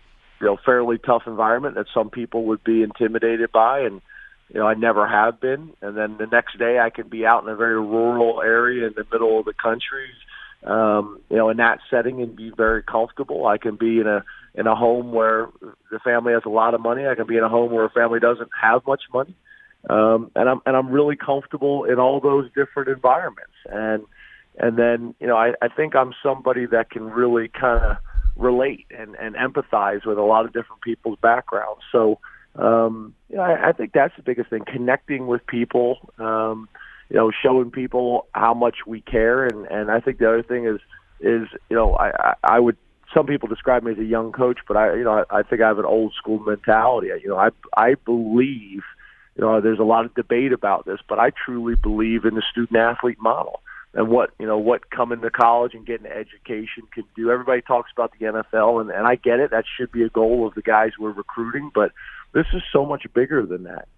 you 0.41 0.47
know 0.47 0.59
fairly 0.65 0.99
tough 0.99 1.23
environment 1.27 1.75
that 1.77 1.87
some 1.93 2.11
people 2.11 2.45
would 2.47 2.65
be 2.65 2.83
intimidated 2.83 3.53
by, 3.53 3.81
and 3.81 4.01
you 4.49 4.61
know 4.61 4.67
I 4.67 4.75
never 4.75 5.07
have 5.07 5.41
been. 5.41 5.75
And 5.83 5.97
then 5.97 6.17
the 6.19 6.27
next 6.27 6.59
day 6.59 6.79
I 6.79 6.91
can 6.91 7.09
be 7.09 7.27
out 7.27 7.45
in 7.45 7.51
a 7.51 7.57
very 7.57 7.79
rural 7.79 8.41
area 8.43 8.87
in 8.87 8.95
the 8.97 9.05
middle 9.13 9.39
of 9.39 9.45
the 9.45 9.55
country, 9.55 10.11
um, 10.65 11.21
you 11.29 11.37
know, 11.37 11.51
in 11.51 11.59
that 11.59 11.81
setting 11.91 12.23
and 12.23 12.35
be 12.35 12.51
very 12.51 12.83
comfortable. 12.83 13.47
I 13.47 13.59
can 13.59 13.77
be 13.77 14.01
in 14.01 14.07
a 14.07 14.25
in 14.55 14.67
a 14.67 14.75
home 14.75 15.13
where 15.13 15.49
the 15.91 15.99
family 16.01 16.33
has 16.33 16.43
a 16.45 16.51
lot 16.51 16.75
of 16.75 16.81
money. 16.81 17.07
I 17.07 17.15
can 17.15 17.27
be 17.27 17.37
in 17.37 17.45
a 17.45 17.49
home 17.49 17.73
where 17.73 17.85
a 17.85 17.91
family 17.91 18.21
doesn't 18.21 18.51
have 18.61 18.87
much 18.87 19.03
money. 19.13 19.35
Um, 19.89 20.31
and 20.35 20.49
I'm 20.49 20.61
and 20.67 20.77
I'm 20.77 20.91
really 20.91 21.17
comfortable 21.17 21.85
in 21.85 21.99
all 21.99 22.21
those 22.21 22.49
different 22.55 22.89
environments. 22.89 23.53
And 23.67 24.05
and 24.59 24.77
then 24.77 25.15
you 25.21 25.27
know 25.27 25.37
I, 25.37 25.55
I 25.63 25.69
think 25.69 25.97
I'm 25.97 26.13
somebody 26.23 26.67
that 26.67 26.91
can 26.91 27.05
really 27.05 27.49
kind 27.49 27.83
of 27.85 27.97
relate 28.37 28.87
and, 28.91 29.15
and 29.17 29.35
empathize 29.35 30.05
with 30.05 30.19
a 30.19 30.23
lot 30.23 30.45
of 30.45 30.53
different 30.53 30.83
people's 30.83 31.19
backgrounds. 31.23 31.81
So 31.93 32.19
um, 32.57 33.15
you 33.29 33.37
know 33.37 33.43
I, 33.43 33.71
I 33.71 33.73
think 33.73 33.93
that's 33.93 34.15
the 34.17 34.23
biggest 34.23 34.51
thing: 34.51 34.65
connecting 34.67 35.27
with 35.27 35.47
people. 35.47 36.13
Um, 36.19 36.69
you 37.09 37.17
know, 37.17 37.33
showing 37.43 37.73
people 37.73 38.29
how 38.33 38.55
much 38.55 38.87
we 38.87 39.01
care, 39.01 39.45
and 39.45 39.67
and 39.67 39.91
I 39.91 40.01
think 40.01 40.19
the 40.19 40.29
other 40.29 40.43
thing 40.43 40.67
is 40.67 40.81
is 41.21 41.49
you 41.69 41.77
know 41.77 41.95
I 41.95 42.11
I, 42.11 42.35
I 42.45 42.61
would 42.61 42.77
some 43.15 43.27
people 43.27 43.49
describe 43.49 43.83
me 43.83 43.93
as 43.93 43.99
a 43.99 44.05
young 44.05 44.33
coach, 44.33 44.59
but 44.67 44.77
I 44.77 44.95
you 44.95 45.05
know 45.05 45.25
I, 45.31 45.41
I 45.41 45.43
think 45.43 45.63
I 45.63 45.69
have 45.69 45.79
an 45.79 45.85
old 45.85 46.15
school 46.15 46.39
mentality. 46.39 47.09
You 47.23 47.29
know 47.29 47.37
I 47.37 47.51
I 47.77 47.95
believe 47.95 48.83
you 49.37 49.47
know, 49.47 49.61
there's 49.61 49.79
a 49.79 49.85
lot 49.85 50.05
of 50.05 50.15
debate 50.15 50.53
about 50.53 50.85
this, 50.85 50.99
but 51.09 51.19
I 51.19 51.31
truly 51.31 51.75
believe 51.75 52.25
in 52.25 52.35
the 52.35 52.43
student 52.51 52.79
athlete 52.79 53.19
model 53.21 53.63
and 53.95 54.09
what 54.09 54.31
you 54.39 54.47
know 54.47 54.59
what 54.59 54.91
coming 54.91 55.21
to 55.23 55.31
college 55.31 55.73
and 55.75 55.87
getting 55.87 56.07
an 56.07 56.13
education 56.13 56.85
can 56.93 57.05
do. 57.17 57.31
Everybody 57.31 57.63
talks 57.63 57.91
about 57.91 58.13
the 58.19 58.27
NFL, 58.27 58.83
and, 58.83 58.91
and 58.91 59.07
I 59.07 59.15
get 59.15 59.41
it. 59.41 59.51
That 59.51 59.65
should 59.77 59.91
be 59.93 60.03
a 60.03 60.09
goal 60.09 60.47
of 60.47 60.55
the 60.55 60.63
guys 60.63 60.93
we're 60.99 61.13
recruiting, 61.13 61.71
but 61.75 61.93
this 62.33 62.47
is 62.53 62.63
so 62.73 62.85
much 62.85 63.07
bigger 63.15 63.47
than 63.47 63.65
that. 63.65 63.89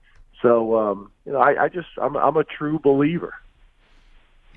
So 0.40 0.78
um, 0.78 1.10
you 1.24 1.32
know, 1.32 1.40
I, 1.40 1.64
I 1.64 1.68
just 1.68 1.88
I'm 2.00 2.16
I'm 2.16 2.36
a 2.36 2.44
true 2.44 2.78
believer. 2.78 3.34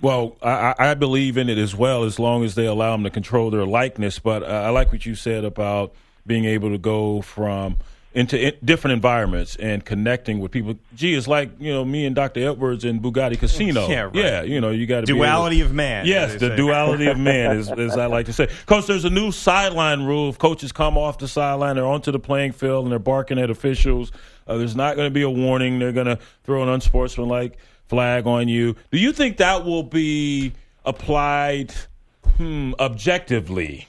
Well, 0.02 0.36
I, 0.42 0.76
I 0.78 0.94
believe 0.94 1.38
in 1.38 1.50
it 1.50 1.58
as 1.58 1.76
well, 1.76 2.04
as 2.04 2.20
long 2.20 2.44
as 2.44 2.56
they 2.56 2.66
allow 2.66 2.92
them 2.92 3.04
to 3.04 3.10
control 3.10 3.50
their 3.50 3.66
likeness. 3.66 4.20
But 4.20 4.44
uh, 4.44 4.48
I 4.48 4.70
like 4.70 4.92
what 4.92 5.06
you 5.06 5.16
said 5.16 5.44
about 5.46 5.94
being 6.28 6.46
able 6.46 6.70
to 6.70 6.78
go 6.78 7.22
from 7.22 7.78
into 8.16 8.52
different 8.64 8.94
environments 8.94 9.58
and 9.58 9.84
connecting 9.84 10.40
with 10.40 10.50
people. 10.50 10.76
Gee, 10.96 11.16
it's 11.16 11.28
like 11.28 11.52
you 11.60 11.72
know 11.72 11.84
me 11.84 12.06
and 12.06 12.16
Dr. 12.16 12.50
Edwards 12.50 12.86
in 12.86 13.02
Bugatti 13.02 13.38
Casino. 13.38 13.88
Yeah, 13.96 14.04
right. 14.04 14.16
yeah 14.16 14.42
you 14.42 14.62
know 14.62 14.72
you 14.72 14.88
got 14.88 15.02
to 15.02 15.06
be 15.06 15.14
duality 15.14 15.62
of 15.62 15.74
man. 15.74 16.06
Yes, 16.06 16.34
the 16.34 16.50
say. 16.50 16.56
duality 16.56 17.08
of 17.08 17.20
man, 17.20 17.58
is, 17.58 17.70
as 17.70 17.98
I 17.98 18.06
like 18.06 18.28
to 18.28 18.34
say. 18.34 18.48
Coach, 18.66 18.88
there's 18.88 19.06
a 19.06 19.10
new 19.10 19.32
sideline 19.32 20.04
rule. 20.04 20.30
If 20.30 20.40
coaches 20.40 20.72
come 20.72 20.98
off 20.98 21.18
the 21.18 21.28
sideline, 21.28 21.76
they're 21.76 21.86
onto 21.86 22.12
the 22.12 22.20
playing 22.20 22.54
field 22.54 22.86
and 22.86 22.92
they're 22.92 23.00
barking 23.00 23.38
at 23.38 23.50
officials. 23.50 24.12
Uh, 24.48 24.58
there's 24.58 24.76
not 24.76 24.96
going 24.96 25.08
to 25.08 25.14
be 25.14 25.24
a 25.24 25.30
warning. 25.30 25.80
They're 25.80 25.92
going 25.92 26.08
to 26.08 26.20
throw 26.44 26.64
an 26.64 26.70
unsportsmanlike 26.70 27.58
flag 27.88 28.28
on 28.28 28.48
you. 28.48 28.76
Do 28.92 28.98
you 28.98 29.12
think 29.12 29.38
that 29.38 29.66
will 29.66 29.84
be 29.84 30.54
applied 30.84 31.74
hmm, 32.38 32.74
objectively? 32.80 33.88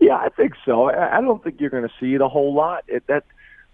Yeah, 0.00 0.16
I 0.16 0.30
think 0.30 0.54
so. 0.64 0.90
I 0.90 1.20
don't 1.20 1.42
think 1.44 1.60
you're 1.60 1.70
going 1.70 1.86
to 1.86 1.94
see 2.00 2.14
it 2.14 2.20
a 2.20 2.28
whole 2.28 2.52
lot. 2.52 2.84
It, 2.88 3.06
that 3.06 3.24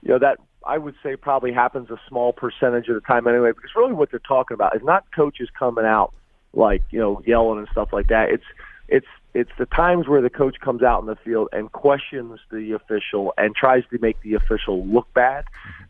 you 0.03 0.11
know 0.11 0.19
that 0.19 0.39
I 0.67 0.77
would 0.77 0.95
say 1.03 1.17
probably 1.17 1.53
happens 1.53 1.91
a 1.91 1.99
small 2.07 2.35
percentage 2.35 2.89
of 2.89 2.95
the 2.95 3.01
time 3.01 3.27
anyway. 3.27 3.53
Because 3.53 3.71
really, 3.75 3.95
what 3.95 4.11
they're 4.11 4.21
talking 4.21 4.55
about 4.55 4.77
is 4.77 4.83
not 4.85 5.05
coaches 5.15 5.49
coming 5.59 5.87
out 5.87 6.13
like 6.53 6.83
you 6.91 6.99
know 6.99 7.23
yelling 7.27 7.61
and 7.61 7.69
stuff 7.73 7.95
like 7.95 8.09
that. 8.09 8.29
It's 8.29 8.45
it's 8.89 9.07
it's 9.33 9.51
the 9.59 9.65
times 9.67 10.07
where 10.07 10.21
the 10.21 10.29
coach 10.29 10.57
comes 10.61 10.83
out 10.83 11.01
in 11.01 11.07
the 11.07 11.17
field 11.17 11.49
and 11.53 11.73
questions 11.73 12.41
the 12.51 12.73
official 12.73 13.33
and 13.39 13.55
tries 13.55 13.85
to 13.91 13.99
make 13.99 14.21
the 14.21 14.35
official 14.35 14.87
look 14.87 15.13
bad. 15.15 15.45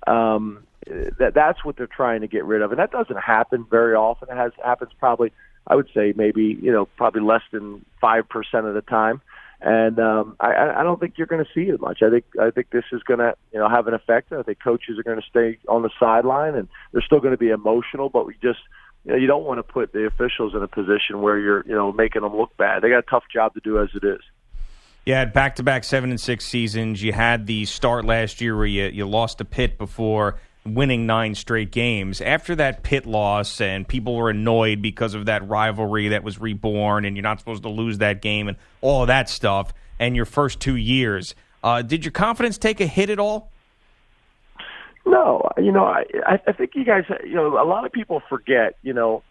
Um, 0.07 0.65
that 0.87 1.33
that's 1.35 1.65
what 1.65 1.77
they're 1.77 1.87
trying 1.87 2.21
to 2.21 2.29
get 2.29 2.45
rid 2.45 2.63
of, 2.63 2.71
and 2.71 2.79
that 2.79 2.91
doesn't 2.91 3.19
happen 3.19 3.67
very 3.69 3.95
often. 3.95 4.29
It 4.31 4.37
has 4.37 4.53
happens 4.63 4.91
probably 4.99 5.33
I 5.67 5.75
would 5.75 5.89
say 5.95 6.13
maybe 6.17 6.59
you 6.61 6.73
know 6.73 6.87
probably 6.97 7.23
less 7.23 7.43
than 7.53 7.85
five 8.01 8.29
percent 8.29 8.67
of 8.67 8.75
the 8.75 8.83
time 8.83 9.21
and 9.61 9.99
um, 9.99 10.37
I, 10.39 10.75
I 10.77 10.83
don't 10.85 11.01
think 11.01 11.15
you're 11.17 11.27
going 11.27 11.45
to 11.45 11.51
see 11.53 11.69
it 11.69 11.81
much. 11.81 12.03
I 12.03 12.11
think 12.11 12.25
I 12.41 12.51
think 12.51 12.71
this 12.71 12.85
is 12.93 13.03
going 13.03 13.19
to 13.19 13.35
you 13.53 13.59
know 13.59 13.69
have 13.69 13.89
an 13.89 13.95
effect. 13.95 14.33
I 14.33 14.43
think 14.43 14.63
coaches 14.63 14.99
are 14.99 15.03
going 15.03 15.21
to 15.21 15.27
stay 15.29 15.59
on 15.69 15.83
the 15.83 15.91
sideline, 15.99 16.55
and 16.55 16.69
they're 16.93 17.03
still 17.03 17.19
going 17.19 17.33
to 17.33 17.39
be 17.39 17.49
emotional. 17.49 18.09
But 18.09 18.27
we 18.27 18.35
just 18.35 18.61
you 19.05 19.13
know 19.13 19.17
you 19.17 19.27
don't 19.27 19.45
want 19.45 19.59
to 19.59 19.65
put 19.65 19.93
the 19.93 20.07
officials 20.07 20.55
in 20.55 20.63
a 20.63 20.69
position 20.69 21.23
where 21.23 21.39
you're 21.39 21.67
you 21.67 21.75
know 21.75 21.91
making 21.91 22.23
them 22.23 22.37
look 22.37 22.57
bad. 22.57 22.83
They 22.83 22.89
got 22.89 22.99
a 22.99 23.11
tough 23.11 23.25
job 23.33 23.55
to 23.55 23.61
do 23.61 23.81
as 23.81 23.89
it 23.95 24.05
is. 24.05 24.21
Had 25.09 25.33
back 25.33 25.57
to 25.57 25.63
back 25.65 25.83
seven 25.85 26.11
and 26.11 26.21
six 26.21 26.45
seasons. 26.45 27.03
You 27.03 27.13
had 27.13 27.47
the 27.47 27.65
start 27.65 28.05
last 28.05 28.41
year 28.41 28.57
where 28.57 28.67
you, 28.67 28.85
you 28.85 29.09
lost 29.09 29.41
a 29.41 29.45
Pitt 29.45 29.79
before 29.79 30.39
winning 30.75 31.07
nine 31.07 31.35
straight 31.35 31.71
games. 31.71 32.21
After 32.21 32.55
that 32.57 32.83
Pitt 32.83 33.07
loss, 33.07 33.61
and 33.61 33.87
people 33.87 34.17
were 34.17 34.31
annoyed 34.31 34.83
because 34.83 35.15
of 35.15 35.27
that 35.27 35.47
rivalry 35.49 36.09
that 36.09 36.23
was 36.23 36.41
reborn, 36.41 37.05
and 37.05 37.17
you're 37.17 37.23
not 37.23 37.39
supposed 37.39 37.63
to 37.63 37.69
lose 37.69 37.99
that 37.99 38.23
game, 38.23 38.49
and 38.49 38.57
all 38.81 39.07
that 39.07 39.29
stuff, 39.29 39.73
and 39.99 40.17
your 40.17 40.25
first 40.25 40.61
two 40.61 40.77
years, 40.77 41.35
uh, 41.63 41.83
did 41.83 42.05
your 42.05 42.13
confidence 42.13 42.59
take 42.59 42.81
a 42.81 42.87
hit 42.87 43.11
at 43.11 43.19
all? 43.19 43.51
No, 45.05 45.49
you 45.57 45.73
know, 45.73 45.85
I 45.85 46.05
I 46.47 46.53
think 46.53 46.73
you 46.75 46.85
guys, 46.85 47.05
you 47.25 47.35
know, 47.35 47.61
a 47.61 47.65
lot 47.65 47.87
of 47.87 47.93
people 47.93 48.23
forget, 48.29 48.77
you 48.83 48.93
know, 48.93 49.23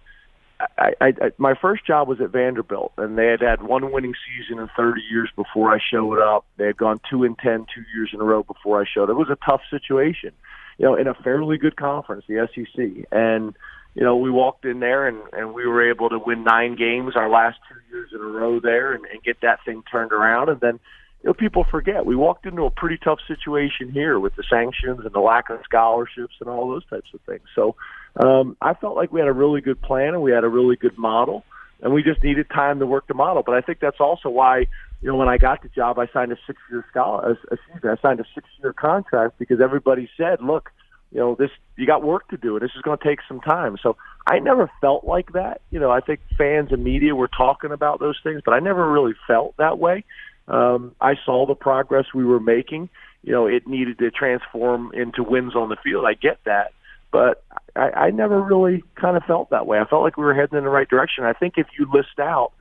I, 0.60 0.94
I, 1.00 1.08
I 1.08 1.32
my 1.38 1.54
first 1.54 1.86
job 1.86 2.08
was 2.08 2.20
at 2.20 2.32
Vanderbilt, 2.32 2.94
and 2.98 3.18
they 3.18 3.28
had 3.28 3.42
had 3.42 3.62
one 3.62 3.92
winning 3.92 4.16
season 4.28 4.60
in 4.60 4.70
30 4.76 5.02
years 5.12 5.30
before 5.36 5.72
I 5.74 5.80
showed 5.80 6.20
up. 6.20 6.46
They 6.58 6.66
had 6.66 6.78
gone 6.78 7.00
two 7.10 7.24
and 7.24 7.38
ten 7.38 7.68
two 7.74 7.84
years 7.96 8.10
in 8.12 8.20
a 8.20 8.24
row 8.24 8.44
before 8.44 8.82
I 8.82 8.86
showed. 8.92 9.10
It 9.10 9.16
was 9.16 9.30
a 9.30 9.38
tough 9.46 9.62
situation 9.70 10.32
you 10.78 10.86
know, 10.86 10.96
in 10.96 11.08
a 11.08 11.14
fairly 11.14 11.58
good 11.58 11.76
conference, 11.76 12.26
the 12.28 12.48
SEC. 12.54 13.08
And, 13.12 13.56
you 13.96 14.04
know, 14.04 14.18
we 14.18 14.30
walked 14.30 14.66
in 14.66 14.80
there 14.80 15.08
and, 15.08 15.20
and 15.34 15.54
we 15.54 15.66
were 15.66 15.90
able 15.90 16.10
to 16.10 16.20
win 16.20 16.44
nine 16.44 16.76
games 16.76 17.16
our 17.16 17.30
last 17.30 17.58
two 17.68 17.80
years 17.96 18.12
in 18.14 18.20
a 18.20 18.24
row 18.24 18.60
there 18.60 18.94
and, 18.94 19.06
and 19.06 19.24
get 19.24 19.42
that 19.42 19.60
thing 19.66 19.84
turned 19.92 20.12
around. 20.12 20.50
And 20.50 20.60
then, 20.60 20.80
you 21.24 21.30
know, 21.30 21.34
people 21.34 21.64
forget 21.64 22.06
we 22.06 22.16
walked 22.16 22.46
into 22.46 22.64
a 22.64 22.72
pretty 22.72 22.98
tough 22.98 23.20
situation 23.28 23.92
here 23.92 24.20
with 24.20 24.36
the 24.36 24.44
sanctions 24.50 25.00
and 25.04 25.14
the 25.14 25.20
lack 25.20 25.50
of 25.50 25.60
scholarships 25.64 26.36
and 26.40 26.50
all 26.50 26.70
those 26.70 26.86
types 26.86 27.10
of 27.14 27.22
things. 27.22 27.48
So, 27.56 27.76
um, 28.18 28.56
I 28.62 28.74
felt 28.76 28.96
like 28.96 29.12
we 29.12 29.20
had 29.20 29.30
a 29.30 29.34
really 29.34 29.62
good 29.62 29.82
plan 29.82 30.14
and 30.14 30.22
we 30.22 30.32
had 30.32 30.44
a 30.44 30.50
really 30.50 30.76
good 30.76 30.98
model 30.98 31.44
and 31.82 31.94
we 31.94 32.04
just 32.04 32.24
needed 32.24 32.50
time 32.50 32.80
to 32.80 32.86
work 32.86 33.08
the 33.08 33.14
model. 33.14 33.44
But 33.44 33.56
I 33.56 33.62
think 33.62 33.80
that's 33.80 34.00
also 34.00 34.30
why 34.30 34.68
you 35.02 35.10
know, 35.10 35.16
when 35.16 35.30
I 35.30 35.38
got 35.38 35.62
the 35.62 35.70
job, 35.70 36.00
I 36.00 36.08
signed 36.08 36.32
a 36.32 36.38
six-year 36.48 36.86
scholar. 36.90 37.38
Excuse 37.52 37.84
me, 37.84 37.90
I 37.90 37.98
signed 38.02 38.20
a 38.20 38.26
six-year 38.34 38.74
contract 38.74 39.38
because 39.38 39.62
everybody 39.62 40.10
said, 40.18 40.42
"Look, 40.42 40.72
you 41.12 41.20
know, 41.20 41.36
this 41.36 41.52
you 41.76 41.86
got 41.86 42.04
work 42.04 42.28
to 42.30 42.38
do, 42.38 42.56
and 42.56 42.64
this 42.64 42.72
is 42.76 42.82
going 42.82 42.98
to 42.98 43.04
take 43.04 43.20
some 43.28 43.40
time." 43.40 43.78
So 43.82 43.96
I 44.26 44.40
never 44.40 44.72
felt 44.82 45.04
like 45.06 45.34
that. 45.34 45.62
You 45.70 45.80
know, 45.80 45.92
I 45.92 46.00
think 46.00 46.22
fans 46.38 46.72
and 46.72 46.84
media 46.84 47.16
were 47.16 47.30
talking 47.30 47.72
about 47.72 48.00
those 48.00 48.20
things, 48.24 48.42
but 48.44 48.54
I 48.54 48.60
never 48.60 48.92
really 48.92 49.14
felt 49.28 49.56
that 49.58 49.78
way. 49.78 50.04
Um, 50.48 50.96
I 51.00 51.16
saw 51.26 51.46
the 51.46 51.56
progress 51.56 52.06
we 52.14 52.26
were 52.26 52.40
making. 52.40 52.90
You 53.22 53.34
know, 53.34 53.46
it 53.46 53.68
needed 53.68 54.00
to 54.00 54.10
transform 54.10 54.92
into 54.94 55.22
wins 55.22 55.56
on 55.56 55.70
the 55.70 55.78
field. 55.84 56.06
I 56.06 56.14
get 56.14 56.40
that, 56.46 56.72
but 57.12 57.44
I, 57.76 57.90
I 57.90 58.10
never 58.10 58.42
really 58.42 58.84
kind 58.96 59.16
of 59.16 59.24
felt 59.26 59.52
that 59.52 59.68
way. 59.68 59.78
I 59.78 59.86
felt 59.86 60.02
like 60.02 60.18
we 60.18 60.24
were 60.24 60.34
heading 60.34 60.58
in 60.58 60.64
the 60.64 60.70
right 60.70 60.90
direction. 60.90 61.24
I 61.24 61.34
think 61.34 61.56
if 61.58 61.68
you 61.78 61.88
list 61.94 62.20
out 62.20 62.54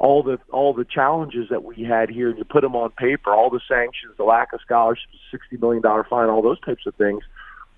all 0.00 0.22
the 0.22 0.38
all 0.50 0.72
the 0.72 0.86
challenges 0.86 1.50
that 1.50 1.62
we 1.62 1.84
had 1.84 2.08
here 2.08 2.30
and 2.30 2.38
you 2.38 2.44
put 2.44 2.62
them 2.62 2.74
on 2.74 2.90
paper, 2.92 3.30
all 3.30 3.50
the 3.50 3.60
sanctions, 3.68 4.14
the 4.16 4.24
lack 4.24 4.54
of 4.54 4.60
scholarships, 4.64 5.12
sixty 5.30 5.58
million 5.58 5.82
dollar 5.82 6.04
fine, 6.08 6.30
all 6.30 6.40
those 6.40 6.58
types 6.60 6.86
of 6.86 6.94
things, 6.94 7.22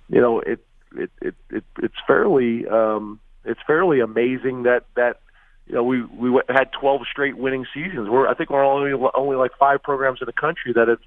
you 0.08 0.20
know, 0.20 0.38
it 0.38 0.64
it 0.94 1.10
it, 1.20 1.34
it 1.50 1.64
it's 1.82 1.96
fairly 2.06 2.64
um, 2.68 3.18
it's 3.44 3.60
fairly 3.66 3.98
amazing 3.98 4.62
that 4.62 4.84
that 4.94 5.20
you 5.66 5.74
know 5.74 5.82
we 5.82 6.04
we 6.04 6.40
had 6.48 6.70
twelve 6.80 7.00
straight 7.10 7.36
winning 7.36 7.66
seasons. 7.74 8.08
We're 8.08 8.28
I 8.28 8.34
think 8.34 8.50
we're 8.50 8.64
only 8.64 8.92
only 9.14 9.36
like 9.36 9.50
five 9.58 9.82
programs 9.82 10.20
in 10.22 10.26
the 10.26 10.32
country 10.32 10.72
that 10.74 10.86
have 10.86 11.00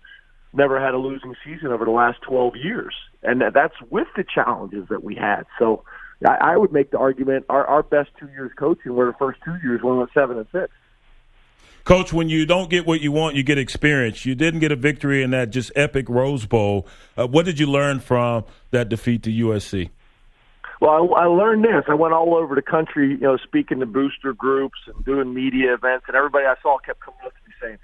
never 0.51 0.84
had 0.84 0.93
a 0.93 0.97
losing 0.97 1.34
season 1.45 1.67
over 1.67 1.86
the 1.86 1.91
last 1.91 2.17
twelve 2.28 2.58
years, 2.58 2.93
and 3.23 3.41
that's 3.54 3.75
with 3.89 4.08
the 4.17 4.25
challenges 4.25 4.89
that 4.89 5.04
we 5.04 5.15
had. 5.15 5.43
So. 5.58 5.84
I, 6.25 6.56
would 6.56 6.71
make 6.71 6.91
the 6.91 6.97
argument 6.97 7.45
our, 7.49 7.67
our 7.67 7.84
best 7.84 8.10
two 8.17 8.30
years 8.30 8.49
coaching 8.58 8.95
were 8.95 9.08
the 9.08 9.17
first 9.19 9.39
two 9.43 9.58
years 9.62 9.82
we 9.84 9.91
went 9.91 10.10
seven 10.13 10.38
and 10.38 10.47
six. 10.49 10.71
Coach, 11.86 12.12
when 12.12 12.30
you 12.30 12.48
don't 12.48 12.67
get 12.67 12.88
what 12.88 13.02
you 13.02 13.12
want, 13.12 13.36
you 13.36 13.43
get 13.43 13.60
experience. 13.60 14.26
You 14.26 14.34
didn't 14.34 14.60
get 14.60 14.71
a 14.71 14.76
victory 14.76 15.21
in 15.21 15.30
that 15.30 15.52
just 15.52 15.71
epic 15.76 16.10
Rose 16.10 16.48
Bowl. 16.48 16.88
Uh, 17.15 17.28
what 17.28 17.45
did 17.45 17.60
you 17.60 17.67
learn 17.67 18.00
from 18.00 18.43
that 18.71 18.89
defeat 18.89 19.21
to 19.24 19.30
USC? 19.30 19.91
Well, 20.82 21.13
I, 21.13 21.21
I 21.21 21.26
learned 21.26 21.63
this. 21.63 21.84
I 21.88 21.93
went 21.93 22.15
all 22.15 22.34
over 22.34 22.56
the 22.56 22.63
country, 22.63 23.12
you 23.12 23.19
know, 23.19 23.38
speaking 23.38 23.80
to 23.82 23.86
booster 23.86 24.34
groups 24.34 24.80
and 24.88 25.06
doing 25.06 25.32
media 25.36 25.76
events, 25.76 26.06
and 26.08 26.17
everybody 26.17 26.45
I 26.45 26.56
saw 26.63 26.80
kept 26.80 27.02
coming 27.02 27.19
up 27.24 27.34
to 27.34 27.39
me 27.48 27.54
saying, 27.62 27.78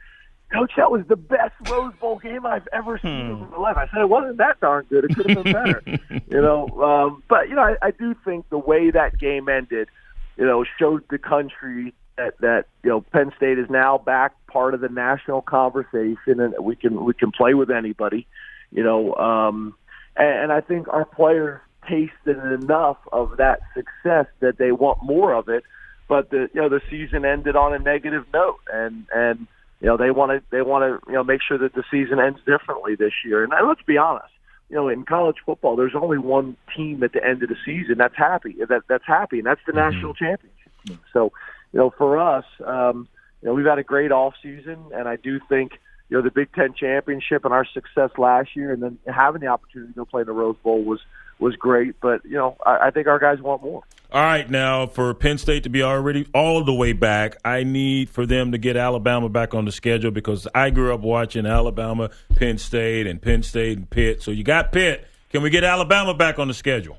Coach, 0.51 0.71
that 0.77 0.89
was 0.89 1.03
the 1.07 1.15
best 1.15 1.53
Rose 1.69 1.93
Bowl 2.01 2.17
game 2.17 2.43
I've 2.43 2.67
ever 2.73 2.97
seen 2.97 3.35
hmm. 3.35 3.43
in 3.43 3.51
my 3.51 3.57
life. 3.57 3.77
I 3.77 3.87
said 3.93 4.01
it 4.01 4.09
wasn't 4.09 4.37
that 4.37 4.59
darn 4.59 4.85
good. 4.89 5.05
It 5.05 5.15
could 5.15 5.29
have 5.29 5.43
been 5.43 5.53
better, 5.53 5.83
you 6.09 6.41
know. 6.41 6.67
Um, 6.81 7.23
but 7.29 7.49
you 7.49 7.55
know, 7.55 7.61
I, 7.61 7.75
I 7.83 7.91
do 7.91 8.15
think 8.25 8.49
the 8.49 8.57
way 8.57 8.89
that 8.89 9.19
game 9.19 9.47
ended, 9.47 9.89
you 10.37 10.45
know, 10.45 10.65
showed 10.79 11.03
the 11.11 11.19
country 11.19 11.93
that 12.17 12.37
that 12.39 12.65
you 12.83 12.89
know 12.89 13.01
Penn 13.01 13.31
State 13.37 13.59
is 13.59 13.69
now 13.69 13.97
back 13.97 14.33
part 14.47 14.73
of 14.73 14.81
the 14.81 14.89
national 14.89 15.41
conversation, 15.41 16.39
and 16.39 16.53
we 16.61 16.75
can 16.75 17.03
we 17.03 17.13
can 17.13 17.31
play 17.31 17.53
with 17.53 17.71
anybody, 17.71 18.27
you 18.71 18.83
know. 18.83 19.15
Um, 19.15 19.75
and, 20.15 20.43
and 20.43 20.51
I 20.51 20.61
think 20.61 20.87
our 20.89 21.05
players 21.05 21.61
tasted 21.87 22.37
enough 22.37 22.97
of 23.11 23.37
that 23.37 23.61
success 23.73 24.27
that 24.39 24.57
they 24.57 24.71
want 24.71 25.03
more 25.03 25.33
of 25.33 25.49
it. 25.49 25.63
But 26.07 26.29
the 26.29 26.49
you 26.53 26.61
know 26.61 26.69
the 26.69 26.81
season 26.89 27.25
ended 27.25 27.55
on 27.55 27.73
a 27.73 27.79
negative 27.79 28.25
note, 28.33 28.59
and 28.71 29.05
and 29.13 29.47
you 29.79 29.87
know 29.87 29.97
they 29.97 30.11
want 30.11 30.31
to 30.31 30.43
they 30.51 30.61
want 30.61 30.83
to 30.83 31.11
you 31.11 31.15
know 31.15 31.23
make 31.23 31.41
sure 31.41 31.57
that 31.57 31.73
the 31.73 31.83
season 31.89 32.19
ends 32.19 32.39
differently 32.45 32.95
this 32.95 33.13
year. 33.25 33.43
And 33.43 33.53
let's 33.65 33.81
be 33.83 33.97
honest, 33.97 34.33
you 34.69 34.75
know 34.75 34.89
in 34.89 35.05
college 35.05 35.37
football, 35.45 35.75
there's 35.75 35.95
only 35.95 36.17
one 36.17 36.57
team 36.75 37.01
at 37.03 37.13
the 37.13 37.25
end 37.25 37.43
of 37.43 37.49
the 37.49 37.55
season 37.65 37.95
that's 37.97 38.17
happy. 38.17 38.57
That 38.67 38.83
that's 38.89 39.05
happy, 39.07 39.37
and 39.37 39.47
that's 39.47 39.61
the 39.65 39.71
mm-hmm. 39.71 39.89
national 39.91 40.13
championship. 40.13 40.51
So 41.13 41.31
you 41.73 41.79
know 41.79 41.93
for 41.97 42.17
us, 42.17 42.45
um, 42.65 43.07
you 43.41 43.49
know 43.49 43.53
we've 43.53 43.65
had 43.65 43.79
a 43.79 43.83
great 43.83 44.11
off 44.11 44.33
season, 44.41 44.77
and 44.93 45.07
I 45.07 45.15
do 45.15 45.39
think 45.49 45.73
you 46.09 46.17
know 46.17 46.23
the 46.23 46.31
Big 46.31 46.51
Ten 46.53 46.73
championship 46.73 47.45
and 47.45 47.53
our 47.53 47.65
success 47.65 48.11
last 48.17 48.55
year, 48.55 48.73
and 48.73 48.81
then 48.81 48.97
having 49.07 49.41
the 49.41 49.47
opportunity 49.47 49.93
to 49.93 49.97
go 49.97 50.05
play 50.05 50.21
in 50.21 50.27
the 50.27 50.33
Rose 50.33 50.57
Bowl 50.63 50.83
was 50.83 50.99
was 51.39 51.55
great. 51.55 51.99
But 52.01 52.23
you 52.25 52.35
know, 52.35 52.57
I, 52.65 52.87
I 52.87 52.91
think 52.91 53.07
our 53.07 53.19
guys 53.19 53.41
want 53.41 53.63
more. 53.63 53.83
All 54.13 54.21
right, 54.21 54.49
now 54.49 54.87
for 54.87 55.13
Penn 55.13 55.37
State 55.37 55.63
to 55.63 55.69
be 55.69 55.83
already 55.83 56.27
all 56.33 56.65
the 56.65 56.73
way 56.73 56.91
back, 56.91 57.37
I 57.45 57.63
need 57.63 58.09
for 58.09 58.25
them 58.25 58.51
to 58.51 58.57
get 58.57 58.75
Alabama 58.75 59.29
back 59.29 59.53
on 59.53 59.63
the 59.63 59.71
schedule 59.71 60.11
because 60.11 60.49
I 60.53 60.69
grew 60.69 60.93
up 60.93 60.99
watching 60.99 61.45
Alabama, 61.45 62.09
Penn 62.35 62.57
State, 62.57 63.07
and 63.07 63.21
Penn 63.21 63.41
State 63.41 63.77
and 63.77 63.89
Pitt. 63.89 64.21
So 64.21 64.31
you 64.31 64.43
got 64.43 64.73
Pitt. 64.73 65.07
Can 65.29 65.41
we 65.41 65.49
get 65.49 65.63
Alabama 65.63 66.13
back 66.13 66.39
on 66.39 66.49
the 66.49 66.53
schedule? 66.53 66.97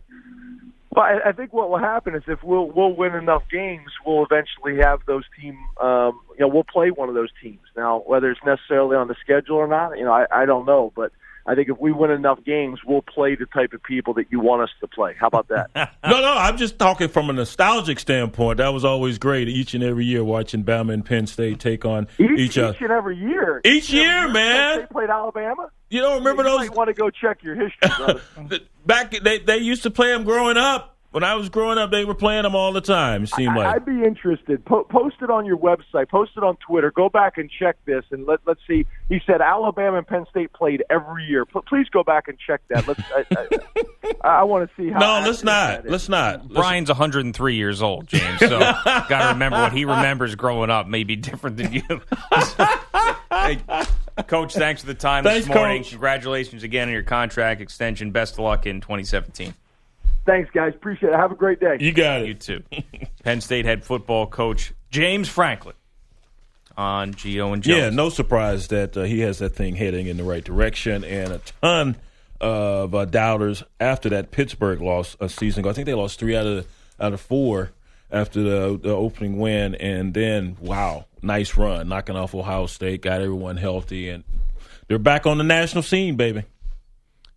Well, 0.94 1.06
I, 1.06 1.30
I 1.30 1.32
think 1.32 1.52
what 1.54 1.70
will 1.70 1.78
happen 1.78 2.14
is 2.14 2.22
if 2.26 2.42
we'll 2.42 2.70
we'll 2.70 2.94
win 2.94 3.14
enough 3.14 3.44
games, 3.50 3.90
we'll 4.04 4.24
eventually 4.24 4.82
have 4.82 5.00
those 5.06 5.24
team. 5.40 5.58
Um, 5.80 6.20
you 6.38 6.40
know, 6.40 6.48
we'll 6.48 6.64
play 6.64 6.90
one 6.90 7.08
of 7.08 7.14
those 7.14 7.30
teams. 7.42 7.60
Now, 7.76 8.02
whether 8.06 8.30
it's 8.30 8.40
necessarily 8.44 8.96
on 8.96 9.08
the 9.08 9.16
schedule 9.22 9.56
or 9.56 9.66
not, 9.66 9.96
you 9.98 10.04
know, 10.04 10.12
I, 10.12 10.26
I 10.30 10.44
don't 10.44 10.66
know, 10.66 10.92
but 10.94 11.12
I 11.46 11.54
think 11.54 11.68
if 11.68 11.78
we 11.78 11.92
win 11.92 12.10
enough 12.10 12.44
games, 12.44 12.80
we'll 12.86 13.02
play 13.02 13.34
the 13.34 13.46
type 13.46 13.72
of 13.72 13.82
people 13.82 14.14
that 14.14 14.26
you 14.30 14.38
want 14.38 14.62
us 14.62 14.68
to 14.80 14.86
play. 14.86 15.14
How 15.18 15.26
about 15.26 15.48
that? 15.48 15.70
no, 16.04 16.20
no, 16.20 16.34
I'm 16.36 16.56
just 16.56 16.78
talking 16.78 17.08
from 17.08 17.30
a 17.30 17.32
nostalgic 17.32 17.98
standpoint. 17.98 18.58
That 18.58 18.68
was 18.68 18.84
always 18.84 19.18
great 19.18 19.48
each 19.48 19.74
and 19.74 19.82
every 19.82 20.04
year 20.04 20.22
watching 20.22 20.62
Bama 20.62 20.92
and 20.92 21.04
Penn 21.04 21.26
State 21.26 21.58
take 21.58 21.84
on 21.84 22.06
each, 22.18 22.38
each 22.38 22.58
other. 22.58 22.74
Each 22.76 22.82
and 22.82 22.92
every 22.92 23.16
year. 23.16 23.60
Each 23.64 23.90
year, 23.90 24.28
man. 24.28 24.80
They 24.80 24.86
played 24.86 25.10
Alabama. 25.10 25.70
You 25.92 26.00
don't 26.00 26.18
remember 26.18 26.42
you 26.42 26.48
those? 26.48 26.68
Might 26.68 26.76
want 26.76 26.88
to 26.88 26.94
go 26.94 27.10
check 27.10 27.42
your 27.42 27.54
history, 27.54 27.90
brother. 27.96 28.60
Back 28.86 29.10
they 29.10 29.38
they 29.38 29.58
used 29.58 29.82
to 29.84 29.90
play 29.90 30.08
them 30.08 30.24
growing 30.24 30.56
up 30.56 30.92
when 31.12 31.24
I 31.24 31.34
was 31.34 31.50
growing 31.50 31.76
up, 31.76 31.90
they 31.90 32.06
were 32.06 32.14
playing 32.14 32.42
them 32.44 32.54
all 32.54 32.72
the 32.72 32.80
time. 32.80 33.24
It 33.24 33.28
seemed 33.28 33.54
like 33.54 33.66
I'd 33.66 33.84
be 33.84 34.02
interested. 34.02 34.64
Po- 34.64 34.84
post 34.84 35.16
it 35.20 35.30
on 35.30 35.44
your 35.44 35.58
website. 35.58 36.08
Post 36.08 36.32
it 36.36 36.42
on 36.42 36.56
Twitter. 36.56 36.90
Go 36.90 37.10
back 37.10 37.36
and 37.36 37.50
check 37.50 37.76
this, 37.84 38.02
and 38.10 38.26
let 38.26 38.40
let's 38.46 38.60
see. 38.66 38.86
He 39.10 39.20
said 39.26 39.42
Alabama 39.42 39.98
and 39.98 40.06
Penn 40.06 40.24
State 40.30 40.54
played 40.54 40.82
every 40.88 41.24
year. 41.24 41.44
P- 41.44 41.60
please 41.66 41.86
go 41.90 42.02
back 42.02 42.28
and 42.28 42.38
check 42.38 42.62
that. 42.70 42.88
Let's. 42.88 43.00
I, 43.14 43.26
I, 43.30 43.46
I 44.24 44.44
want 44.44 44.68
to 44.68 44.76
see 44.76 44.90
how. 44.90 44.98
No, 44.98 45.26
let's 45.26 45.42
not. 45.42 45.86
Let's 45.86 46.08
not. 46.08 46.48
Brian's 46.48 46.88
103 46.88 47.56
years 47.56 47.82
old, 47.82 48.06
James. 48.06 48.38
So 48.38 48.58
got 48.84 49.08
to 49.08 49.28
remember 49.32 49.58
what 49.58 49.72
he 49.72 49.84
remembers 49.84 50.34
growing 50.34 50.70
up 50.70 50.86
may 50.86 51.04
be 51.04 51.16
different 51.16 51.56
than 51.56 51.72
you. 51.72 51.82
hey, 53.30 53.58
Coach, 54.26 54.54
thanks 54.54 54.82
for 54.82 54.86
the 54.86 54.94
time 54.94 55.24
thanks, 55.24 55.46
this 55.46 55.54
morning. 55.54 55.82
Coach. 55.82 55.90
Congratulations 55.90 56.62
again 56.62 56.88
on 56.88 56.94
your 56.94 57.02
contract 57.02 57.60
extension. 57.60 58.12
Best 58.12 58.34
of 58.34 58.40
luck 58.40 58.66
in 58.66 58.80
2017. 58.80 59.54
Thanks, 60.24 60.50
guys. 60.52 60.72
Appreciate 60.74 61.12
it. 61.12 61.16
Have 61.16 61.32
a 61.32 61.36
great 61.36 61.58
day. 61.58 61.78
You 61.80 61.92
got 61.92 62.22
it. 62.22 62.28
You 62.28 62.34
too. 62.34 62.62
Penn 63.24 63.40
State 63.40 63.64
head 63.64 63.84
football 63.84 64.26
coach 64.28 64.72
James 64.90 65.28
Franklin 65.28 65.74
on 66.76 67.12
Gio 67.14 67.52
and 67.52 67.62
Jones. 67.62 67.76
Yeah, 67.76 67.90
no 67.90 68.08
surprise 68.08 68.68
that 68.68 68.96
uh, 68.96 69.02
he 69.02 69.20
has 69.20 69.38
that 69.38 69.56
thing 69.56 69.74
heading 69.74 70.06
in 70.06 70.16
the 70.16 70.24
right 70.24 70.44
direction, 70.44 71.02
and 71.02 71.32
a 71.32 71.40
ton 71.60 71.96
of 72.42 72.94
uh, 72.94 73.04
doubters 73.06 73.62
after 73.80 74.08
that 74.10 74.30
Pittsburgh 74.30 74.80
loss 74.80 75.16
a 75.20 75.28
season 75.28 75.60
ago. 75.60 75.70
I 75.70 75.72
think 75.72 75.86
they 75.86 75.94
lost 75.94 76.18
three 76.18 76.36
out 76.36 76.46
of 76.46 76.66
out 77.00 77.12
of 77.12 77.20
four 77.20 77.72
after 78.10 78.42
the, 78.42 78.78
the 78.82 78.90
opening 78.90 79.38
win, 79.38 79.74
and 79.76 80.12
then 80.12 80.56
wow, 80.60 81.06
nice 81.22 81.56
run, 81.56 81.88
knocking 81.88 82.16
off 82.16 82.34
Ohio 82.34 82.66
State, 82.66 83.00
got 83.00 83.22
everyone 83.22 83.56
healthy, 83.56 84.10
and 84.10 84.24
they're 84.88 84.98
back 84.98 85.26
on 85.26 85.38
the 85.38 85.44
national 85.44 85.82
scene, 85.82 86.16
baby. 86.16 86.42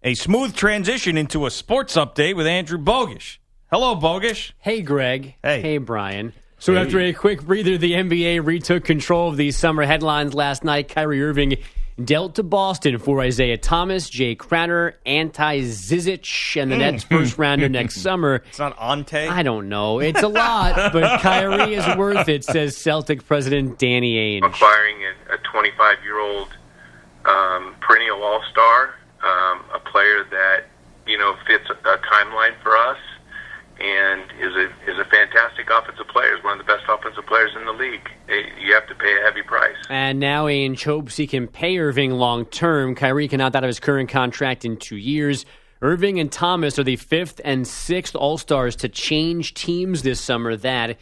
A 0.03 0.13
smooth 0.15 0.53
transition 0.55 1.17
into 1.17 1.45
a 1.45 1.51
sports 1.51 1.95
update 1.95 2.35
with 2.35 2.45
Andrew 2.45 2.77
Bogusch. 2.77 3.37
Hello, 3.71 3.95
Bogusch. 3.95 4.51
Hey, 4.59 4.81
Greg. 4.81 5.35
Hey. 5.41 5.61
Hey, 5.61 5.77
Brian. 5.79 6.33
So 6.59 6.73
Hey. 6.73 6.81
after 6.81 6.99
a 6.99 7.13
quick 7.13 7.41
breather, 7.43 7.77
the 7.77 7.93
NBA 7.93 8.45
retook 8.45 8.83
control 8.85 9.29
of 9.29 9.37
these 9.37 9.57
summer 9.57 9.83
headlines 9.83 10.33
last 10.33 10.63
night. 10.63 10.89
Kyrie 10.89 11.23
Irving 11.23 11.57
dealt 12.03 12.35
to 12.35 12.43
Boston 12.43 12.97
for 12.99 13.21
Isaiah 13.21 13.57
Thomas, 13.57 14.09
Jae 14.09 14.37
Crowder, 14.37 14.97
Ante 15.05 15.61
Zizic, 15.61 16.61
and 16.61 16.71
the 16.71 16.77
Nets 16.77 17.03
first 17.03 17.37
rounder 17.37 17.69
next 17.69 17.95
summer. 18.01 18.43
It's 18.49 18.59
not 18.59 18.75
Ante. 18.79 19.17
I 19.17 19.43
don't 19.43 19.69
know. 19.69 19.99
It's 19.99 20.21
a 20.21 20.27
lot, 20.27 20.91
but 20.91 21.19
Kyrie 21.21 21.75
is 21.75 21.97
worth 21.97 22.27
it, 22.27 22.43
says 22.43 22.75
Celtic 22.75 23.25
president 23.25 23.79
Danny 23.79 24.15
Ainge. 24.15 24.45
acquiring 24.45 24.97
a 25.31 25.37
25 25.49 26.03
year 26.03 26.19
old 26.19 26.49
um, 27.25 27.75
perennial 27.81 28.21
all 28.23 28.43
star, 28.51 28.95
um, 29.23 29.61
a 29.73 29.79
player 29.79 30.25
that 30.31 30.65
you 31.07 31.17
know 31.17 31.35
fits 31.47 31.65
a, 31.69 31.89
a 31.89 31.97
timeline 31.99 32.53
for 32.61 32.75
us, 32.75 32.97
and 33.79 34.21
is 34.39 34.55
a 34.55 34.65
is 34.89 34.97
a 34.99 35.05
fantastic 35.05 35.69
offensive 35.69 36.07
player. 36.07 36.35
Is 36.37 36.43
one 36.43 36.59
of 36.59 36.65
the 36.65 36.71
best 36.73 36.85
offensive 36.87 37.25
players 37.25 37.51
in 37.55 37.65
the 37.65 37.73
league. 37.73 38.09
Eh, 38.29 38.43
You 38.61 38.73
have 38.73 38.87
to 38.87 38.95
pay 38.95 39.17
a 39.19 39.23
heavy 39.23 39.41
price. 39.41 39.75
And 39.89 40.19
now 40.19 40.45
Ainge 40.45 40.83
hopes 40.83 41.17
he 41.17 41.27
can 41.27 41.47
pay 41.47 41.77
Irving 41.77 42.11
long 42.11 42.45
term. 42.45 42.95
Kyrie 42.95 43.27
can 43.27 43.41
opt 43.41 43.55
out 43.55 43.63
of 43.63 43.67
his 43.67 43.79
current 43.79 44.09
contract 44.09 44.65
in 44.65 44.77
two 44.77 44.97
years. 44.97 45.45
Irving 45.81 46.19
and 46.19 46.31
Thomas 46.31 46.79
are 46.79 46.83
the 46.83 46.95
fifth 46.95 47.41
and 47.43 47.67
sixth 47.67 48.15
All 48.15 48.37
Stars 48.37 48.75
to 48.77 48.89
change 48.89 49.53
teams 49.53 50.03
this 50.03 50.21
summer. 50.21 50.55
That 50.55 50.97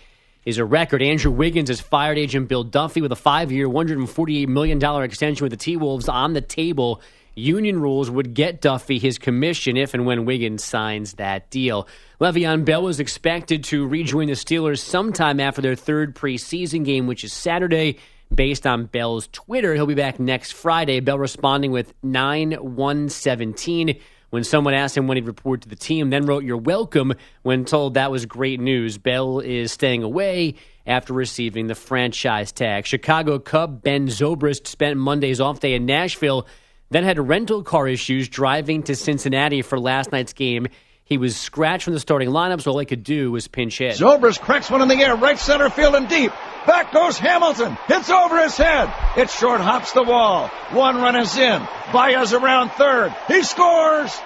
is 0.46 0.58
a 0.58 0.66
record. 0.66 1.02
Andrew 1.02 1.32
Wiggins 1.32 1.70
has 1.70 1.80
fired 1.80 2.18
agent 2.18 2.50
Bill 2.50 2.64
Duffy 2.64 3.02
with 3.02 3.12
a 3.12 3.16
five 3.16 3.52
year, 3.52 3.70
$148 3.70 4.48
million 4.48 4.84
extension 5.04 5.46
with 5.46 5.52
the 5.52 5.58
T 5.58 5.78
Wolves 5.78 6.10
on 6.10 6.34
the 6.34 6.42
table. 6.42 7.02
Union 7.36 7.80
rules 7.80 8.10
would 8.10 8.34
get 8.34 8.62
Duffy 8.62 9.00
his 9.00 9.18
commission 9.18 9.78
if 9.78 9.94
and 9.94 10.06
when 10.06 10.26
Wiggins 10.26 10.64
signs 10.64 11.14
that 11.14 11.50
deal. 11.50 11.88
Le'Veon 12.22 12.66
Bell 12.66 12.84
was 12.84 13.00
expected 13.00 13.64
to 13.66 13.88
rejoin 13.88 14.28
the 14.28 14.34
Steelers 14.34 14.80
sometime 14.80 15.40
after 15.40 15.62
their 15.62 15.76
third 15.76 16.16
preseason 16.16 16.86
game, 16.86 17.08
which 17.08 17.24
is 17.24 17.34
Saturday. 17.34 17.98
Based 18.34 18.66
on 18.66 18.86
Bell's 18.86 19.28
Twitter, 19.32 19.76
he'll 19.76 19.86
be 19.86 19.94
back 19.94 20.20
next 20.20 20.54
Friday. 20.54 21.00
Bell 21.02 21.20
responding 21.20 21.72
with 21.72 21.94
9 22.02 22.54
117 22.54 24.00
when 24.34 24.44
someone 24.44 24.74
asked 24.74 24.98
him 24.98 25.06
when 25.06 25.18
he'd 25.18 25.28
report 25.28 25.62
to 25.62 25.70
the 25.70 25.76
team, 25.76 26.10
then 26.10 26.26
wrote, 26.26 26.44
You're 26.44 26.58
welcome 26.58 27.14
when 27.44 27.66
told 27.66 27.94
that 27.94 28.10
was 28.10 28.26
great 28.26 28.60
news. 28.60 28.98
Bell 28.98 29.40
is 29.40 29.72
staying 29.72 30.02
away 30.02 30.56
after 30.88 31.14
receiving 31.14 31.68
the 31.68 31.76
franchise 31.76 32.52
tag. 32.52 32.88
Chicago 32.88 33.38
Cub 33.38 33.84
Ben 33.84 34.08
Zobrist 34.08 34.66
spent 34.66 34.98
Monday's 34.98 35.40
off 35.40 35.60
day 35.60 35.76
in 35.76 35.86
Nashville, 35.86 36.48
then 36.94 37.04
had 37.04 37.20
rental 37.20 37.64
car 37.64 37.88
issues 37.88 38.30
driving 38.30 38.84
to 38.84 38.96
Cincinnati 38.96 39.62
for 39.62 39.80
last 39.80 40.12
night's 40.12 40.34
game. 40.34 40.68
He 41.06 41.18
was 41.18 41.36
scratched 41.36 41.84
from 41.84 41.94
the 41.94 42.00
starting 42.00 42.30
lineup, 42.30 42.62
so 42.62 42.72
all 42.72 42.80
he 42.80 42.86
could 42.86 43.04
do 43.04 43.32
was 43.32 43.48
pinch 43.48 43.78
hit. 43.78 43.98
Zobrist 43.98 44.40
cracks 44.40 44.72
one 44.72 44.82
in 44.82 44.88
the 44.88 44.96
air, 44.96 45.16
right 45.16 45.38
center 45.38 45.70
field 45.70 45.96
and 45.96 46.08
deep. 46.08 46.32
Back 46.66 46.94
goes 46.94 47.18
Hamilton. 47.18 47.78
Hits 47.88 48.10
over 48.10 48.42
his 48.42 48.56
head. 48.56 48.94
It 49.18 49.30
short 49.30 49.60
hops 49.60 49.92
the 49.92 50.04
wall. 50.04 50.48
One 50.72 50.96
run 50.96 51.18
is 51.18 51.38
in. 51.38 51.62
Baez 51.92 52.32
around 52.34 52.70
third. 52.72 53.14
He 53.28 53.44
scores. 53.44 54.18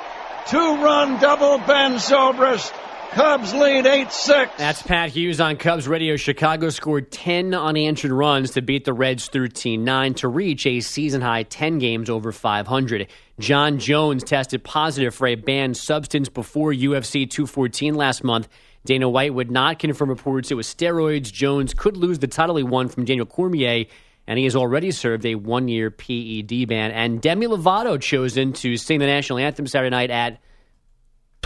Two 0.47 0.75
run 0.83 1.19
double 1.19 1.57
Ben 1.57 1.95
Zobrist. 1.95 2.71
Cubs 3.11 3.53
lead 3.53 3.85
8 3.85 4.11
6. 4.11 4.51
That's 4.57 4.81
Pat 4.83 5.09
Hughes 5.09 5.39
on 5.39 5.57
Cubs 5.57 5.87
Radio. 5.87 6.17
Chicago 6.17 6.69
scored 6.69 7.11
10 7.11 7.53
unanswered 7.53 8.11
runs 8.11 8.51
to 8.51 8.61
beat 8.61 8.85
the 8.85 8.93
Reds 8.93 9.27
13 9.27 9.83
9 9.83 10.13
to 10.15 10.27
reach 10.27 10.65
a 10.65 10.81
season 10.81 11.21
high 11.21 11.43
10 11.43 11.79
games 11.79 12.09
over 12.09 12.31
500. 12.31 13.07
Jon 13.39 13.79
Jones 13.79 14.23
tested 14.23 14.63
positive 14.63 15.15
for 15.15 15.27
a 15.27 15.35
banned 15.35 15.77
substance 15.77 16.29
before 16.29 16.71
UFC 16.73 17.29
214 17.29 17.95
last 17.95 18.23
month. 18.23 18.47
Dana 18.85 19.09
White 19.09 19.33
would 19.33 19.51
not 19.51 19.79
confirm 19.79 20.09
reports 20.09 20.51
it 20.51 20.55
was 20.55 20.67
steroids. 20.67 21.31
Jones 21.31 21.73
could 21.73 21.97
lose 21.97 22.19
the 22.19 22.27
title 22.27 22.55
he 22.55 22.63
won 22.63 22.87
from 22.87 23.05
Daniel 23.05 23.25
Cormier, 23.25 23.85
and 24.27 24.37
he 24.37 24.45
has 24.45 24.55
already 24.55 24.91
served 24.91 25.25
a 25.25 25.35
one 25.35 25.67
year 25.67 25.89
PED 25.89 26.67
ban. 26.67 26.91
And 26.91 27.21
Demi 27.21 27.47
Lovato 27.47 27.99
chosen 27.99 28.53
to 28.53 28.77
sing 28.77 28.99
the 28.99 29.05
national 29.05 29.39
anthem 29.39 29.65
Saturday 29.65 29.89
night 29.89 30.11
at 30.11 30.39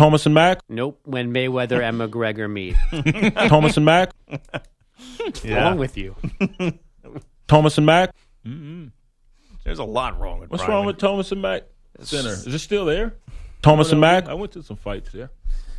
Thomas 0.02 0.26
and 0.26 0.34
Mack. 0.34 0.62
Nope, 0.68 1.00
when 1.04 1.32
Mayweather 1.32 1.80
and 1.88 2.00
McGregor 2.00 2.52
meet. 2.52 2.76
Thomas 3.50 3.78
and 3.78 3.86
Mack. 3.86 4.12
What's 5.18 5.46
wrong 5.46 5.78
with 5.78 5.96
you? 5.96 6.16
Thomas 7.48 7.78
and 7.78 7.86
Mack. 7.86 8.10
Mm-hmm. 8.44 8.88
There's 9.64 9.78
a 9.78 9.84
lot 9.84 10.20
wrong 10.20 10.40
with 10.40 10.50
What's 10.50 10.64
Brian. 10.64 10.78
wrong 10.78 10.86
with 10.88 10.98
Thomas 10.98 11.32
and 11.32 11.42
Mack 11.44 11.64
Center? 12.02 12.30
Is 12.32 12.48
it 12.48 12.58
still 12.60 12.86
there? 12.86 13.14
Thomas 13.62 13.92
and 13.92 14.02
Mack. 14.02 14.28
I 14.28 14.34
went 14.34 14.54
to 14.54 14.64
some 14.64 14.76
fights 14.78 15.12
there. 15.12 15.30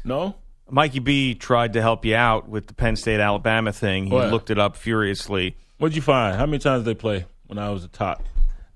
No. 0.04 0.36
Mikey 0.70 1.00
B 1.00 1.34
tried 1.34 1.72
to 1.72 1.82
help 1.82 2.04
you 2.04 2.14
out 2.14 2.48
with 2.48 2.68
the 2.68 2.74
Penn 2.74 2.94
State 2.94 3.18
Alabama 3.18 3.72
thing. 3.72 4.04
He 4.06 4.12
What? 4.12 4.30
looked 4.30 4.50
it 4.50 4.58
up 4.58 4.76
furiously. 4.76 5.56
What'd 5.78 5.96
you 5.96 6.02
find? 6.02 6.36
How 6.36 6.46
many 6.46 6.60
times 6.60 6.84
did 6.84 6.94
they 6.96 6.98
play 7.00 7.26
when 7.48 7.58
I 7.58 7.70
was 7.70 7.82
a 7.82 7.88
top? 7.88 8.22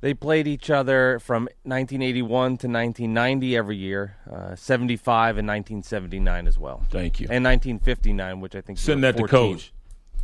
They 0.02 0.12
played 0.14 0.46
each 0.46 0.68
other 0.70 1.18
from 1.18 1.44
1981 1.64 2.28
to 2.28 2.68
1990 2.68 3.56
every 3.56 3.76
year, 3.76 4.16
uh, 4.30 4.54
75 4.54 5.38
and 5.38 5.48
1979 5.48 6.46
as 6.46 6.59
well. 6.59 6.85
Thank 6.90 7.18
you. 7.20 7.24
And 7.30 7.42
1959, 7.44 8.40
which 8.40 8.54
I 8.54 8.61
think 8.61 8.78
you 8.78 8.82
Send 8.82 9.02
were 9.02 9.12
that 9.12 9.16
to 9.16 9.26
coach. 9.26 9.72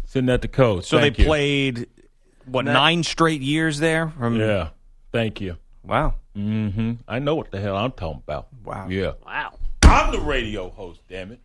Send 0.05 0.29
that 0.29 0.43
to 0.43 0.49
coach. 0.49 0.85
So 0.85 0.99
Thank 1.01 1.17
they 1.17 1.23
you. 1.23 1.29
played 1.29 1.87
what 2.45 2.67
That- 2.67 2.73
nine 2.75 3.03
straight 3.03 3.41
years 3.41 3.79
there. 3.79 4.11
From, 4.11 4.39
Yeah. 4.39 4.69
Thank 5.11 5.41
you. 5.41 5.57
Wow. 5.85 6.15
Mm-hmm. 6.37 6.93
I 7.09 7.19
know 7.19 7.35
what 7.35 7.51
the 7.51 7.61
hell 7.61 7.77
I'm 7.77 7.93
talking 7.93 8.23
about. 8.27 8.49
Wow. 8.65 8.89
Yeah. 8.89 9.13
Wow. 9.27 9.59
I'm 9.83 10.13
the 10.13 10.21
radio 10.21 10.71
host. 10.71 11.01
Damn 11.09 11.33
it. 11.33 11.41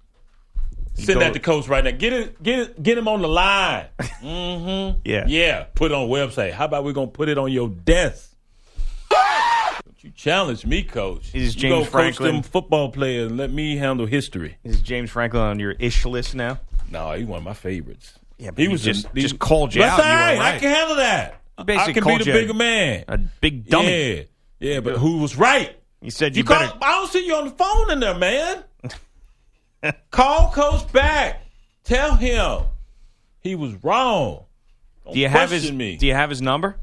Send 1.06 1.22
that 1.22 1.34
to 1.34 1.40
coach 1.40 1.68
right 1.68 1.84
now. 1.84 1.92
Get 1.92 2.14
it. 2.14 2.42
Get 2.42 2.60
it. 2.60 2.84
Get 2.84 2.98
him 2.98 3.08
on 3.08 3.22
the 3.22 3.28
line. 3.28 3.86
mm-hmm. 4.00 5.00
Yeah. 5.06 5.26
Yeah. 5.28 5.66
Put 5.76 5.92
it 5.92 5.96
on 5.96 6.08
website. 6.10 6.52
How 6.54 6.66
about 6.66 6.84
we 6.84 6.94
gonna 6.94 7.08
put 7.08 7.30
it 7.30 7.38
on 7.38 7.52
your 7.52 7.70
desk? 7.70 8.34
Don't 9.10 10.04
you 10.04 10.12
challenge 10.12 10.66
me, 10.66 10.84
coach? 10.84 11.34
Is 11.34 11.56
you 11.56 11.62
James 11.62 11.74
go 11.74 11.82
coach 11.84 11.92
Franklin- 11.92 12.34
them 12.36 12.44
football 12.44 12.92
players 12.92 13.30
and 13.30 13.38
let 13.38 13.52
me 13.52 13.78
handle 13.78 14.06
history. 14.06 14.58
Is 14.64 14.82
James 14.82 15.10
Franklin 15.10 15.42
on 15.44 15.60
your 15.60 15.72
ish 15.72 16.06
list 16.06 16.36
now? 16.36 16.60
No, 16.92 17.12
he's 17.14 17.26
one 17.26 17.40
of 17.40 17.44
my 17.44 17.54
favorites. 17.54 18.14
Yeah, 18.38 18.52
but 18.52 18.60
he 18.60 18.68
was 18.68 18.84
just- 18.84 19.08
he- 19.14 19.22
just 19.22 19.40
called 19.40 19.74
you 19.74 19.84
out 19.84 20.00
and 20.00 20.08
you 20.36 20.40
right. 20.42 20.56
I 20.56 20.60
can 20.60 20.70
handle 20.70 20.96
that. 20.98 21.42
I 21.58 21.92
can 21.92 22.04
be 22.04 22.18
the 22.20 22.26
bigger 22.26 22.54
man. 22.54 23.06
A 23.08 23.18
big 23.18 23.68
dummy. 23.68 24.16
Yeah, 24.18 24.24
yeah, 24.60 24.80
but 24.80 24.98
who 24.98 25.18
was 25.20 25.36
right? 25.36 25.76
You 26.02 26.12
said 26.12 26.36
You 26.36 26.42
you, 26.42 26.44
better. 26.48 26.72
I 26.82 26.92
don't 27.00 27.10
see 27.12 27.26
you 27.26 27.36
on 27.36 27.46
the 27.46 27.52
phone 27.52 27.92
in 27.92 28.00
there, 28.00 28.14
man. 28.16 28.64
call 30.12 30.52
coach 30.52 30.92
back. 30.92 31.42
Tell 31.84 32.16
him 32.16 32.64
he 33.40 33.56
was 33.56 33.74
wrong. 33.84 34.44
Don't 35.06 35.14
Do 35.14 35.20
you 35.20 35.28
have 35.30 35.52
his? 35.52 35.72
me. 35.72 35.96
Do 35.98 36.06
you 36.08 36.14
have 36.14 36.30
his 36.30 36.42
number? 36.42 36.78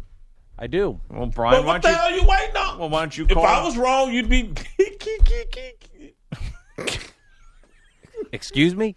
I 0.58 0.66
do. 0.68 1.00
Well, 1.10 1.26
Brian, 1.26 1.60
but 1.62 1.66
what 1.66 1.82
the 1.82 1.88
don't 1.88 1.96
hell 1.98 2.10
you? 2.10 2.18
are 2.18 2.22
you 2.22 2.28
waiting 2.28 2.56
on? 2.56 2.78
Well, 2.78 2.88
why 2.88 3.00
don't 3.00 3.18
you 3.18 3.26
if? 3.28 3.36
I 3.36 3.58
him? 3.58 3.64
was 3.64 3.76
wrong, 3.76 4.12
you'd 4.14 4.28
be. 4.28 4.52
Excuse 8.32 8.74
me? 8.74 8.96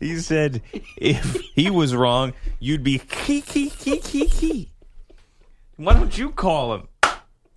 He 0.00 0.16
said 0.18 0.62
if 0.96 1.34
he 1.54 1.70
was 1.70 1.94
wrong, 1.94 2.34
you'd 2.60 2.84
be 2.84 2.98
key 2.98 3.40
key 3.40 3.70
key 3.70 3.98
key 3.98 4.26
key. 4.26 4.72
Why 5.76 5.94
don't 5.94 6.16
you 6.16 6.30
call 6.30 6.74
him? 6.74 6.88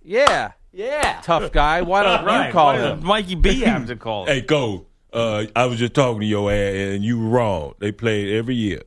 Yeah. 0.02 0.52
Yeah. 0.72 1.20
Tough 1.22 1.52
guy. 1.52 1.82
Why 1.82 2.02
don't 2.02 2.24
Right. 2.24 2.46
you 2.46 2.52
call 2.52 2.72
Why 2.72 2.78
him? 2.80 3.04
Mikey 3.04 3.34
B 3.36 3.60
have 3.60 3.86
to 3.86 3.96
call 3.96 4.22
him? 4.26 4.34
hey, 4.34 4.40
go. 4.40 4.86
Uh, 5.12 5.46
I 5.56 5.66
was 5.66 5.78
just 5.78 5.94
talking 5.94 6.20
to 6.20 6.26
your 6.26 6.50
ass, 6.50 6.94
and 6.94 7.04
you 7.04 7.18
were 7.18 7.28
wrong. 7.28 7.74
They 7.78 7.92
played 7.92 8.34
every 8.34 8.54
year. 8.54 8.82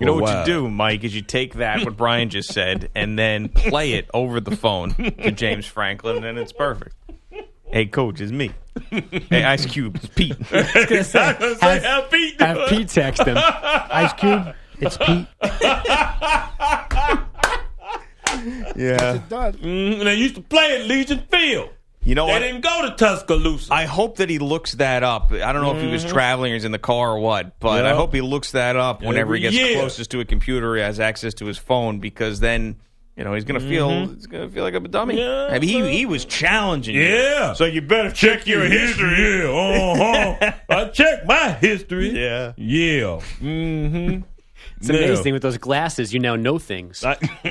You 0.00 0.06
know 0.06 0.14
for 0.14 0.20
a 0.20 0.22
what 0.22 0.48
you 0.48 0.54
do, 0.54 0.70
Mike, 0.70 1.04
is 1.04 1.14
you 1.14 1.22
take 1.22 1.54
that 1.54 1.84
what 1.84 1.96
Brian 1.96 2.28
just 2.28 2.52
said 2.52 2.90
and 2.94 3.16
then 3.18 3.48
play 3.50 3.92
it 3.92 4.08
over 4.12 4.40
the 4.40 4.56
phone 4.56 4.94
to 4.94 5.30
James 5.30 5.66
Franklin, 5.66 6.24
and 6.24 6.38
it's 6.38 6.52
perfect. 6.52 6.96
Hey, 7.66 7.86
coach, 7.86 8.20
it's 8.20 8.32
me. 8.32 8.50
Hey, 8.90 9.44
Ice 9.44 9.64
Cube, 9.66 9.96
it's 9.96 10.08
Pete. 10.08 10.36
I 10.52 10.56
was 10.56 10.86
gonna 10.86 11.04
say, 11.04 11.20
I 11.24 11.32
was 11.32 11.58
gonna 11.58 11.80
say, 11.80 11.86
have 11.86 12.10
Pete 12.10 12.38
do 12.38 12.44
have 12.44 12.56
it. 12.56 12.68
Pete 12.68 12.88
text 12.88 13.22
him. 13.22 13.36
Ice 13.38 14.12
Cube, 14.14 14.54
it's 14.80 14.96
Pete. 14.96 15.26
yeah. 18.76 19.20
Done. 19.28 19.52
Mm, 19.54 19.98
and 19.98 20.06
they 20.06 20.14
used 20.16 20.34
to 20.34 20.42
play 20.42 20.80
at 20.80 20.86
Legion 20.86 21.22
Field. 21.30 21.70
You 22.04 22.14
know 22.16 22.26
They 22.26 22.32
what? 22.32 22.38
didn't 22.40 22.60
go 22.62 22.88
to 22.88 22.96
Tuscaloosa. 22.96 23.72
I 23.72 23.84
hope 23.84 24.16
that 24.16 24.28
he 24.28 24.38
looks 24.40 24.72
that 24.72 25.02
up. 25.04 25.30
I 25.32 25.52
don't 25.52 25.62
know 25.62 25.76
if 25.76 25.82
he 25.82 25.88
was 25.90 26.04
traveling 26.04 26.50
or 26.52 26.54
he's 26.54 26.64
in 26.64 26.72
the 26.72 26.78
car 26.78 27.12
or 27.12 27.18
what, 27.20 27.58
but 27.60 27.86
I 27.86 27.94
hope 27.94 28.12
he 28.12 28.20
looks 28.20 28.52
that 28.52 28.74
up 28.76 29.02
whenever 29.02 29.34
he 29.34 29.40
gets 29.40 29.54
year. 29.54 29.78
closest 29.78 30.10
to 30.10 30.20
a 30.20 30.24
computer, 30.24 30.74
he 30.74 30.82
has 30.82 30.98
access 30.98 31.34
to 31.34 31.46
his 31.46 31.58
phone, 31.58 32.00
because 32.00 32.40
then 32.40 32.76
you 33.16 33.24
know 33.24 33.34
he's 33.34 33.44
gonna 33.44 33.60
feel 33.60 34.06
he's 34.06 34.26
gonna 34.26 34.48
feel 34.48 34.64
like 34.64 34.74
a 34.74 34.80
dummy. 34.80 35.18
Yeah, 35.18 35.46
I 35.50 35.58
mean, 35.58 35.68
he 35.68 35.98
he 35.98 36.06
was 36.06 36.24
challenging. 36.24 36.94
you. 36.96 37.02
Yeah. 37.02 37.52
So 37.52 37.66
you 37.66 37.82
better 37.82 38.10
check 38.10 38.46
your 38.46 38.64
history. 38.64 39.42
Yeah, 39.44 39.50
uh-huh. 40.40 40.52
I 40.70 40.84
checked 40.86 41.26
my 41.26 41.52
history. 41.52 42.10
Yeah. 42.18 42.52
Yeah. 42.56 43.20
Mm-hmm. 43.40 44.22
It's 44.82 44.90
amazing 44.90 45.32
with 45.32 45.42
those 45.42 45.58
glasses. 45.58 46.12
You 46.12 46.18
now 46.18 46.34
know 46.34 46.58
things. 46.58 47.04
I, 47.04 47.16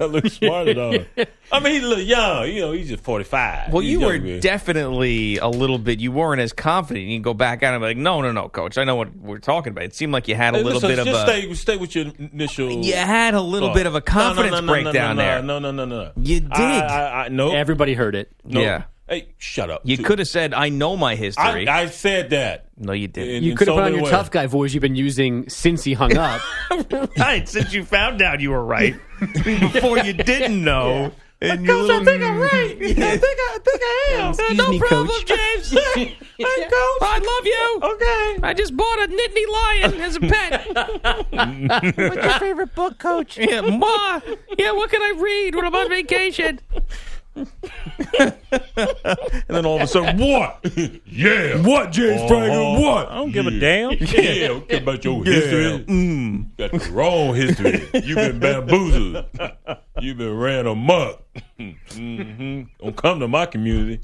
I 0.00 0.04
look 0.04 0.26
smart 0.26 0.66
though. 0.74 1.04
I 1.52 1.60
mean, 1.60 1.72
he's 1.74 1.82
a 1.84 1.86
little 1.88 2.04
young. 2.04 2.48
You 2.48 2.60
know, 2.60 2.72
he's 2.72 2.88
just 2.88 3.02
45. 3.02 3.72
Well, 3.72 3.82
He's 3.82 3.92
you 3.92 4.00
were 4.00 4.14
young, 4.14 4.24
man. 4.24 4.40
definitely 4.40 5.38
a 5.38 5.48
little 5.48 5.78
bit. 5.78 5.98
You 5.98 6.12
weren't 6.12 6.40
as 6.40 6.52
confident. 6.52 7.06
You 7.06 7.16
can 7.16 7.22
go 7.22 7.34
back 7.34 7.62
at 7.62 7.74
him 7.74 7.82
like, 7.82 7.96
no, 7.96 8.20
no, 8.22 8.32
no, 8.32 8.48
coach. 8.48 8.78
I 8.78 8.84
know 8.84 8.96
what 8.96 9.16
we're 9.16 9.38
talking 9.38 9.72
about. 9.72 9.84
It 9.84 9.94
seemed 9.94 10.12
like 10.12 10.28
you 10.28 10.34
had 10.34 10.54
a 10.54 10.58
Hey, 10.58 10.64
little 10.64 10.80
listen, 10.80 10.90
bit 10.90 10.98
of 11.00 11.06
just 11.06 11.26
a. 11.28 11.30
stay, 11.30 11.54
stay 11.54 11.76
with 11.76 11.94
your 11.96 12.06
initial. 12.18 12.84
You 12.84 12.94
had 12.94 13.34
a 13.34 13.40
little 13.40 13.70
thought. 13.70 13.76
bit 13.76 13.86
of 13.86 13.94
a 13.94 14.00
confidence 14.00 14.52
no, 14.52 14.60
no, 14.60 14.66
no, 14.66 14.72
no, 14.74 14.82
breakdown 14.82 15.16
no, 15.16 15.22
there. 15.22 15.42
No, 15.42 15.58
no, 15.58 15.70
no, 15.72 15.84
no, 15.86 16.02
no. 16.04 16.12
You 16.16 16.40
did. 16.40 16.50
I, 16.52 16.86
I, 16.86 17.24
I, 17.24 17.28
no, 17.28 17.50
Everybody 17.52 17.94
heard 17.94 18.14
it. 18.14 18.30
no. 18.44 18.60
Yeah. 18.60 18.82
Hey, 19.10 19.34
shut 19.38 19.70
up. 19.70 19.80
You 19.84 19.98
could 19.98 20.20
have 20.20 20.28
said, 20.28 20.54
"I 20.54 20.68
know 20.68 20.96
my 20.96 21.16
history." 21.16 21.66
I, 21.68 21.80
I 21.82 21.86
said 21.86 22.30
that. 22.30 22.66
no, 22.78 22.92
you 22.92 23.08
didn't. 23.08 23.34
In- 23.34 23.42
You 23.42 23.50
in 23.50 23.56
could 23.56 23.66
have 23.66 23.72
so 23.74 23.78
put 23.78 23.84
on 23.84 23.90
many 23.90 23.96
your 23.96 24.04
ways. 24.04 24.12
tough 24.12 24.30
guy 24.30 24.46
voice 24.46 24.72
you've 24.72 24.82
been 24.82 24.94
using 24.94 25.48
since 25.48 25.82
he 25.82 25.94
hung 25.94 26.16
up. 26.16 26.40
right, 27.18 27.48
since 27.48 27.72
you 27.74 27.84
found 27.84 28.22
out 28.22 28.38
you 28.40 28.50
were 28.50 28.64
right 28.64 28.94
before 29.44 29.98
you 29.98 30.12
didn't 30.12 30.62
know. 30.62 31.10
And 31.42 31.64
you 31.64 31.74
little, 31.74 32.02
I 32.02 32.04
think 32.04 32.22
I'm 32.22 32.38
right. 32.38 32.52
I 32.82 32.84
think 32.86 32.98
I, 33.00 33.18
I 33.54 33.58
think 33.64 33.80
I 33.82 34.08
am. 34.12 34.30
Excuse 34.30 34.58
no 34.58 34.68
me, 34.70 34.78
problem, 34.78 35.06
coach. 35.08 35.24
James. 35.26 35.70
Hey, 35.70 36.14
coach. 36.44 37.02
I 37.02 37.18
love 37.18 37.46
you. 37.46 37.80
Okay. 37.94 38.46
I 38.46 38.54
just 38.54 38.76
bought 38.76 38.98
a 39.00 39.08
Nittany 39.08 39.48
lion 39.48 40.00
as 40.02 40.16
a 40.16 40.20
pet. 40.20 41.30
What's 42.10 42.24
your 42.24 42.38
favorite 42.38 42.74
book, 42.74 42.98
Coach? 42.98 43.38
yeah, 43.38 43.62
Ma. 43.62 44.20
Yeah, 44.58 44.72
what 44.72 44.90
can 44.90 45.02
I 45.02 45.14
read 45.18 45.54
when 45.54 45.64
I'm 45.64 45.74
on 45.74 45.88
vacation? 45.88 46.60
And 49.50 49.56
then 49.56 49.66
all 49.66 49.76
of 49.76 49.82
a 49.82 49.86
sudden, 49.86 50.18
what? 50.18 50.64
yeah. 51.06 51.60
What, 51.62 51.92
James 51.92 52.20
Franklin? 52.28 52.82
What? 52.82 53.10
I 53.10 53.16
don't 53.16 53.32
give 53.32 53.46
a 53.46 53.58
damn. 53.58 53.92
Yeah, 53.92 54.44
I 54.44 54.46
don't 54.48 54.68
care 54.68 54.82
about 54.82 55.04
your 55.04 55.24
history. 55.24 55.84
Mm. 55.86 56.56
Got 56.56 56.72
the 56.72 56.90
wrong 56.90 57.34
history. 57.34 57.88
You've 58.04 58.16
been 58.16 58.38
bamboozled. 58.38 59.24
You've 60.00 60.18
been 60.18 60.36
ran 60.36 60.66
amok. 60.66 61.22
mm-hmm. 61.58 62.62
Don't 62.80 62.96
come 62.96 63.20
to 63.20 63.28
my 63.28 63.46
community. 63.46 64.00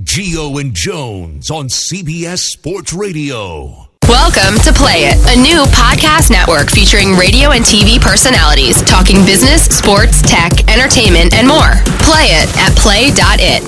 Gio 0.00 0.60
and 0.60 0.74
Jones 0.74 1.50
on 1.50 1.66
CBS 1.68 2.38
Sports 2.38 2.92
Radio. 2.92 3.89
Welcome 4.10 4.58
to 4.64 4.72
Play 4.72 5.04
It, 5.04 5.18
a 5.38 5.40
new 5.40 5.62
podcast 5.70 6.30
network 6.32 6.68
featuring 6.68 7.12
radio 7.14 7.50
and 7.52 7.64
TV 7.64 8.00
personalities 8.00 8.82
talking 8.82 9.24
business, 9.24 9.64
sports, 9.66 10.20
tech, 10.22 10.68
entertainment, 10.68 11.32
and 11.34 11.46
more. 11.46 11.70
Play 12.02 12.24
it 12.30 12.48
at 12.58 12.74
play.it. 12.76 13.62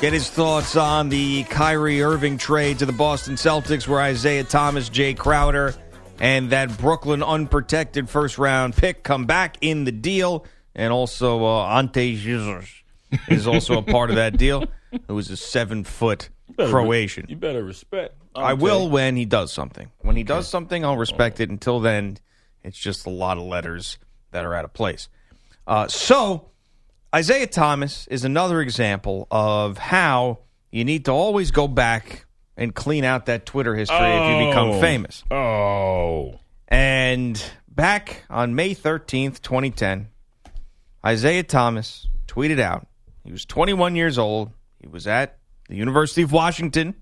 Get 0.00 0.12
his 0.12 0.28
thoughts 0.28 0.74
on 0.74 1.08
the 1.08 1.44
Kyrie 1.44 2.02
Irving 2.02 2.36
trade 2.36 2.80
to 2.80 2.86
the 2.86 2.92
Boston 2.92 3.34
Celtics, 3.36 3.86
where 3.86 4.00
Isaiah 4.00 4.42
Thomas, 4.42 4.90
Jae 4.90 5.16
Crowder, 5.16 5.74
and 6.18 6.50
that 6.50 6.76
Brooklyn 6.76 7.22
unprotected 7.22 8.08
first 8.10 8.38
round 8.38 8.74
pick 8.76 9.04
come 9.04 9.24
back 9.24 9.56
in 9.60 9.84
the 9.84 9.92
deal, 9.92 10.46
and 10.74 10.92
also 10.92 11.44
uh, 11.44 11.66
Ante 11.78 12.18
Zizic 12.20 12.82
is 13.28 13.46
also 13.46 13.78
a 13.78 13.82
part 13.82 14.10
of 14.10 14.16
that 14.16 14.36
deal. 14.36 14.64
It 14.90 15.12
was 15.12 15.30
a 15.30 15.36
seven 15.36 15.84
foot 15.84 16.28
better- 16.56 16.70
Croatian. 16.72 17.26
You 17.28 17.36
better 17.36 17.62
respect. 17.62 18.16
I 18.34 18.54
will 18.54 18.88
when 18.88 19.16
he 19.16 19.24
does 19.24 19.52
something. 19.52 19.90
When 20.00 20.16
he 20.16 20.22
does 20.24 20.48
something, 20.48 20.84
I'll 20.84 20.96
respect 20.96 21.40
it. 21.40 21.50
Until 21.50 21.80
then, 21.80 22.18
it's 22.62 22.78
just 22.78 23.06
a 23.06 23.10
lot 23.10 23.36
of 23.38 23.44
letters 23.44 23.98
that 24.32 24.44
are 24.44 24.54
out 24.54 24.64
of 24.64 24.72
place. 24.72 25.08
Uh, 25.66 25.88
so, 25.88 26.48
Isaiah 27.14 27.46
Thomas 27.46 28.06
is 28.08 28.24
another 28.24 28.60
example 28.60 29.26
of 29.30 29.78
how 29.78 30.40
you 30.72 30.84
need 30.84 31.04
to 31.04 31.12
always 31.12 31.50
go 31.52 31.68
back 31.68 32.26
and 32.56 32.74
clean 32.74 33.04
out 33.04 33.26
that 33.26 33.46
Twitter 33.46 33.74
history 33.74 33.96
if 33.96 34.40
you 34.40 34.48
become 34.48 34.70
Oh. 34.70 34.80
famous. 34.80 35.24
Oh. 35.30 36.40
And 36.68 37.42
back 37.68 38.24
on 38.28 38.54
May 38.54 38.74
13th, 38.74 39.40
2010, 39.42 40.08
Isaiah 41.04 41.42
Thomas 41.42 42.08
tweeted 42.26 42.58
out 42.60 42.86
he 43.24 43.32
was 43.32 43.44
21 43.44 43.94
years 43.96 44.18
old. 44.18 44.50
He 44.80 44.88
was 44.88 45.06
at 45.06 45.38
the 45.68 45.76
University 45.76 46.22
of 46.22 46.32
Washington. 46.32 46.94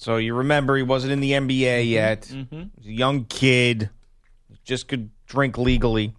So 0.00 0.16
you 0.16 0.34
remember 0.34 0.78
he 0.78 0.82
wasn't 0.82 1.12
in 1.12 1.20
the 1.20 1.32
NBA 1.32 1.82
mm-hmm. 1.82 1.90
yet. 1.90 2.22
Mm-hmm. 2.22 2.56
He 2.56 2.70
was 2.78 2.86
a 2.86 2.92
young 2.92 3.26
kid, 3.26 3.90
just 4.64 4.88
could 4.88 5.10
drink 5.26 5.58
legally. 5.58 6.14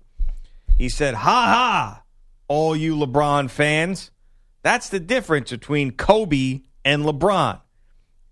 He 0.78 0.88
said, 0.88 1.16
Ha 1.16 1.22
ha, 1.24 2.04
all 2.48 2.76
you 2.76 2.96
LeBron 2.96 3.50
fans. 3.50 4.12
That's 4.62 4.90
the 4.90 5.00
difference 5.00 5.50
between 5.50 5.94
Kobe 5.94 6.62
and 6.86 7.06
LeBron. 7.06 7.60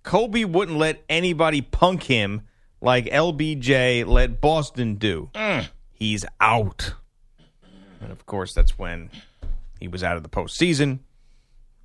Kobe 0.04 0.44
wouldn't 0.44 0.78
let 0.78 1.04
anybody 1.10 1.62
punk 1.62 2.04
him 2.04 2.44
like 2.80 3.06
LBJ 3.06 4.06
let 4.06 4.42
Boston 4.42 4.96
do. 4.96 5.32
Mm. 5.34 5.68
He's 5.92 6.26
out. 6.40 6.94
And 8.00 8.12
of 8.12 8.28
course, 8.28 8.54
that's 8.54 8.78
when 8.78 9.10
he 9.80 9.88
was 9.88 10.04
out 10.04 10.16
of 10.16 10.22
the 10.22 10.30
postseason 10.30 11.00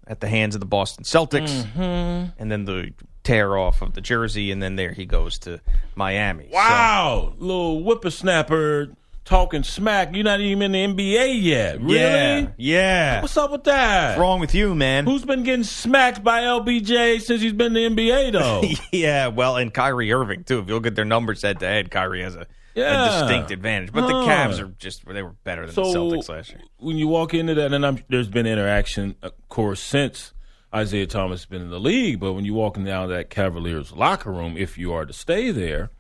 at 0.06 0.20
the 0.20 0.28
hands 0.28 0.54
of 0.54 0.60
the 0.60 0.66
Boston 0.66 1.04
Celtics. 1.04 1.64
Mm-hmm. 1.64 2.32
And 2.38 2.52
then 2.52 2.66
the 2.66 2.92
tear 3.24 3.56
off 3.56 3.82
of 3.82 3.94
the 3.94 4.00
jersey, 4.00 4.50
and 4.52 4.62
then 4.62 4.76
there 4.76 4.92
he 4.92 5.06
goes 5.06 5.38
to 5.40 5.60
Miami. 5.96 6.48
Wow, 6.52 7.32
little 7.38 7.82
whippersnapper 7.82 8.90
talking 9.24 9.62
smack. 9.62 10.14
You're 10.14 10.24
not 10.24 10.40
even 10.40 10.74
in 10.74 10.94
the 10.96 11.02
NBA 11.16 11.42
yet. 11.42 11.80
Really? 11.80 11.98
Yeah, 11.98 12.46
yeah. 12.58 13.22
What's 13.22 13.36
up 13.36 13.50
with 13.50 13.64
that? 13.64 14.10
What's 14.10 14.20
wrong 14.20 14.40
with 14.40 14.54
you, 14.54 14.74
man? 14.74 15.06
Who's 15.06 15.24
been 15.24 15.42
getting 15.42 15.64
smacked 15.64 16.22
by 16.22 16.42
LBJ 16.42 17.20
since 17.22 17.40
he's 17.40 17.52
been 17.54 17.74
in 17.76 17.96
the 17.96 18.02
NBA, 18.10 18.32
though? 18.32 18.62
yeah, 18.92 19.28
well, 19.28 19.56
and 19.56 19.72
Kyrie 19.72 20.12
Irving 20.12 20.44
too. 20.44 20.58
If 20.60 20.68
you 20.68 20.74
look 20.74 20.86
at 20.86 20.94
their 20.94 21.04
numbers 21.06 21.42
head 21.42 21.60
to 21.60 21.66
head, 21.66 21.90
Kyrie 21.90 22.22
has 22.22 22.36
a, 22.36 22.46
Yeah. 22.74 23.06
a 23.06 23.20
distinct 23.22 23.50
advantage. 23.50 23.92
But 23.92 24.06
the 24.06 24.12
Huh. 24.12 24.26
Cavs 24.28 24.60
are 24.60 24.68
just 24.78 25.06
they 25.06 25.22
were 25.22 25.34
better 25.44 25.64
than 25.66 25.74
the 25.74 25.82
Celtics 25.82 26.28
last 26.28 26.50
year. 26.50 26.60
when 26.78 26.96
you 26.98 27.08
walk 27.08 27.32
into 27.32 27.54
that, 27.54 27.72
and 27.72 27.86
I'm, 27.86 28.04
there's 28.10 28.28
been 28.28 28.46
interaction, 28.46 29.14
of 29.22 29.32
course, 29.48 29.80
since 29.80 30.34
Isaiah 30.74 31.06
Thomas 31.06 31.42
has 31.42 31.46
been 31.46 31.62
in 31.62 31.70
the 31.70 31.80
league. 31.80 32.20
But 32.20 32.32
when 32.32 32.44
you 32.44 32.54
walk 32.54 32.82
down 32.82 33.08
that 33.10 33.30
Cavaliers 33.30 33.92
locker 33.92 34.32
room, 34.32 34.56
if 34.56 34.76
you 34.76 34.92
are 34.92 35.06
to 35.06 35.12
stay 35.12 35.50
there, 35.50 35.90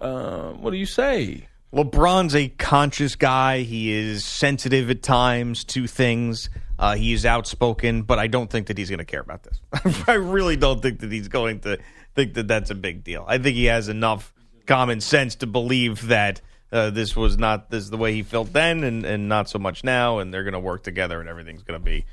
uh, 0.00 0.52
what 0.52 0.70
do 0.70 0.76
you 0.76 0.86
say? 0.86 1.48
LeBron's 1.74 2.34
a 2.36 2.48
conscious 2.48 3.16
guy. 3.16 3.60
He 3.60 3.92
is 3.92 4.24
sensitive 4.24 4.90
at 4.90 5.02
times 5.02 5.64
to 5.64 5.86
things. 5.86 6.48
Uh, 6.78 6.94
he 6.94 7.12
is 7.12 7.26
outspoken, 7.26 8.02
but 8.02 8.18
I 8.18 8.28
don't 8.28 8.48
think 8.48 8.68
that 8.68 8.78
he's 8.78 8.88
going 8.88 8.98
to 8.98 9.04
care 9.04 9.20
about 9.20 9.42
this. 9.42 9.60
I 10.08 10.14
really 10.14 10.56
don't 10.56 10.80
think 10.80 11.00
that 11.00 11.10
he's 11.10 11.28
going 11.28 11.60
to 11.60 11.78
think 12.14 12.34
that 12.34 12.48
that's 12.48 12.70
a 12.70 12.74
big 12.74 13.02
deal. 13.02 13.24
I 13.26 13.38
think 13.38 13.56
he 13.56 13.66
has 13.66 13.88
enough 13.88 14.32
common 14.66 15.00
sense 15.00 15.34
to 15.36 15.46
believe 15.46 16.08
that 16.08 16.40
uh, 16.72 16.90
this 16.90 17.14
was 17.14 17.38
not 17.38 17.70
this 17.70 17.84
is 17.84 17.90
the 17.90 17.96
way 17.96 18.12
he 18.14 18.22
felt 18.22 18.52
then, 18.52 18.84
and, 18.84 19.04
and 19.04 19.28
not 19.28 19.48
so 19.48 19.58
much 19.58 19.84
now, 19.84 20.18
and 20.18 20.32
they're 20.32 20.44
going 20.44 20.54
to 20.54 20.60
work 20.60 20.82
together, 20.82 21.20
and 21.20 21.28
everything's 21.28 21.62
going 21.62 21.78
to 21.78 21.84
be 21.84 22.04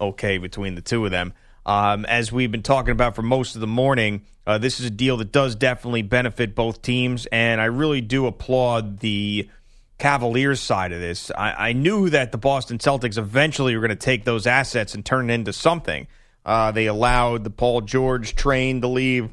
okay 0.00 0.38
between 0.38 0.74
the 0.74 0.82
two 0.82 1.04
of 1.04 1.10
them. 1.10 1.32
Um, 1.64 2.04
as 2.06 2.32
we've 2.32 2.50
been 2.50 2.62
talking 2.62 2.92
about 2.92 3.14
for 3.14 3.22
most 3.22 3.54
of 3.54 3.60
the 3.60 3.66
morning, 3.66 4.22
uh, 4.46 4.58
this 4.58 4.80
is 4.80 4.86
a 4.86 4.90
deal 4.90 5.16
that 5.18 5.30
does 5.30 5.54
definitely 5.54 6.02
benefit 6.02 6.54
both 6.54 6.82
teams, 6.82 7.26
and 7.26 7.60
I 7.60 7.66
really 7.66 8.00
do 8.00 8.26
applaud 8.26 8.98
the 8.98 9.48
Cavaliers 9.98 10.60
side 10.60 10.90
of 10.90 11.00
this. 11.00 11.30
I, 11.30 11.68
I 11.68 11.72
knew 11.72 12.10
that 12.10 12.32
the 12.32 12.38
Boston 12.38 12.78
Celtics 12.78 13.18
eventually 13.18 13.76
were 13.76 13.80
going 13.80 13.90
to 13.90 14.04
take 14.04 14.24
those 14.24 14.48
assets 14.48 14.94
and 14.94 15.04
turn 15.04 15.30
it 15.30 15.34
into 15.34 15.52
something. 15.52 16.08
Uh, 16.44 16.72
they 16.72 16.86
allowed 16.86 17.44
the 17.44 17.50
Paul 17.50 17.82
George 17.82 18.34
train 18.34 18.80
to 18.80 18.88
leave. 18.88 19.30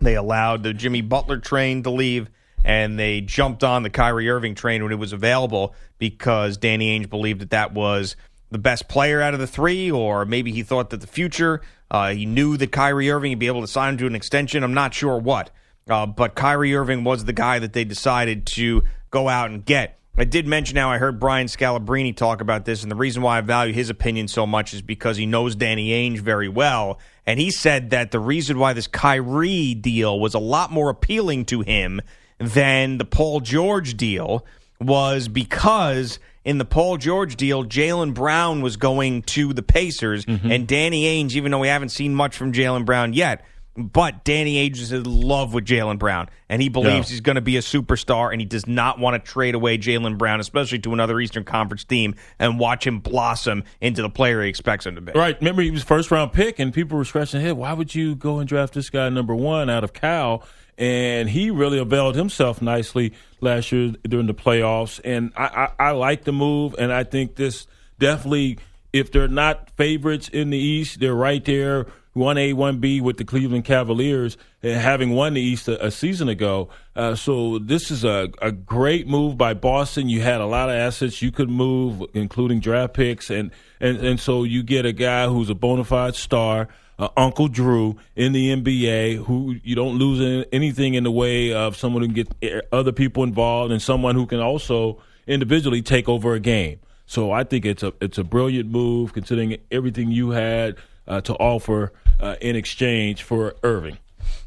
They 0.00 0.16
allowed 0.16 0.62
the 0.62 0.72
Jimmy 0.72 1.02
Butler 1.02 1.36
train 1.36 1.82
to 1.82 1.90
leave, 1.90 2.30
and 2.64 2.98
they 2.98 3.20
jumped 3.20 3.62
on 3.62 3.82
the 3.82 3.90
Kyrie 3.90 4.30
Irving 4.30 4.54
train 4.54 4.82
when 4.82 4.92
it 4.92 4.98
was 4.98 5.12
available 5.12 5.74
because 5.98 6.56
Danny 6.56 6.98
Ainge 6.98 7.10
believed 7.10 7.42
that 7.42 7.50
that 7.50 7.74
was 7.74 8.16
the 8.50 8.58
best 8.58 8.88
player 8.88 9.20
out 9.20 9.34
of 9.34 9.40
the 9.40 9.46
three, 9.46 9.90
or 9.90 10.24
maybe 10.24 10.52
he 10.52 10.62
thought 10.62 10.90
that 10.90 11.00
the 11.00 11.06
future. 11.06 11.60
Uh, 11.90 12.12
he 12.12 12.26
knew 12.26 12.56
that 12.56 12.72
Kyrie 12.72 13.10
Irving 13.10 13.32
would 13.32 13.38
be 13.38 13.46
able 13.46 13.60
to 13.60 13.66
sign 13.66 13.92
him 13.92 13.98
to 13.98 14.06
an 14.06 14.14
extension. 14.14 14.62
I'm 14.62 14.74
not 14.74 14.94
sure 14.94 15.18
what, 15.18 15.50
uh, 15.88 16.06
but 16.06 16.34
Kyrie 16.34 16.74
Irving 16.74 17.04
was 17.04 17.24
the 17.24 17.32
guy 17.32 17.58
that 17.58 17.72
they 17.72 17.84
decided 17.84 18.46
to 18.48 18.82
go 19.10 19.28
out 19.28 19.50
and 19.50 19.64
get. 19.64 19.98
I 20.16 20.24
did 20.24 20.46
mention 20.46 20.76
how 20.76 20.90
I 20.90 20.98
heard 20.98 21.18
Brian 21.18 21.48
Scalabrine 21.48 22.16
talk 22.16 22.40
about 22.40 22.64
this, 22.64 22.84
and 22.84 22.90
the 22.90 22.96
reason 22.96 23.20
why 23.20 23.38
I 23.38 23.40
value 23.40 23.72
his 23.72 23.90
opinion 23.90 24.28
so 24.28 24.46
much 24.46 24.72
is 24.72 24.80
because 24.80 25.16
he 25.16 25.26
knows 25.26 25.56
Danny 25.56 25.90
Ainge 25.90 26.20
very 26.20 26.48
well. 26.48 27.00
And 27.26 27.40
he 27.40 27.50
said 27.50 27.90
that 27.90 28.12
the 28.12 28.20
reason 28.20 28.60
why 28.60 28.74
this 28.74 28.86
Kyrie 28.86 29.74
deal 29.74 30.20
was 30.20 30.34
a 30.34 30.38
lot 30.38 30.70
more 30.70 30.88
appealing 30.88 31.46
to 31.46 31.62
him 31.62 32.00
than 32.38 32.98
the 32.98 33.04
Paul 33.04 33.40
George 33.40 33.96
deal 33.96 34.46
was 34.80 35.26
because 35.26 36.20
in 36.44 36.58
the 36.58 36.64
Paul 36.64 36.96
George 36.98 37.36
deal, 37.36 37.64
Jaylen 37.64 38.14
Brown 38.14 38.62
was 38.62 38.76
going 38.76 39.22
to 39.22 39.52
the 39.52 39.62
Pacers, 39.62 40.24
mm-hmm. 40.26 40.50
and 40.50 40.66
Danny 40.66 41.04
Ainge, 41.04 41.32
even 41.32 41.50
though 41.50 41.60
we 41.60 41.68
haven't 41.68 41.88
seen 41.88 42.14
much 42.14 42.36
from 42.36 42.52
Jaylen 42.52 42.84
Brown 42.84 43.12
yet, 43.12 43.44
but 43.76 44.24
Danny 44.24 44.68
Ainge 44.68 44.78
is 44.78 44.92
in 44.92 45.02
love 45.02 45.52
with 45.52 45.64
Jaylen 45.64 45.98
Brown, 45.98 46.28
and 46.48 46.62
he 46.62 46.68
believes 46.68 47.08
Yeah. 47.10 47.14
he's 47.14 47.20
going 47.20 47.34
to 47.36 47.42
be 47.42 47.56
a 47.56 47.60
superstar, 47.60 48.30
and 48.30 48.40
he 48.40 48.44
does 48.44 48.68
not 48.68 49.00
want 49.00 49.14
to 49.22 49.30
trade 49.32 49.54
away 49.54 49.78
Jaylen 49.78 50.16
Brown, 50.16 50.38
especially 50.38 50.78
to 50.80 50.92
another 50.92 51.18
Eastern 51.18 51.44
Conference 51.44 51.82
team, 51.82 52.14
and 52.38 52.58
watch 52.60 52.86
him 52.86 53.00
blossom 53.00 53.64
into 53.80 54.02
the 54.02 54.10
player 54.10 54.42
he 54.42 54.48
expects 54.48 54.86
him 54.86 54.94
to 54.94 55.00
be. 55.00 55.12
Right. 55.12 55.36
Remember, 55.40 55.62
he 55.62 55.72
was 55.72 55.82
first 55.82 56.10
round 56.10 56.32
pick, 56.32 56.60
and 56.60 56.72
people 56.72 56.96
were 56.98 57.04
scratching 57.04 57.40
their 57.40 57.48
head. 57.48 57.56
Why 57.56 57.72
would 57.72 57.94
you 57.94 58.14
go 58.14 58.38
and 58.38 58.48
draft 58.48 58.74
this 58.74 58.90
guy 58.90 59.08
number 59.08 59.34
one 59.34 59.68
out 59.68 59.82
of 59.82 59.92
Cal? 59.92 60.44
And 60.76 61.28
he 61.30 61.50
really 61.50 61.78
availed 61.78 62.16
himself 62.16 62.60
nicely 62.60 63.12
last 63.40 63.70
year 63.70 63.94
during 64.02 64.26
the 64.26 64.34
playoffs. 64.34 65.00
And 65.04 65.32
I, 65.36 65.70
I, 65.78 65.88
I 65.88 65.90
like 65.92 66.24
the 66.24 66.32
move, 66.32 66.74
and 66.78 66.92
I 66.92 67.04
think 67.04 67.36
this 67.36 67.66
definitely, 67.98 68.58
if 68.92 69.12
they're 69.12 69.28
not 69.28 69.70
favorites 69.76 70.28
in 70.28 70.50
the 70.50 70.58
East, 70.58 70.98
they're 70.98 71.14
right 71.14 71.44
there, 71.44 71.86
one 72.12 72.38
A, 72.38 72.52
one 72.52 72.78
B 72.78 73.00
with 73.00 73.16
the 73.18 73.24
Cleveland 73.24 73.64
Cavaliers, 73.64 74.36
and 74.62 74.80
having 74.80 75.10
won 75.10 75.34
the 75.34 75.40
East 75.40 75.68
a, 75.68 75.86
a 75.86 75.90
season 75.90 76.28
ago. 76.28 76.68
Uh, 76.96 77.14
so 77.14 77.58
this 77.58 77.90
is 77.90 78.04
a, 78.04 78.30
a 78.40 78.52
great 78.52 79.06
move 79.06 79.36
by 79.36 79.52
Boston. 79.54 80.08
You 80.08 80.22
had 80.22 80.40
a 80.40 80.46
lot 80.46 80.70
of 80.70 80.76
assets 80.76 81.22
you 81.22 81.32
could 81.32 81.50
move, 81.50 82.02
including 82.14 82.60
draft 82.60 82.94
picks, 82.94 83.30
and 83.30 83.50
and 83.80 83.98
and 83.98 84.18
so 84.18 84.44
you 84.44 84.62
get 84.62 84.86
a 84.86 84.92
guy 84.92 85.26
who's 85.28 85.50
a 85.50 85.54
bona 85.54 85.84
fide 85.84 86.14
star. 86.14 86.68
Uh, 86.98 87.08
Uncle 87.16 87.48
Drew 87.48 87.96
in 88.14 88.32
the 88.32 88.54
NBA, 88.54 89.24
who 89.24 89.56
you 89.64 89.74
don't 89.74 89.98
lose 89.98 90.46
anything 90.52 90.94
in 90.94 91.02
the 91.02 91.10
way 91.10 91.52
of 91.52 91.76
someone 91.76 92.02
who 92.02 92.08
can 92.08 92.14
get 92.14 92.28
eh, 92.42 92.60
other 92.70 92.92
people 92.92 93.24
involved, 93.24 93.72
and 93.72 93.82
someone 93.82 94.14
who 94.14 94.26
can 94.26 94.40
also 94.40 95.02
individually 95.26 95.82
take 95.82 96.08
over 96.08 96.34
a 96.34 96.40
game. 96.40 96.78
So 97.06 97.32
I 97.32 97.44
think 97.44 97.64
it's 97.64 97.82
a 97.82 97.92
it's 98.00 98.18
a 98.18 98.24
brilliant 98.24 98.70
move 98.70 99.12
considering 99.12 99.56
everything 99.70 100.10
you 100.10 100.30
had 100.30 100.76
uh, 101.06 101.20
to 101.22 101.34
offer 101.34 101.92
uh, 102.20 102.36
in 102.40 102.56
exchange 102.56 103.22
for 103.22 103.56
Irving. 103.62 103.98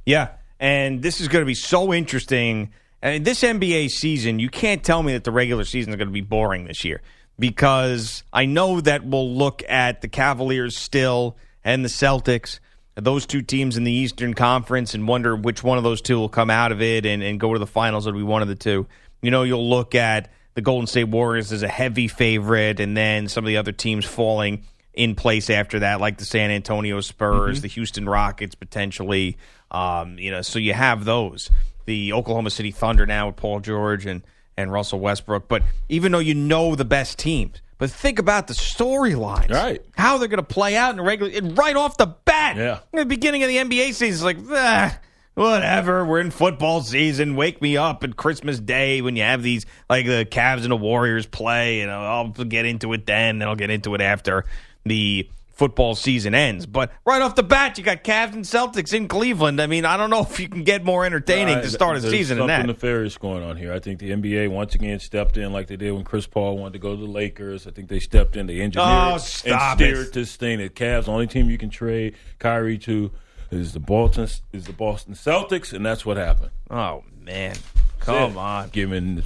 Yeah, 0.05 0.29
and 0.59 1.01
this 1.01 1.21
is 1.21 1.27
going 1.27 1.41
to 1.41 1.45
be 1.45 1.53
so 1.53 1.93
interesting. 1.93 2.71
Mean, 3.03 3.23
this 3.23 3.43
NBA 3.43 3.91
season, 3.91 4.39
you 4.39 4.49
can't 4.49 4.83
tell 4.83 5.03
me 5.03 5.13
that 5.13 5.23
the 5.23 5.31
regular 5.31 5.65
season 5.65 5.93
is 5.93 5.97
going 5.97 6.07
to 6.07 6.13
be 6.13 6.21
boring 6.21 6.65
this 6.65 6.83
year 6.83 7.01
because 7.37 8.23
I 8.33 8.45
know 8.45 8.81
that 8.81 9.05
we'll 9.05 9.35
look 9.35 9.63
at 9.67 10.01
the 10.01 10.07
Cavaliers 10.07 10.75
still 10.75 11.37
and 11.67 11.83
the 11.83 11.89
Celtics, 11.89 12.59
those 12.95 13.25
two 13.25 13.41
teams 13.41 13.77
in 13.77 13.83
the 13.83 13.91
Eastern 13.91 14.33
Conference, 14.33 14.93
and 14.93 15.07
wonder 15.07 15.35
which 15.35 15.63
one 15.63 15.77
of 15.77 15.83
those 15.83 16.01
two 16.01 16.17
will 16.17 16.29
come 16.29 16.49
out 16.49 16.71
of 16.71 16.81
it 16.81 17.05
and, 17.05 17.21
and 17.21 17.39
go 17.39 17.53
to 17.53 17.59
the 17.59 17.67
finals. 17.67 18.07
It'll 18.07 18.17
be 18.17 18.23
one 18.23 18.41
of 18.41 18.47
the 18.47 18.55
two. 18.55 18.87
You 19.21 19.29
know, 19.31 19.43
you'll 19.43 19.69
look 19.69 19.93
at 19.93 20.31
the 20.55 20.61
Golden 20.61 20.87
State 20.87 21.03
Warriors 21.09 21.51
as 21.51 21.61
a 21.63 21.67
heavy 21.67 22.07
favorite, 22.07 22.79
and 22.79 22.95
then 22.97 23.27
some 23.27 23.43
of 23.43 23.47
the 23.47 23.57
other 23.57 23.71
teams 23.71 24.05
falling 24.05 24.63
in 24.93 25.13
place 25.13 25.49
after 25.51 25.79
that, 25.79 25.99
like 26.01 26.17
the 26.17 26.25
San 26.25 26.49
Antonio 26.49 27.01
Spurs, 27.01 27.59
Mhm. 27.59 27.61
the 27.61 27.67
Houston 27.67 28.09
Rockets 28.09 28.55
potentially. 28.55 29.37
Um, 29.69 30.17
you 30.17 30.31
know, 30.31 30.41
so 30.41 30.57
you 30.57 30.73
have 30.73 31.05
those. 31.05 31.51
The 31.85 32.13
Oklahoma 32.13 32.49
City 32.49 32.71
Thunder 32.71 33.05
now 33.05 33.27
with 33.27 33.35
Paul 33.35 33.59
George 33.59 34.05
and 34.05 34.23
and 34.59 34.71
Russell 34.71 34.99
Westbrook. 34.99 35.47
But 35.47 35.61
even 35.87 36.11
though 36.11 36.17
you 36.19 36.33
know 36.33 36.73
the 36.75 36.83
best 36.85 37.19
teams, 37.19 37.61
but 37.77 37.91
think 37.91 38.19
about 38.19 38.47
the 38.47 38.53
storylines, 38.53 39.51
right? 39.51 39.81
How 39.95 40.17
they're 40.17 40.27
going 40.27 40.37
to 40.37 40.43
play 40.43 40.75
out 40.75 40.91
in 40.91 40.97
the 40.97 41.03
regular, 41.03 41.31
and 41.35 41.57
right 41.57 41.75
off 41.75 41.97
the 41.97 42.07
bat. 42.07 42.57
Yeah. 42.57 42.79
In 42.93 42.99
the 42.99 43.05
beginning 43.05 43.43
of 43.43 43.49
the 43.49 43.57
NBA 43.57 43.93
season, 43.93 44.09
it's 44.09 44.23
like, 44.23 44.37
ah, 44.49 44.97
whatever. 45.35 46.03
We're 46.03 46.19
in 46.19 46.31
football 46.31 46.81
season. 46.81 47.35
Wake 47.35 47.61
me 47.61 47.77
up 47.77 48.03
at 48.03 48.15
Christmas 48.15 48.59
Day 48.59 49.01
when 49.01 49.15
you 49.15 49.23
have 49.23 49.43
these 49.43 49.65
like 49.89 50.05
the 50.05 50.27
Cavs 50.29 50.63
and 50.63 50.71
the 50.71 50.77
Warriors 50.77 51.25
play, 51.25 51.81
and 51.81 51.91
I'll 51.91 52.29
get 52.29 52.65
into 52.65 52.93
it 52.93 53.05
then, 53.05 53.35
and 53.35 53.43
I'll 53.43 53.55
get 53.55 53.69
into 53.69 53.93
it 53.95 54.01
after 54.01 54.45
the 54.85 55.29
football 55.57 55.95
season 55.95 56.35
ends. 56.35 56.65
But 56.65 56.91
right 57.05 57.21
off 57.21 57.35
the 57.35 57.43
bat, 57.43 57.77
you 57.77 57.83
got 57.83 58.03
Cavs 58.03 58.33
and 58.33 58.43
Celtics 58.45 58.93
in 58.93 59.07
Cleveland. 59.07 59.59
I 59.59 59.67
mean, 59.67 59.85
I 59.85 59.97
don't 59.97 60.09
know 60.09 60.21
if 60.21 60.39
you 60.39 60.47
can 60.47 60.63
get 60.63 60.83
more 60.85 61.03
entertaining 61.05 61.61
to 61.61 61.69
start 61.69 61.97
a 61.97 62.01
season 62.01 62.37
than 62.37 62.47
that. 62.47 62.57
something 62.59 62.67
nefarious 62.75 63.17
going 63.17 63.43
on 63.43 63.57
here. 63.57 63.73
I 63.73 63.79
think 63.79 63.99
the 63.99 64.11
NBA 64.11 64.49
once 64.49 64.75
again 64.75 64.99
stepped 64.99 65.35
in 65.37 65.51
like 65.51 65.67
they 65.67 65.75
did 65.75 65.91
when 65.91 66.03
Chris 66.03 66.27
Paul 66.27 66.57
wanted 66.57 66.73
to 66.73 66.79
go 66.79 66.95
to 66.95 67.01
the 67.01 67.11
Lakers. 67.11 67.65
I 67.67 67.71
think 67.71 67.89
they 67.89 67.99
stepped 67.99 68.37
in, 68.37 68.45
they 68.47 68.61
engineered 68.61 68.87
Oh, 68.89 69.13
and 69.13 69.21
steered 69.21 70.07
it. 70.07 70.13
this 70.13 70.35
thing. 70.35 70.59
The 70.59 70.69
Cavs, 70.69 71.05
the 71.05 71.11
only 71.11 71.27
team 71.27 71.49
you 71.49 71.57
can 71.57 71.69
trade 71.69 72.15
Kyrie 72.39 72.77
to 72.79 73.11
is 73.49 73.73
the 73.73 73.79
Boston 73.79 74.27
is 74.53 74.65
the 74.65 74.73
Boston 74.73 75.13
Celtics, 75.15 75.73
and 75.73 75.85
that's 75.85 76.05
what 76.05 76.17
happened. 76.17 76.51
Oh 76.69 77.03
man, 77.23 77.55
come 77.99 78.37
on. 78.37 78.69
giving 78.69 79.23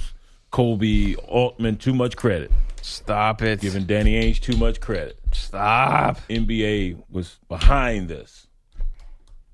Koby 0.52 1.16
Altman 1.28 1.76
too 1.76 1.92
much 1.94 2.16
credit. 2.16 2.50
Stop 2.82 3.42
it. 3.42 3.60
Giving 3.60 3.84
Danny 3.84 4.14
Ainge 4.22 4.40
too 4.40 4.56
much 4.56 4.80
credit. 4.80 5.18
Stop. 5.32 6.18
NBA 6.28 7.02
was 7.10 7.38
behind 7.48 8.08
this. 8.08 8.46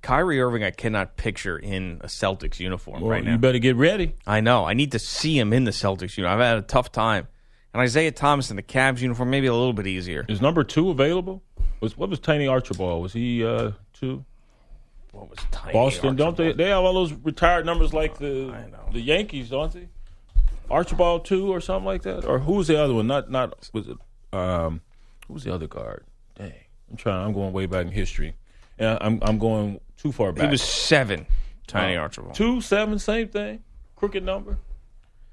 Kyrie 0.02 0.40
Irving, 0.40 0.64
I 0.64 0.70
cannot 0.70 1.16
picture 1.16 1.58
in 1.58 1.98
a 2.02 2.06
Celtics 2.06 2.58
uniform 2.60 3.02
Well, 3.02 3.10
right 3.10 3.22
now. 3.24 3.32
you 3.32 3.38
better 3.38 3.58
get 3.58 3.76
ready. 3.76 4.14
I 4.26 4.40
know. 4.40 4.64
I 4.64 4.72
need 4.74 4.92
to 4.92 4.98
see 4.98 5.38
him 5.38 5.52
in 5.52 5.64
the 5.64 5.70
Celtics 5.70 6.16
uniform. 6.16 6.40
I've 6.40 6.46
had 6.46 6.58
a 6.58 6.62
tough 6.62 6.90
time. 6.92 7.28
And 7.74 7.82
Isaiah 7.82 8.12
Thomas 8.12 8.50
in 8.50 8.56
the 8.56 8.62
Cavs 8.62 9.00
uniform, 9.00 9.28
maybe 9.30 9.46
a 9.48 9.52
little 9.52 9.74
bit 9.74 9.86
easier. 9.86 10.24
Is 10.28 10.40
number 10.40 10.64
two 10.64 10.88
available? 10.90 11.42
Was 11.80 11.96
what 11.96 12.08
was 12.08 12.18
Tiny 12.18 12.46
Archibald? 12.46 13.02
Was 13.02 13.12
he 13.12 13.44
uh, 13.44 13.72
two? 13.92 14.24
What 15.12 15.28
was 15.28 15.38
Tiny 15.50 15.74
Boston? 15.74 16.16
Don't 16.16 16.36
they? 16.36 16.52
They 16.52 16.70
have 16.70 16.82
all 16.82 16.94
those 16.94 17.12
retired 17.12 17.66
numbers 17.66 17.92
like 17.92 18.16
the 18.18 18.54
the 18.92 19.00
Yankees, 19.00 19.50
don't 19.50 19.72
they? 19.72 19.88
Archibald 20.70 21.24
two 21.24 21.48
or 21.52 21.60
something 21.60 21.84
like 21.86 22.02
that. 22.02 22.24
Or 22.24 22.38
who 22.38 22.54
was 22.54 22.68
the 22.68 22.80
other 22.82 22.94
one? 22.94 23.06
Not 23.06 23.30
not 23.30 23.68
was 23.72 23.88
it? 23.88 23.96
Um, 24.32 24.80
who 25.26 25.34
was 25.34 25.44
the 25.44 25.54
other 25.54 25.66
guard? 25.66 26.04
Dang, 26.36 26.52
I'm 26.90 26.96
trying. 26.96 27.26
I'm 27.26 27.32
going 27.32 27.52
way 27.52 27.66
back 27.66 27.86
in 27.86 27.92
history. 27.92 28.34
And 28.78 28.98
I'm 29.00 29.18
I'm 29.22 29.38
going 29.38 29.80
Too 29.96 30.12
far 30.12 30.32
back. 30.32 30.44
He 30.44 30.50
was 30.50 30.62
seven. 30.62 31.26
Tiny 31.66 31.96
Oh. 31.96 32.00
Archibald. 32.00 32.34
Two, 32.34 32.60
seven, 32.60 32.98
same 32.98 33.28
thing. 33.28 33.62
Crooked 33.96 34.24
number. 34.24 34.56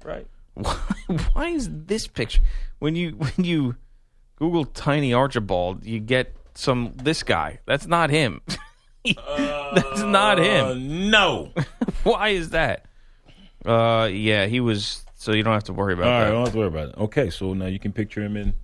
Right. 0.04 0.26
Why, 0.54 0.76
why 1.32 1.48
is 1.48 1.68
this 1.70 2.06
picture 2.06 2.42
when 2.78 2.94
you 2.96 3.10
when 3.12 3.32
you 3.44 3.76
Google 4.36 4.64
Tiny 4.64 5.14
Archibald, 5.14 5.84
you 5.86 5.98
get 6.00 6.34
some 6.54 6.92
this 6.96 7.22
guy. 7.22 7.60
That's 7.66 7.86
not 7.86 8.10
him. 8.10 8.40
That's 9.04 10.00
not 10.02 10.38
Uh, 10.40 10.42
him. 10.74 11.10
no. 11.10 11.52
why 12.02 12.30
is 12.30 12.50
that? 12.50 12.86
Uh, 13.64 14.08
yeah, 14.12 14.46
he 14.46 14.60
was. 14.60 15.04
So 15.26 15.32
you 15.32 15.42
don't 15.42 15.54
have 15.54 15.64
to 15.64 15.72
worry 15.72 15.94
All 15.94 15.98
about 16.02 16.08
right, 16.12 16.20
that. 16.20 16.26
I 16.28 16.30
don't 16.30 16.44
have 16.44 16.52
to 16.52 16.58
worry 16.60 16.68
about 16.68 16.88
it. 16.90 16.98
Okay, 16.98 17.30
so 17.30 17.52
now 17.52 17.66
you 17.66 17.80
can 17.80 17.90
picture 17.92 18.22
him 18.22 18.36
in 18.36 18.54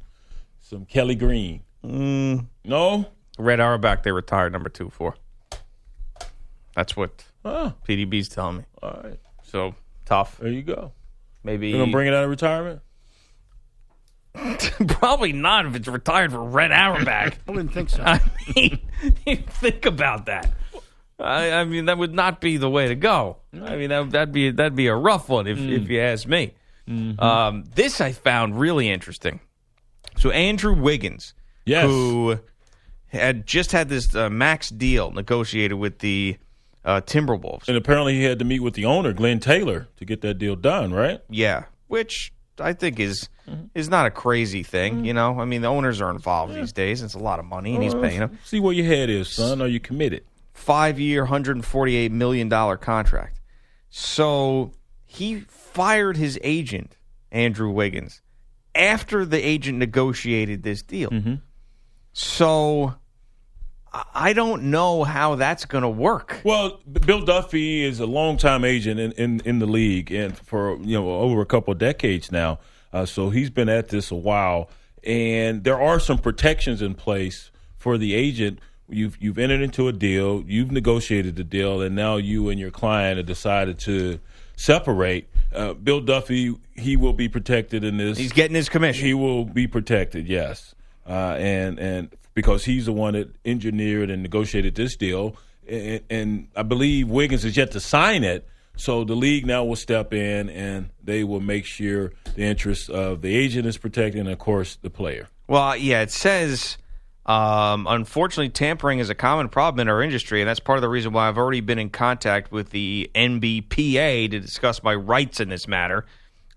some 0.61 0.85
Kelly 0.85 1.17
Green. 1.17 1.65
Mm, 1.85 2.47
No? 2.65 3.05
Red 3.37 3.59
Auerbach, 3.59 4.05
they 4.05 4.13
retired 4.13 4.53
number 4.53 4.69
two 4.69 4.89
for. 4.89 5.17
That's 6.77 6.97
what 6.97 7.25
Oh, 7.45 7.75
PDB's 7.89 8.29
telling 8.29 8.59
me. 8.59 8.65
all 8.81 9.01
right. 9.03 9.19
So 9.43 9.75
tough. 10.05 10.39
There 10.39 10.53
you 10.53 10.63
go. 10.63 10.93
Maybe 11.43 11.71
You're 11.71 11.81
gonna 11.81 11.91
bring 11.91 12.07
it 12.07 12.15
out 12.15 12.23
of 12.23 12.31
retirement? 12.31 12.81
Probably 14.87 15.33
not 15.33 15.67
if 15.67 15.75
it's 15.75 15.89
retired 15.89 16.31
for 16.31 16.45
Red 16.45 16.71
Auerbach. 16.71 17.39
I 17.49 17.51
wouldn't 17.51 17.75
think 17.75 17.91
so. 17.91 18.05
I 18.05 18.21
mean, 18.55 18.79
think 19.49 19.85
about 19.85 20.27
that. 20.27 20.49
I, 21.19 21.53
I 21.53 21.65
mean, 21.65 21.85
that 21.87 21.99
would 21.99 22.15
not 22.15 22.41
be 22.41 22.57
the 22.57 22.69
way 22.71 22.89
to 22.89 22.95
go. 22.95 23.37
I 23.55 23.77
mean, 23.77 23.91
that, 23.91 24.11
that'd 24.11 24.33
be 24.33 24.51
that'd 24.51 24.75
be 24.77 24.87
a 24.89 24.95
rough 24.97 25.29
one 25.29 25.47
if 25.47 25.59
if 25.59 25.89
you 25.89 26.01
ask 26.01 26.27
me. 26.27 26.55
Um, 27.19 27.65
this 27.75 28.01
I 28.01 28.13
found 28.13 28.59
really 28.59 28.89
interesting. 28.91 29.41
So 30.17 30.31
Andrew 30.31 30.75
Wiggins, 30.75 31.33
Yes. 31.65 31.85
who 31.87 32.39
had 33.07 33.47
just 33.47 33.73
had 33.73 33.89
this 33.89 34.15
uh, 34.15 34.29
max 34.31 34.69
deal 34.69 35.11
negotiated 35.11 35.79
with 35.79 36.01
the 36.01 36.37
uh, 36.85 37.01
Timberwolves. 37.03 37.69
And 37.69 37.77
apparently 37.77 38.15
he 38.15 38.25
had 38.25 38.39
to 38.41 38.45
meet 38.45 38.61
with 38.61 38.75
the 38.75 38.85
owner, 38.85 39.13
Glenn 39.13 39.39
Taylor, 39.41 39.89
to 39.97 40.05
get 40.05 40.21
that 40.23 40.35
deal 40.35 40.57
done, 40.57 40.93
right? 40.93 41.21
Yeah, 41.31 41.65
which 41.87 42.33
I 42.59 42.73
think 42.73 42.99
is 43.01 43.29
is 43.75 43.89
not 43.89 44.07
a 44.07 44.11
crazy 44.11 44.63
thing. 44.63 45.05
You 45.05 45.15
know, 45.15 45.39
I 45.41 45.45
mean, 45.45 45.63
the 45.63 45.69
owners 45.69 46.01
are 46.01 46.11
involved 46.11 46.55
these 46.55 46.73
days. 46.73 47.03
It's 47.03 47.15
a 47.15 47.19
lot 47.19 47.39
of 47.39 47.45
money, 47.45 47.75
and 47.75 47.83
he's 47.83 47.95
paying 47.95 48.21
them. 48.21 48.39
See 48.45 48.61
where 48.61 48.73
your 48.75 48.87
head 48.87 49.09
is, 49.09 49.29
son. 49.31 49.63
Are 49.63 49.67
you 49.69 49.81
committed? 49.81 50.25
Five 50.63 50.99
year, 51.01 51.27
$148 51.27 52.11
million 52.11 52.49
contract. 52.79 53.41
So 53.91 54.73
he 55.05 55.41
fired 55.49 56.17
his 56.17 56.39
agent, 56.43 56.97
Andrew 57.31 57.71
Wiggins, 57.71 58.23
after 58.75 59.25
the 59.25 59.45
agent 59.45 59.79
negotiated 59.79 60.63
this 60.63 60.83
deal. 60.83 61.11
So 62.13 62.95
I- 63.93 64.05
I 64.15 64.33
don't 64.33 64.65
know 64.65 65.05
how 65.05 65.35
that's 65.35 65.65
going 65.67 65.83
to 65.83 65.89
work. 65.89 66.41
Well, 66.45 66.81
Bill 66.91 67.25
Duffy 67.25 67.85
is 67.85 68.01
a 68.01 68.07
longtime 68.07 68.65
agent 68.65 68.99
in, 69.01 69.13
in, 69.13 69.41
in 69.45 69.59
the 69.59 69.67
league 69.67 70.11
and 70.11 70.37
for 70.39 70.77
you 70.79 70.99
know 70.99 71.11
over 71.11 71.41
a 71.43 71.47
couple 71.47 71.73
of 71.73 71.79
decades 71.79 72.33
now. 72.33 72.59
Uh, 72.93 73.05
so 73.07 73.31
he's 73.31 73.51
been 73.51 73.69
at 73.69 73.89
this 73.89 74.11
a 74.11 74.15
while, 74.15 74.71
and 75.05 75.65
there 75.65 75.81
are 75.81 75.99
some 75.99 76.19
protections 76.19 76.81
in 76.83 76.95
place 76.95 77.51
for 77.77 77.97
the 77.99 78.15
agent. 78.15 78.59
You've 78.89 79.17
you've 79.21 79.39
entered 79.39 79.63
into 79.63 79.89
a 79.89 79.93
deal, 79.93 80.45
you've 80.47 80.71
negotiated 80.71 81.37
the 81.37 81.45
deal, 81.45 81.81
and 81.81 81.95
now 81.95 82.17
you 82.17 82.49
and 82.51 82.61
your 82.61 82.71
client 82.71 83.17
have 83.17 83.27
decided 83.27 83.79
to 83.81 84.21
separate. 84.57 85.29
Uh, 85.55 85.75
Bill 85.75 86.01
Duffy, 86.01 86.55
he 86.75 86.97
will 86.97 87.13
be 87.13 87.29
protected 87.29 87.85
in 87.85 87.97
this. 87.97 88.19
He's 88.19 88.33
getting 88.33 88.55
his 88.55 88.69
commission. 88.69 89.07
He 89.07 89.15
will 89.15 89.45
be 89.45 89.67
protected, 89.67 90.29
yes, 90.29 90.75
uh, 91.07 91.37
and 91.39 91.79
and 91.79 92.11
because 92.35 92.65
he's 92.65 92.87
the 92.87 92.93
one 92.93 93.15
that 93.15 93.35
engineered 93.45 94.11
and 94.11 94.23
negotiated 94.23 94.75
this 94.75 94.97
deal, 94.97 95.37
and, 95.69 96.01
and 96.11 96.49
I 96.57 96.63
believe 96.63 97.09
Wiggins 97.09 97.45
is 97.45 97.57
yet 97.57 97.71
to 97.73 97.81
sign 97.81 98.25
it. 98.25 98.47
So 98.77 99.05
the 99.05 99.15
league 99.15 99.45
now 99.45 99.65
will 99.65 99.77
step 99.77 100.15
in 100.15 100.49
and 100.49 100.89
they 101.05 101.25
will 101.25 101.41
make 101.41 101.67
sure 101.67 102.13
the 102.35 102.43
interests 102.45 102.89
of 102.89 103.21
the 103.21 103.37
agent 103.37 103.67
is 103.67 103.77
protected, 103.77 104.21
and 104.21 104.31
of 104.31 104.39
course 104.39 104.77
the 104.77 104.91
player. 104.91 105.29
Well, 105.47 105.77
yeah, 105.77 106.01
it 106.01 106.11
says, 106.11 106.79
um, 107.27 107.87
unfortunately, 107.89 108.49
tampering 108.51 108.99
is 108.99 109.09
a 109.11 109.15
common 109.15 109.49
problem 109.49 109.81
in 109.81 109.89
our 109.89 110.03
industry, 110.03 110.41
and 110.41 110.49
that's 110.49 110.61
part 110.61 110.79
of 110.79 110.83
the 110.83 110.89
reason 110.89 111.13
why 111.13 111.29
I've 111.29 111.39
already 111.39 111.61
been 111.61 111.79
in 111.79 111.91
contact 111.91 112.51
with 112.51 112.71
the 112.71 113.11
NBPA 113.15 114.31
to 114.31 114.41
discuss 114.41 114.83
my 114.83 114.95
rights 114.95 115.41
in 115.41 115.49
this 115.49 115.69
matter. 115.69 116.05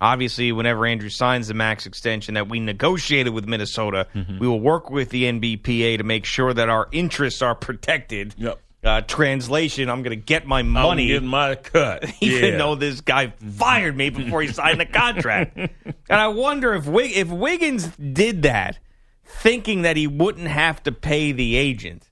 Obviously, 0.01 0.51
whenever 0.51 0.86
Andrew 0.86 1.09
signs 1.09 1.47
the 1.47 1.53
max 1.53 1.86
extension 1.86 2.34
that 2.34 2.49
we 2.49 2.59
negotiated 2.59 3.34
with 3.34 3.47
Minnesota, 3.47 4.07
we 4.39 4.47
will 4.47 4.59
work 4.59 4.89
with 4.89 5.09
the 5.09 5.24
NBPA 5.24 5.97
to 5.99 6.03
make 6.03 6.26
sure 6.26 6.53
that 6.53 6.68
our 6.70 6.89
interests 6.91 7.41
are 7.41 7.55
protected. 7.55 8.34
Yep. 8.38 8.59
Uh, 8.84 9.01
translation: 9.01 9.89
I'm 9.89 10.03
going 10.03 10.11
to 10.16 10.24
get 10.24 10.45
my 10.45 10.61
money, 10.61 11.03
I'm 11.03 11.07
getting 11.07 11.28
my 11.30 11.55
cut, 11.55 12.05
even 12.22 12.51
Yeah. 12.53 12.57
though 12.57 12.76
this 12.76 13.01
guy 13.01 13.34
fired 13.57 13.95
me 13.97 14.09
before 14.11 14.41
he 14.43 14.49
signed 14.49 14.80
the 14.80 14.86
contract. 14.86 15.57
and 15.57 15.70
I 16.09 16.28
wonder 16.28 16.74
if 16.76 16.86
Wig- 16.86 17.16
if 17.16 17.30
Wiggins 17.30 17.88
did 17.97 18.43
that, 18.43 18.78
thinking 19.26 19.82
that 19.84 19.97
he 19.97 20.07
wouldn't 20.07 20.47
have 20.47 20.82
to 20.84 20.91
pay 20.91 21.32
the 21.32 21.55
agent, 21.55 22.09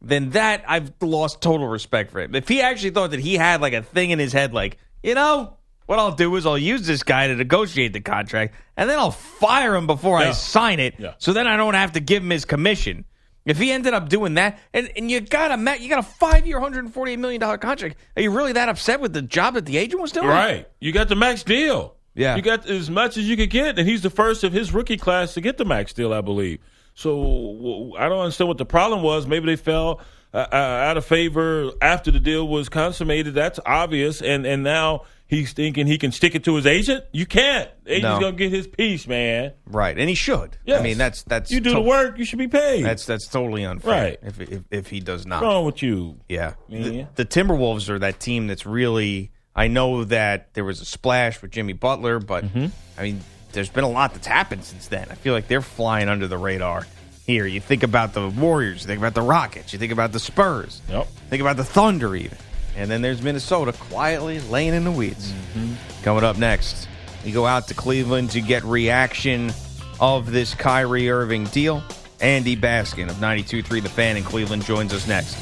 then 0.00 0.30
that 0.30 0.64
I've 0.68 0.92
lost 1.00 1.40
total 1.40 1.66
respect 1.66 2.12
for 2.12 2.20
him. 2.20 2.34
If 2.34 2.48
he 2.48 2.60
actually 2.60 2.90
thought 2.90 3.10
that 3.12 3.20
he 3.20 3.34
had 3.34 3.60
like 3.60 3.72
a 3.72 3.82
thing 3.82 4.10
in 4.10 4.18
his 4.18 4.32
head, 4.32 4.52
like 4.54 4.78
you 5.02 5.14
know. 5.14 5.54
What 5.86 6.00
I'll 6.00 6.16
do 6.16 6.34
is 6.34 6.44
I'll 6.46 6.58
use 6.58 6.84
this 6.84 7.04
guy 7.04 7.28
to 7.28 7.36
negotiate 7.36 7.92
the 7.92 8.00
contract, 8.00 8.56
and 8.76 8.90
then 8.90 8.98
I'll 8.98 9.12
fire 9.12 9.76
him 9.76 9.86
before 9.86 10.18
I 10.18 10.32
sign 10.32 10.80
it, 10.80 10.96
Yeah. 10.98 11.12
so 11.18 11.32
then 11.32 11.46
I 11.46 11.56
don't 11.56 11.74
have 11.74 11.92
to 11.92 12.00
give 12.00 12.24
him 12.24 12.30
his 12.30 12.44
commission. 12.44 13.04
If 13.44 13.56
he 13.58 13.70
ended 13.70 13.94
up 13.94 14.08
doing 14.08 14.34
that, 14.34 14.58
and, 14.74 14.90
and 14.96 15.08
you 15.08 15.20
got 15.20 15.56
a 15.56 15.80
you 15.80 15.88
got 15.88 16.00
a 16.00 16.02
five 16.02 16.44
year, 16.44 16.58
hundred 16.58 16.84
and 16.86 16.92
forty 16.92 17.12
eight 17.12 17.20
million 17.20 17.40
dollar 17.40 17.56
contract, 17.58 17.94
are 18.16 18.22
you 18.22 18.32
really 18.32 18.50
that 18.54 18.68
upset 18.68 18.98
with 19.00 19.12
the 19.12 19.22
job 19.22 19.54
that 19.54 19.64
the 19.64 19.76
agent 19.78 20.02
was 20.02 20.10
doing? 20.10 20.26
Right. 20.26 20.68
You 20.80 20.90
got 20.90 21.08
the 21.08 21.14
max 21.14 21.44
deal. 21.44 21.94
Yeah. 22.16 22.34
You 22.36 22.42
got 22.42 22.66
as 22.68 22.90
much 22.90 23.16
as 23.16 23.28
you 23.28 23.36
could 23.36 23.50
get, 23.50 23.78
and 23.78 23.86
he's 23.88 24.02
the 24.02 24.10
first 24.10 24.42
of 24.42 24.52
his 24.52 24.72
rookie 24.74 24.96
class 24.96 25.34
to 25.34 25.40
get 25.40 25.58
the 25.58 25.64
max 25.64 25.92
deal, 25.92 26.12
I 26.12 26.22
believe. 26.22 26.58
So 26.94 27.94
I 27.98 28.08
don't 28.08 28.20
understand 28.20 28.48
what 28.48 28.58
the 28.58 28.64
problem 28.66 29.02
was. 29.02 29.26
Maybe 29.26 29.46
they 29.46 29.56
fell 29.56 30.00
uh, 30.32 30.46
uh, 30.50 30.56
out 30.56 30.96
of 30.96 31.04
favor 31.04 31.70
after 31.82 32.10
the 32.10 32.20
deal 32.20 32.48
was 32.48 32.68
consummated. 32.70 33.34
That's 33.34 33.60
obvious. 33.66 34.22
And 34.22 34.46
and 34.46 34.62
now 34.62 35.02
he's 35.26 35.52
thinking 35.52 35.86
he 35.86 35.98
can 35.98 36.10
stick 36.10 36.34
it 36.34 36.44
to 36.44 36.54
his 36.56 36.64
agent. 36.66 37.04
You 37.12 37.26
can't. 37.26 37.70
Agent's 37.86 38.02
No. 38.04 38.20
gonna 38.20 38.36
get 38.36 38.50
his 38.50 38.66
piece, 38.66 39.06
man. 39.06 39.52
Right, 39.66 39.96
and 39.98 40.08
he 40.08 40.14
should. 40.14 40.56
Yes. 40.64 40.80
I 40.80 40.82
mean, 40.82 40.96
that's 40.96 41.22
that's 41.24 41.50
You 41.50 41.60
do 41.60 41.72
the 41.74 41.80
work, 41.82 42.18
you 42.18 42.24
should 42.24 42.38
be 42.38 42.48
paid. 42.48 42.82
That's 42.82 43.04
that's 43.04 43.28
totally 43.28 43.64
unfair. 43.66 43.92
Right. 43.92 44.18
If 44.22 44.40
if, 44.40 44.62
if 44.70 44.86
he 44.88 45.00
does 45.00 45.26
not. 45.26 45.42
What's 45.42 45.52
wrong 45.52 45.66
with 45.66 45.82
you? 45.82 46.16
Yeah. 46.30 46.54
The, 46.70 46.76
Yeah. 46.78 47.04
the 47.14 47.26
Timberwolves 47.26 47.90
are 47.90 47.98
that 47.98 48.20
team 48.20 48.46
that's 48.46 48.64
really. 48.64 49.32
I 49.56 49.68
know 49.68 50.04
that 50.04 50.52
there 50.54 50.64
was 50.64 50.80
a 50.80 50.84
splash 50.84 51.40
with 51.42 51.50
Jimmy 51.50 51.72
Butler, 51.72 52.18
but 52.20 52.44
Mm-hmm. 52.44 52.66
I 52.98 53.02
mean, 53.02 53.20
there's 53.52 53.70
been 53.70 53.84
a 53.84 53.88
lot 53.90 54.12
that's 54.12 54.26
happened 54.26 54.64
since 54.64 54.86
then. 54.88 55.08
I 55.10 55.14
feel 55.14 55.32
like 55.32 55.48
they're 55.48 55.62
flying 55.62 56.08
under 56.08 56.28
the 56.28 56.36
radar. 56.38 56.86
Here, 57.26 57.46
you 57.46 57.60
think 57.60 57.82
about 57.82 58.12
the 58.14 58.28
Warriors, 58.28 58.82
you 58.82 58.86
think 58.86 58.98
about 58.98 59.14
the 59.14 59.22
Rockets, 59.22 59.72
you 59.72 59.78
think 59.78 59.92
about 59.92 60.12
the 60.12 60.20
Spurs, 60.20 60.80
Yep. 60.88 61.06
think 61.30 61.40
about 61.40 61.56
the 61.56 61.64
Thunder, 61.64 62.14
even. 62.14 62.36
And 62.76 62.88
then 62.90 63.00
there's 63.02 63.20
Minnesota 63.22 63.72
quietly 63.72 64.38
laying 64.40 64.74
in 64.74 64.84
the 64.84 64.90
weeds. 64.92 65.32
Mm-hmm. 65.32 66.02
Coming 66.04 66.22
up 66.22 66.36
next, 66.38 66.86
we 67.24 67.32
go 67.32 67.46
out 67.46 67.66
to 67.68 67.74
Cleveland 67.74 68.30
to 68.32 68.40
get 68.42 68.62
reaction 68.64 69.52
of 69.98 70.30
this 70.30 70.54
Kyrie 70.54 71.10
Irving 71.10 71.44
deal. 71.46 71.82
Andy 72.20 72.56
Baskin 72.56 73.08
of 73.10 73.16
92.3 73.16 73.82
The 73.82 73.88
Fan 73.88 74.16
in 74.18 74.22
Cleveland 74.22 74.64
joins 74.64 74.92
us 74.94 75.06
next. 75.08 75.34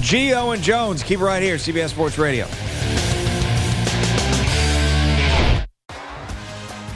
Gio 0.00 0.52
and 0.54 0.62
Jones, 0.62 1.02
keep 1.02 1.20
it 1.20 1.24
right 1.24 1.42
here, 1.42 1.56
CBS 1.56 1.90
Sports 1.90 2.18
Radio. 2.18 2.46